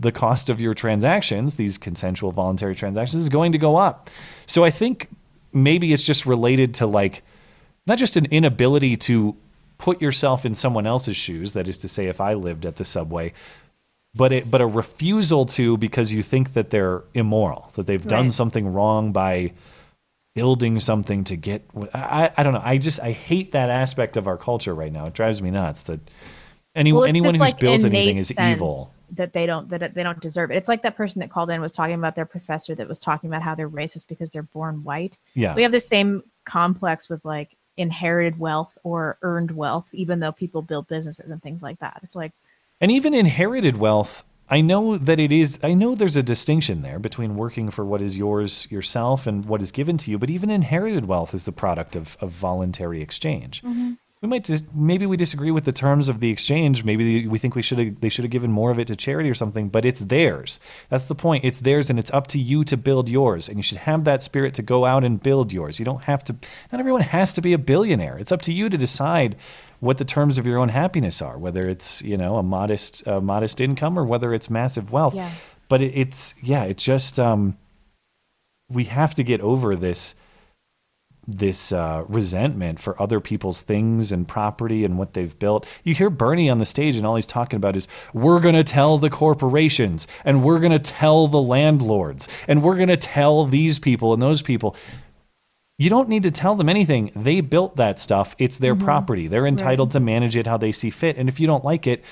[0.00, 4.08] the cost of your transactions, these consensual voluntary transactions, is going to go up.
[4.46, 5.08] So I think
[5.52, 7.22] maybe it's just related to like
[7.86, 9.36] not just an inability to
[9.76, 12.84] put yourself in someone else's shoes, that is to say, if I lived at the
[12.84, 13.32] subway,
[14.14, 18.30] but it, but a refusal to because you think that they're immoral, that they've done
[18.30, 19.52] something wrong by
[20.34, 21.68] building something to get.
[21.94, 22.62] I, I don't know.
[22.62, 25.06] I just I hate that aspect of our culture right now.
[25.06, 26.00] It drives me nuts that
[26.74, 28.88] any, Well, anyone who like, builds anything is evil.
[29.12, 30.56] That they don't that they don't deserve it.
[30.56, 33.28] It's like that person that called in was talking about their professor that was talking
[33.28, 35.18] about how they're racist because they're born white.
[35.34, 35.54] Yeah.
[35.54, 40.62] we have the same complex with like inherited wealth or earned wealth, even though people
[40.62, 42.00] build businesses and things like that.
[42.04, 42.32] It's like
[42.80, 46.98] And even inherited wealth, I know that it is, I know there's a distinction there
[46.98, 50.50] between working for what is yours yourself and what is given to you, but even
[50.50, 53.62] inherited wealth is the product of, of voluntary exchange.
[53.62, 53.92] Mm-hmm.
[54.22, 56.84] We might just, maybe we disagree with the terms of the exchange.
[56.84, 59.30] Maybe we think we should have, they should have given more of it to charity
[59.30, 60.60] or something, but it's theirs.
[60.90, 61.42] That's the point.
[61.42, 63.48] It's theirs and it's up to you to build yours.
[63.48, 65.78] And you should have that spirit to go out and build yours.
[65.78, 66.36] You don't have to,
[66.70, 68.18] not everyone has to be a billionaire.
[68.18, 69.36] It's up to you to decide
[69.80, 73.20] what the terms of your own happiness are, whether it's you know a modest uh,
[73.20, 75.14] modest income or whether it's massive wealth.
[75.14, 75.30] Yeah.
[75.68, 77.56] But it, it's yeah, it just um,
[78.68, 80.14] we have to get over this
[81.26, 85.66] this uh, resentment for other people's things and property and what they've built.
[85.84, 88.64] You hear Bernie on the stage, and all he's talking about is we're going to
[88.64, 93.46] tell the corporations, and we're going to tell the landlords, and we're going to tell
[93.46, 94.76] these people and those people.
[95.80, 97.10] You don't need to tell them anything.
[97.16, 98.36] They built that stuff.
[98.38, 98.84] It's their Mhm.
[98.84, 99.28] property.
[99.28, 101.16] They're entitled to manage it how they see fit.
[101.16, 102.04] And if you don't like it,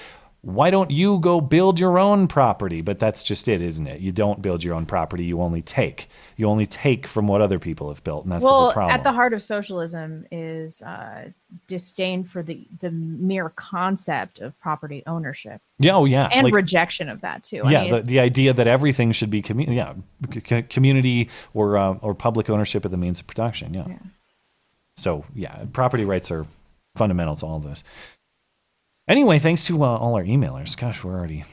[0.43, 2.81] why don't you go build your own property?
[2.81, 4.01] But that's just it, isn't it?
[4.01, 5.25] You don't build your own property.
[5.25, 6.09] You only take.
[6.37, 8.95] You only take from what other people have built, and that's the well, whole problem.
[8.95, 11.31] at the heart of socialism is uh,
[11.67, 17.09] disdain for the the mere concept of property ownership yeah, oh yeah, and like- rejection
[17.09, 17.63] of that too.
[17.65, 19.95] I yeah, mean, the, the idea that everything should be commu- yeah,
[20.45, 23.75] c- community or uh, or public ownership of the means of production.
[23.75, 23.87] Yeah.
[24.97, 26.47] So yeah, property rights are
[26.97, 27.85] fundamental to all of this.
[29.09, 30.77] Anyway, thanks to uh, all our emailers.
[30.77, 31.45] Gosh, we're already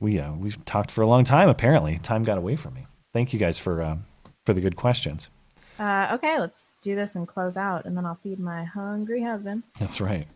[0.00, 1.48] we uh, we've talked for a long time.
[1.48, 2.86] Apparently, time got away from me.
[3.12, 3.96] Thank you guys for uh,
[4.44, 5.30] for the good questions.
[5.78, 9.62] uh, okay, let's do this and close out, and then I'll feed my hungry husband.
[9.78, 10.26] That's right.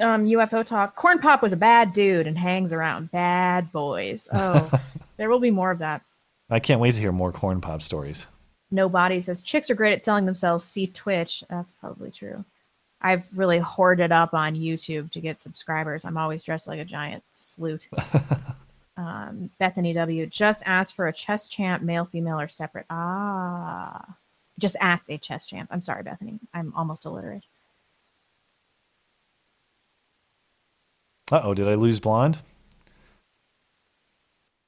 [0.00, 0.96] Um, UFO talk.
[0.96, 4.28] Corn Pop was a bad dude and hangs around bad boys.
[4.32, 4.70] Oh,
[5.16, 6.02] there will be more of that.
[6.50, 8.26] I can't wait to hear more corn pop stories.
[8.70, 10.64] Nobody says chicks are great at selling themselves.
[10.64, 11.44] See Twitch.
[11.48, 12.44] That's probably true.
[13.04, 16.06] I've really hoarded up on YouTube to get subscribers.
[16.06, 17.82] I'm always dressed like a giant sleut.
[18.96, 20.24] um, Bethany W.
[20.26, 22.86] Just asked for a chess champ, male, female, or separate.
[22.88, 24.16] Ah,
[24.58, 25.68] just asked a chess champ.
[25.70, 26.40] I'm sorry, Bethany.
[26.54, 27.44] I'm almost illiterate.
[31.30, 32.38] Uh oh, did I lose blonde?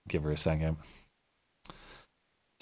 [0.09, 0.77] Give her a second.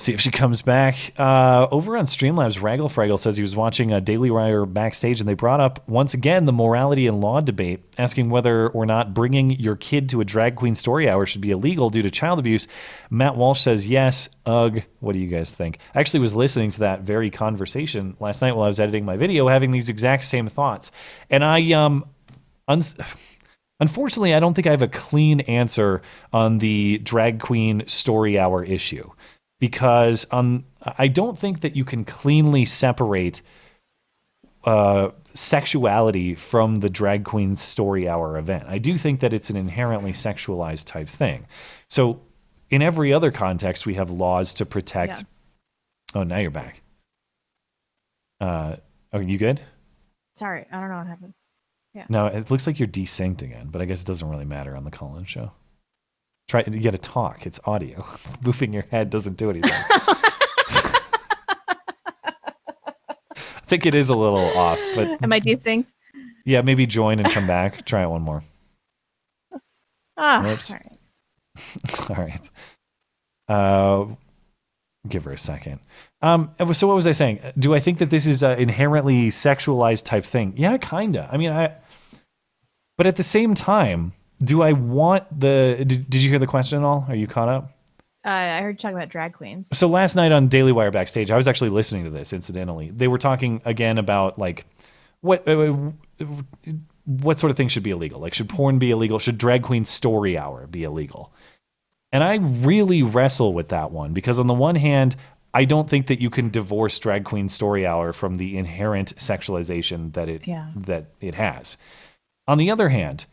[0.04, 1.18] See if she comes back.
[1.18, 5.26] Uh, over on Streamlabs, Raggle Fraggle says he was watching a Daily Wire backstage, and
[5.26, 9.52] they brought up once again the morality and law debate, asking whether or not bringing
[9.52, 12.68] your kid to a drag queen story hour should be illegal due to child abuse.
[13.08, 14.28] Matt Walsh says yes.
[14.44, 14.82] Ugh.
[15.00, 15.78] What do you guys think?
[15.94, 19.16] I actually was listening to that very conversation last night while I was editing my
[19.16, 20.90] video, having these exact same thoughts,
[21.30, 22.04] and I um,
[23.80, 28.62] unfortunately, I don't think I have a clean answer on the drag queen story hour
[28.62, 29.10] issue
[29.64, 30.66] because um,
[30.98, 33.40] I don't think that you can cleanly separate
[34.64, 38.66] uh, sexuality from the drag queen story hour event.
[38.68, 41.46] I do think that it's an inherently sexualized type thing.
[41.88, 42.20] So,
[42.68, 45.20] in every other context, we have laws to protect.
[45.20, 46.20] Yeah.
[46.20, 46.82] Oh, now you're back.
[48.42, 48.76] Uh,
[49.14, 49.62] are you good?
[50.36, 51.32] Sorry, I don't know what happened.
[51.94, 52.04] Yeah.
[52.10, 54.84] No, it looks like you're desynced again, but I guess it doesn't really matter on
[54.84, 55.52] the call-in show.
[56.48, 57.46] Try you got to talk.
[57.46, 58.04] It's audio.
[58.44, 59.70] Moving your head doesn't do anything.
[63.36, 65.92] I think it is a little off, but Am I desynced?
[66.44, 67.84] yeah, maybe join and come back.
[67.86, 68.42] Try it one more.
[70.16, 70.70] Ah, Oops.
[70.72, 70.90] all right.
[72.10, 72.50] All right.
[73.48, 74.06] Uh,
[75.08, 75.80] give her a second.
[76.20, 77.40] Um, so what was I saying?
[77.58, 80.54] Do I think that this is an inherently sexualized type thing?
[80.56, 81.28] Yeah, kinda.
[81.32, 81.72] I mean, I.
[82.96, 84.12] But at the same time,
[84.42, 85.76] do I want the?
[85.78, 87.04] Did, did you hear the question at all?
[87.08, 87.70] Are you caught up?
[88.24, 89.68] Uh, I heard you talking about drag queens.
[89.74, 92.32] So last night on Daily Wire backstage, I was actually listening to this.
[92.32, 94.64] Incidentally, they were talking again about like
[95.20, 95.74] what uh,
[97.04, 98.20] what sort of things should be illegal.
[98.20, 99.18] Like, should porn be illegal?
[99.18, 101.32] Should drag queen story hour be illegal?
[102.12, 105.16] And I really wrestle with that one because on the one hand,
[105.52, 110.12] I don't think that you can divorce drag queen story hour from the inherent sexualization
[110.14, 110.70] that it Yeah.
[110.76, 111.76] that it has.
[112.48, 113.26] On the other hand,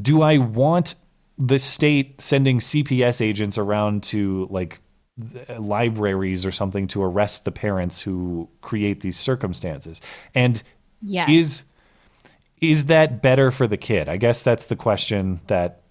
[0.00, 0.94] do I want
[1.38, 4.80] the state sending CPS agents around to like
[5.58, 10.00] libraries or something to arrest the parents who create these circumstances?
[10.34, 10.62] And
[11.00, 11.30] Yes.
[11.30, 11.62] is
[12.60, 14.08] is that better for the kid?
[14.08, 15.82] I guess that's the question that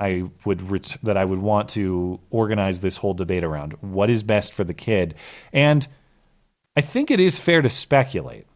[0.00, 3.74] I would ret- that I would want to organize this whole debate around.
[3.80, 5.14] What is best for the kid?
[5.52, 5.86] And
[6.76, 8.46] I think it is fair to speculate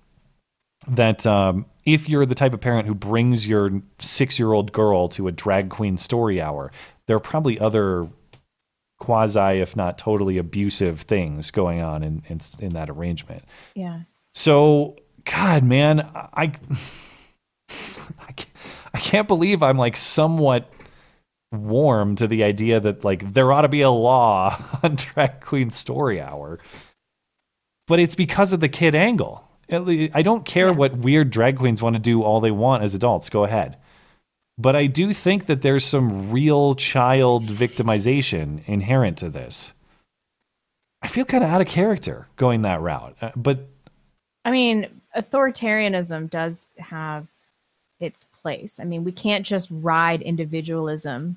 [0.88, 5.08] that um, if you're the type of parent who brings your six year old girl
[5.08, 6.72] to a drag queen story hour,
[7.06, 8.08] there are probably other
[9.00, 13.42] quasi, if not totally abusive things going on in, in, in that arrangement.
[13.74, 14.02] Yeah.
[14.34, 16.52] So, God, man, I,
[17.68, 18.34] I,
[18.94, 20.70] I can't believe I'm like somewhat
[21.50, 25.70] warm to the idea that like there ought to be a law on drag queen
[25.70, 26.58] story hour.
[27.88, 29.46] But it's because of the kid angle.
[29.72, 32.82] At le- I don't care what weird drag queens want to do all they want
[32.82, 33.30] as adults.
[33.30, 33.76] Go ahead.
[34.58, 39.72] But I do think that there's some real child victimization inherent to this.
[41.00, 43.16] I feel kind of out of character going that route.
[43.20, 43.66] Uh, But
[44.44, 47.26] I mean, authoritarianism does have
[47.98, 48.78] its place.
[48.80, 51.36] I mean, we can't just ride individualism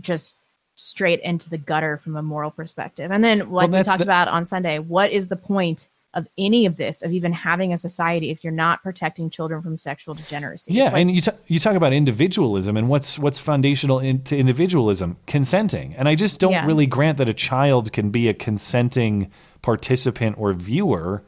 [0.00, 0.36] just
[0.76, 3.10] straight into the gutter from a moral perspective.
[3.10, 6.64] And then, like we talked the- about on Sunday, what is the point of any
[6.66, 10.72] of this, of even having a society, if you're not protecting children from sexual degeneracy?
[10.72, 14.36] Yeah, like- and you, t- you talk about individualism and what's what's foundational in, to
[14.36, 15.94] individualism, consenting.
[15.94, 16.66] And I just don't Yeah.
[16.66, 19.30] really grant that a child can be a consenting
[19.60, 21.22] participant or viewer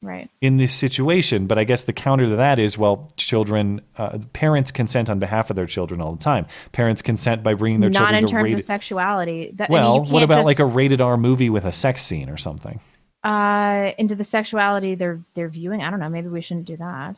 [0.00, 0.30] right.
[0.40, 1.46] in this situation.
[1.46, 5.50] But I guess the counter to that is, well, children, uh, parents consent on behalf
[5.50, 6.46] of their children all the time.
[6.72, 8.12] Parents consent by bringing their children.
[8.12, 8.58] Not children in terms rated.
[8.60, 9.50] of sexuality.
[9.56, 12.02] That, I mean, well, what about just- like a rated R movie with a sex
[12.02, 12.78] scene or something?
[13.24, 15.82] Uh into the sexuality they're they're viewing?
[15.82, 16.08] I don't know.
[16.08, 17.16] Maybe we shouldn't do that.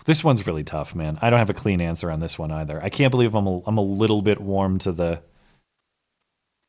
[0.05, 1.19] This one's really tough, man.
[1.21, 2.81] I don't have a clean answer on this one either.
[2.81, 5.21] I can't believe I'm a, I'm a little bit warm to the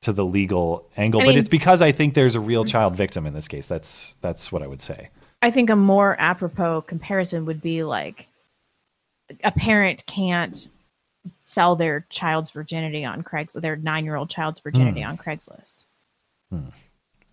[0.01, 2.95] to the legal angle, I but mean- it's because I think there's a real child
[2.95, 3.67] victim in this case.
[3.67, 5.09] That's that's what I would say.
[5.43, 8.27] I think a more apropos comparison would be like
[9.43, 10.67] a parent can't
[11.41, 15.09] sell their child's virginity on Craigslist, their nine year old child's virginity Hmm.
[15.09, 15.83] on Craigslist.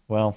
[0.09, 0.37] Well,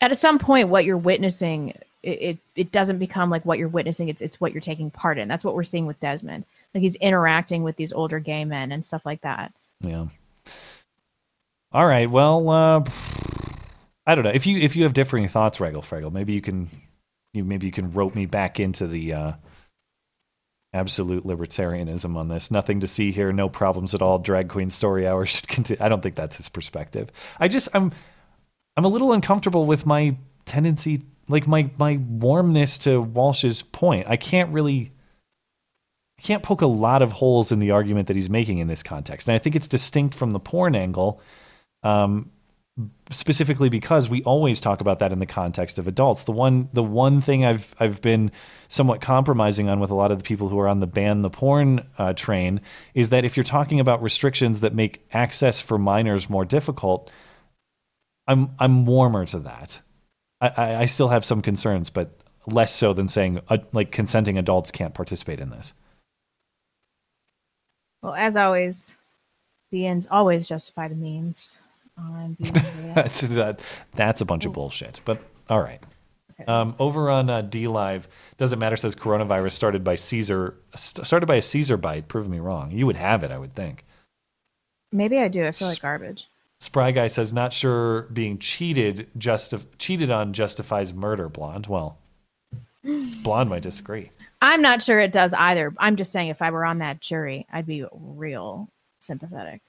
[0.00, 1.70] At some point, what you're witnessing,
[2.02, 5.18] it, it, it doesn't become like what you're witnessing, it's, it's what you're taking part
[5.18, 5.28] in.
[5.28, 6.44] That's what we're seeing with Desmond.
[6.74, 9.52] Like he's interacting with these older gay men and stuff like that.
[9.80, 10.06] yeah.
[11.70, 12.10] All right.
[12.10, 12.84] Well, uh,
[14.06, 16.12] I don't know if you if you have differing thoughts, Regal Fraggle.
[16.12, 16.68] Maybe you can
[17.32, 19.32] you maybe you can rope me back into the uh,
[20.74, 22.50] absolute libertarianism on this.
[22.50, 24.18] Nothing to see here, no problems at all.
[24.18, 25.82] Drag queen story hour should continue.
[25.82, 27.10] I don't think that's his perspective.
[27.38, 27.92] I just I'm
[28.76, 34.06] I'm a little uncomfortable with my tendency like my my warmness to Walsh's point.
[34.08, 34.92] I can't really
[36.18, 38.82] I can't poke a lot of holes in the argument that he's making in this
[38.82, 39.28] context.
[39.28, 41.20] And I think it's distinct from the porn angle.
[41.82, 42.30] Um,
[43.10, 46.24] specifically because we always talk about that in the context of adults.
[46.24, 48.32] The one the one thing I've I've been
[48.68, 51.30] somewhat compromising on with a lot of the people who are on the ban the
[51.30, 52.60] porn uh, train
[52.94, 57.10] is that if you're talking about restrictions that make access for minors more difficult,
[58.26, 59.80] I'm I'm warmer to that.
[60.40, 62.18] I, I, still have some concerns, but
[62.48, 65.72] less so than saying uh, like consenting adults can't participate in this.
[68.02, 68.96] Well, as always,
[69.70, 71.58] the ends always justify the means.
[72.94, 73.60] That's that,
[73.94, 75.00] that's a bunch of bullshit.
[75.04, 75.80] But all right.
[76.48, 78.04] Um, over on uh, DLive,
[78.36, 78.76] doesn't matter.
[78.76, 82.08] Says coronavirus started by Caesar, st- started by a Caesar bite.
[82.08, 82.70] Prove me wrong.
[82.70, 83.84] You would have it, I would think.
[84.90, 85.46] Maybe I do.
[85.46, 86.26] I feel like garbage.
[86.60, 91.28] Spry guy says not sure being cheated justif- cheated on justifies murder.
[91.28, 91.66] Blonde.
[91.66, 91.98] Well,
[93.22, 94.10] blonde might disagree.
[94.40, 95.72] I'm not sure it does either.
[95.78, 98.68] I'm just saying if I were on that jury, I'd be real
[99.00, 99.60] sympathetic.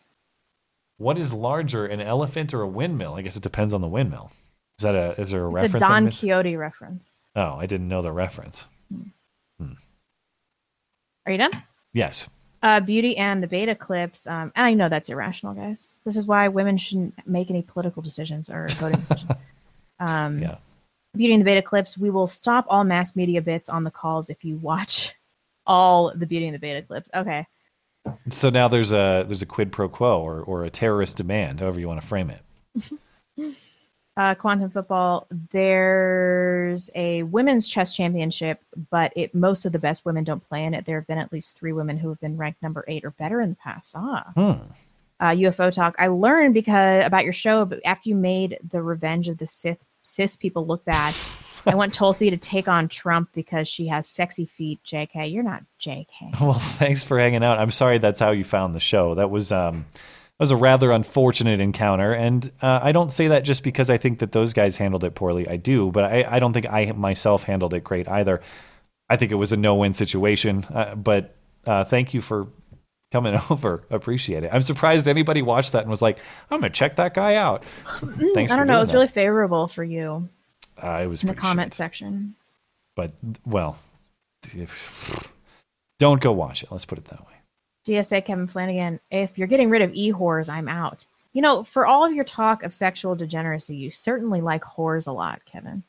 [0.98, 3.16] What is larger, an elephant or a windmill?
[3.16, 4.32] I guess it depends on the windmill.
[4.80, 5.84] Is that a is there a It's reference?
[5.84, 6.04] a Don?
[6.06, 7.30] Quixote reference.
[7.36, 8.66] Oh, I didn't know the reference.
[11.26, 11.52] Are you done?
[11.94, 12.28] Yes.
[12.62, 14.28] Uh, Beauty and the Beta clips.
[14.28, 15.98] Um, and I know that's irrational, guys.
[16.06, 19.32] This is why women shouldn't make any political decisions or voting decisions.
[20.00, 20.58] Um, yeah.
[21.16, 21.98] Beauty and the Beta clips.
[21.98, 25.14] We will stop all mass media bits on the calls if you watch
[25.68, 27.10] all the Beauty and the Beta clips.
[27.16, 27.46] Okay.
[28.30, 31.80] So now there's a there's a quid pro quo or or a terrorist demand, however
[31.80, 32.42] you want to frame it.
[34.18, 35.28] uh, quantum football.
[35.52, 40.74] There's a women's chess championship, but it most of the best women don't play in
[40.74, 40.86] it.
[40.86, 43.42] There have been at least three women who have been ranked number eight or better
[43.42, 43.94] in the past.
[43.98, 44.62] Ah, Hmm.
[45.20, 45.96] uh, UFO talk.
[45.98, 49.84] I learned because about your show, but after you made the Revenge of the Sith
[50.04, 51.16] cis people look bad,
[51.66, 54.80] I want Tulsi to take on Trump because she has sexy feet.
[54.86, 56.06] JK, you're not JK.
[56.42, 57.60] Well, thanks for hanging out.
[57.60, 59.16] I'm sorry that's how you found the show.
[59.16, 63.44] That was um that was a rather unfortunate encounter, and uh, I don't say that
[63.44, 65.48] just because I think that those guys handled it poorly.
[65.48, 68.42] I do, but I, I don't think I myself handled it great either.
[69.10, 70.66] I think it was a no-win situation.
[70.74, 71.36] Uh, but
[71.68, 72.48] uh, thank you for
[73.12, 73.84] coming over.
[73.92, 74.50] Appreciate it.
[74.52, 76.18] I'm surprised anybody watched that and was like,
[76.50, 77.64] "I'm gonna check that guy out."
[78.02, 78.78] Mm, Thanks I don't know.
[78.78, 78.96] It was that.
[78.96, 80.28] really favorable for you
[80.84, 82.36] Uh, it was in the comment section.
[82.96, 83.12] but
[83.46, 83.78] well,
[84.44, 85.32] if,
[85.98, 86.72] don't go watch it.
[86.72, 87.34] Let's put it that way.
[87.88, 91.06] GSA Kevin Flanagan, if you're getting rid of e whores, I'm out.
[91.34, 95.12] You know, for all of your talk of sexual degeneracy, you certainly like whores a
[95.12, 95.84] lot, Kevin.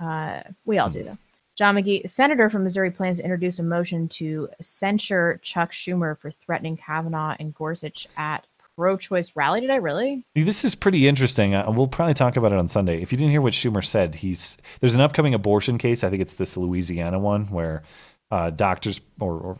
[0.00, 1.18] Uh, we all do, though.
[1.54, 6.30] John McGee, senator from Missouri, plans to introduce a motion to censure Chuck Schumer for
[6.30, 8.46] threatening Kavanaugh and Gorsuch at
[8.76, 9.60] pro-choice rally.
[9.60, 10.24] Did I really?
[10.34, 11.54] This is pretty interesting.
[11.54, 13.00] Uh, we'll probably talk about it on Sunday.
[13.02, 16.04] If you didn't hear what Schumer said, he's there's an upcoming abortion case.
[16.04, 17.82] I think it's this Louisiana one where
[18.30, 19.56] uh, doctors or, or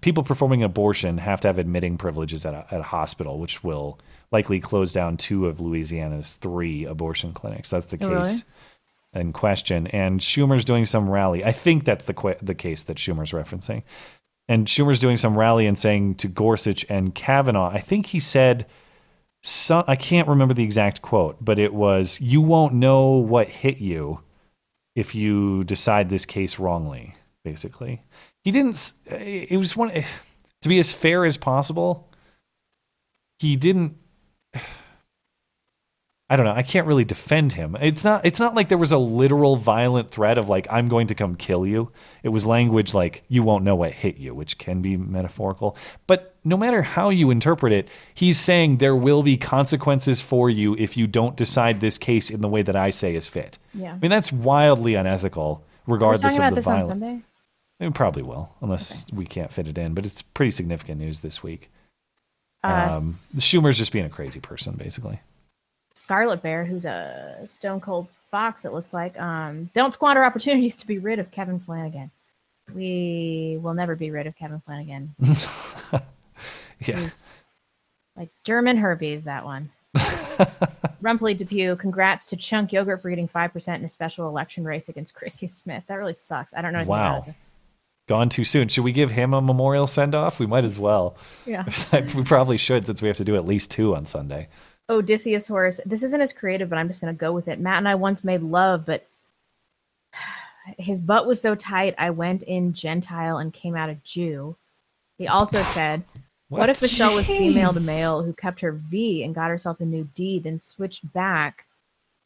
[0.00, 3.62] people performing an abortion have to have admitting privileges at a, at a hospital, which
[3.64, 3.98] will
[4.32, 7.70] likely close down two of Louisiana's three abortion clinics.
[7.70, 8.44] That's the Oh, case
[9.14, 9.26] really?
[9.26, 9.86] in question.
[9.88, 11.44] And Schumer's doing some rally.
[11.44, 13.82] I think that's the que- the case that Schumer's referencing.
[14.48, 18.66] And Schumer's doing some rally and saying to Gorsuch and Kavanaugh, I think he said,
[19.46, 23.76] so, I can't remember the exact quote, but it was, "You won't know what hit
[23.76, 24.20] you
[24.96, 27.14] if you decide this case wrongly."
[27.44, 28.00] Basically,
[28.42, 28.94] he didn't.
[29.04, 29.90] It was one
[30.62, 32.08] to be as fair as possible.
[33.38, 33.98] He didn't.
[36.30, 36.52] I don't know.
[36.52, 37.76] I can't really defend him.
[37.78, 38.24] It's not.
[38.24, 41.36] It's not like there was a literal violent threat of like I'm going to come
[41.36, 41.92] kill you.
[42.22, 45.76] It was language like you won't know what hit you, which can be metaphorical.
[46.06, 50.74] But no matter how you interpret it, he's saying there will be consequences for you
[50.76, 53.58] if you don't decide this case in the way that I say is fit.
[53.74, 53.92] Yeah.
[53.92, 56.88] I mean that's wildly unethical, regardless of the violence.
[56.88, 57.20] Sunday.
[57.80, 59.92] It probably will, unless we can't fit it in.
[59.92, 61.70] But it's pretty significant news this week.
[62.62, 65.20] Uh, Um, Schumer's just being a crazy person, basically.
[65.94, 69.18] Scarlet Bear, who's a stone cold fox, it looks like.
[69.18, 72.10] Um, don't squander opportunities to be rid of Kevin Flanagan.
[72.74, 75.14] We will never be rid of Kevin Flanagan.
[76.80, 77.00] Yeah.
[77.00, 77.34] He's
[78.16, 79.70] like German herpes, that one.
[81.02, 85.14] Rumpley Depew, congrats to Chunk Yogurt for getting 5% in a special election race against
[85.14, 85.84] Christy Smith.
[85.86, 86.54] That really sucks.
[86.54, 87.24] I don't know anything Wow.
[88.06, 88.68] Gone too soon.
[88.68, 90.38] Should we give him a memorial send off?
[90.38, 91.16] We might as well.
[91.46, 91.64] Yeah.
[92.14, 94.48] we probably should since we have to do at least two on Sunday.
[94.88, 95.80] Odysseus Horse.
[95.86, 97.60] This isn't as creative, but I'm just going to go with it.
[97.60, 99.06] Matt and I once made love, but
[100.78, 104.56] his butt was so tight, I went in Gentile and came out a Jew.
[105.18, 106.02] He also said,
[106.48, 106.60] what?
[106.60, 106.70] What?
[106.70, 110.08] if Michelle was female to male who kept her V and got herself a new
[110.14, 111.66] D, then switched back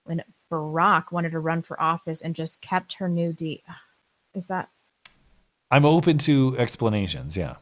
[0.04, 3.62] when Barack wanted to run for office and just kept her new D.
[4.34, 4.68] Is that
[5.70, 7.36] I'm open to explanations.
[7.36, 7.56] Yeah.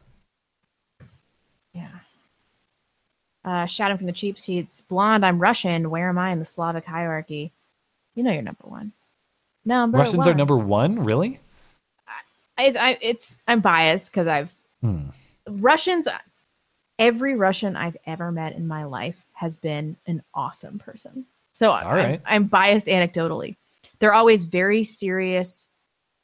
[3.47, 4.81] Uh, shouting from the cheap seats?
[4.81, 5.89] Blonde, I'm Russian.
[5.89, 7.53] Where am I in the Slavic hierarchy?
[8.13, 8.91] You know you're number one.
[9.65, 10.29] Number Russians one.
[10.29, 11.39] are number one, really?
[12.57, 15.09] I, I, it's I'm biased because I've Hmm.
[15.49, 16.07] Russians.
[16.99, 21.25] Every Russian I've ever met in my life has been an awesome person.
[21.53, 22.19] So All right.
[22.25, 23.55] I'm, I'm biased anecdotally.
[23.99, 25.67] They're always very serious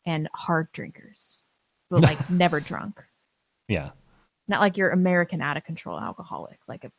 [0.06, 1.42] and hard drinkers,
[1.92, 3.00] but like never drunk.
[3.68, 3.92] Yeah.
[4.48, 6.92] Not like your American out of control alcoholic, like a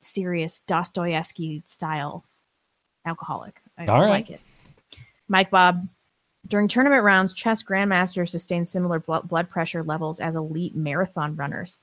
[0.00, 2.24] serious Dostoevsky style
[3.06, 3.60] alcoholic.
[3.78, 4.10] I All right.
[4.10, 4.40] like it.
[5.28, 5.86] Mike Bob,
[6.48, 11.78] during tournament rounds, chess grandmasters sustain similar blood, blood pressure levels as elite marathon runners.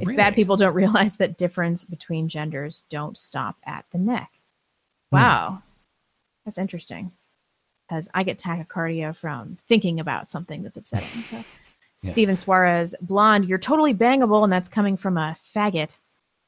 [0.00, 4.30] It's bad people don't realize that difference between genders don't stop at the neck.
[5.10, 5.16] Hmm.
[5.16, 5.62] Wow.
[6.44, 7.12] That's interesting.
[7.88, 11.22] Because I get tachycardia from thinking about something that's upsetting.
[11.22, 11.38] So
[12.02, 12.12] Yeah.
[12.12, 15.98] Steven Suarez, blonde, you're totally bangable, and that's coming from a faggot.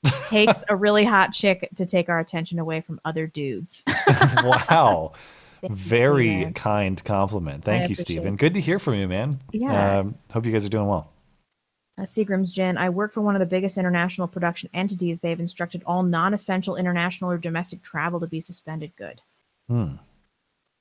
[0.29, 3.85] Takes a really hot chick to take our attention away from other dudes.
[4.43, 5.13] wow.
[5.61, 6.55] Thank Very Steven.
[6.55, 7.65] kind compliment.
[7.65, 8.35] Thank I you, Stephen.
[8.35, 8.39] it.
[8.39, 9.39] Good to hear from you, man.
[9.53, 9.99] Yeah.
[9.99, 11.13] Um, hope you guys are doing well.
[11.99, 15.21] Uh, Seagram's Gin, I work for one of the biggest international production entities.
[15.21, 18.93] They've instructed all non essential international or domestic travel to be suspended.
[18.97, 19.21] Good.
[19.69, 19.95] Hmm.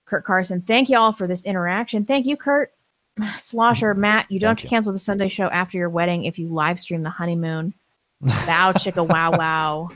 [0.06, 2.06] Kurt Carson, thank you all for this interaction.
[2.06, 2.74] Thank you, Kurt.
[3.38, 6.48] Slosher, Matt, you don't have to cancel the Sunday show after your wedding if you
[6.48, 7.74] live stream the honeymoon.
[8.22, 9.90] Bow chicka wow wow.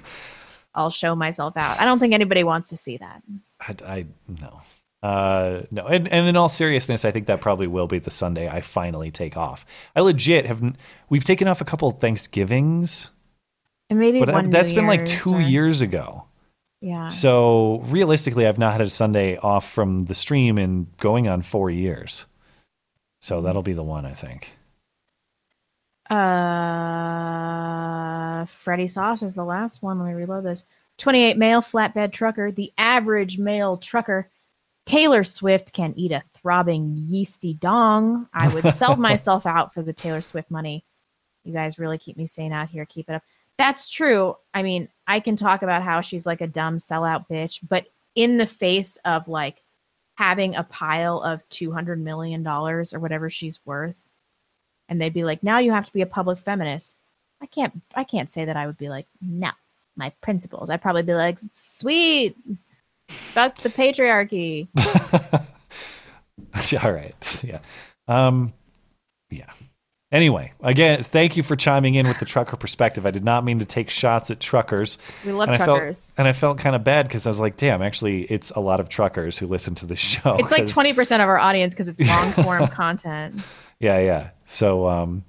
[0.74, 1.80] I'll show myself out.
[1.80, 3.22] I don't think anybody wants to see that.
[3.62, 4.06] I, I
[4.42, 4.60] no.
[5.04, 8.50] Uh, no, and, and in all seriousness, I think that probably will be the Sunday
[8.50, 9.66] I finally take off.
[9.96, 10.76] I legit have.
[11.10, 13.10] We've taken off a couple of Thanksgivings,
[13.90, 16.26] And maybe but one I, that's New been like two or- years ago.
[16.82, 17.08] Yeah.
[17.10, 21.70] So realistically, I've not had a Sunday off from the stream in going on four
[21.70, 22.26] years.
[23.22, 24.55] So that'll be the one, I think.
[26.10, 27.56] Uh,
[28.46, 30.00] Freddie Sauce is the last one.
[30.00, 30.66] Let me reload this.
[30.98, 34.30] 28 male flatbed trucker, the average male trucker.
[34.86, 38.28] Taylor Swift can eat a throbbing yeasty dong.
[38.34, 40.86] I would sell myself out for the Taylor Swift money.
[41.44, 42.86] You guys really keep me sane out here.
[42.86, 43.24] Keep it up.
[43.58, 44.36] That's true.
[44.54, 48.38] I mean, I can talk about how she's like a dumb sellout bitch, but in
[48.38, 49.64] the face of like
[50.16, 53.96] having a pile of $200 million or whatever she's worth,
[54.90, 56.98] and they'd be like, now you have to be a public feminist.
[57.42, 59.52] I can't I can't say that I would be like, no,
[59.96, 60.70] my principles.
[60.70, 62.36] I'd probably be like, sweet,
[63.10, 64.68] fuck the patriarchy.
[66.84, 67.44] All right.
[67.44, 67.60] Yeah.
[68.08, 68.54] Um,
[69.30, 69.50] yeah.
[70.12, 73.06] Anyway, again, thank you for chiming in with the trucker perspective.
[73.06, 74.98] I did not mean to take shots at truckers.
[75.26, 75.68] We love and truckers.
[75.68, 78.52] I felt, and I felt kind of bad because I was like, damn, actually, it's
[78.52, 80.38] a lot of truckers who listen to this show.
[80.40, 83.42] it's like twenty percent of our audience because it's long form content.
[83.80, 84.30] Yeah, yeah.
[84.46, 85.24] So, um,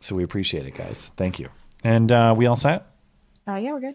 [0.00, 1.12] so we appreciate it, guys.
[1.16, 1.48] Thank you.
[1.84, 2.86] And uh, we all set?
[3.46, 3.94] Uh, yeah, we're good.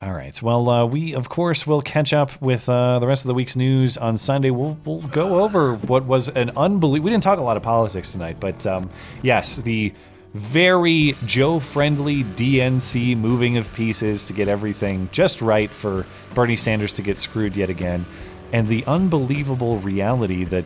[0.00, 0.40] All right.
[0.40, 3.56] Well, uh, we of course will catch up with uh, the rest of the week's
[3.56, 4.50] news on Sunday.
[4.50, 7.04] We'll we'll go over what was an unbelievable.
[7.06, 8.90] We didn't talk a lot of politics tonight, but um,
[9.22, 9.92] yes, the
[10.34, 17.02] very Joe-friendly DNC moving of pieces to get everything just right for Bernie Sanders to
[17.02, 18.06] get screwed yet again,
[18.52, 20.64] and the unbelievable reality that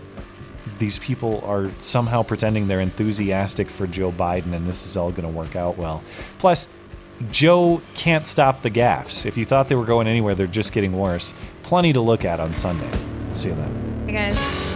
[0.79, 5.23] these people are somehow pretending they're enthusiastic for Joe Biden and this is all going
[5.23, 6.03] to work out well.
[6.39, 6.69] Plus,
[7.31, 9.27] Joe can't stop the gaffes.
[9.27, 11.33] If you thought they were going anywhere, they're just getting worse.
[11.63, 12.91] Plenty to look at on Sunday.
[13.33, 14.05] See you then.
[14.07, 14.72] Hey guys.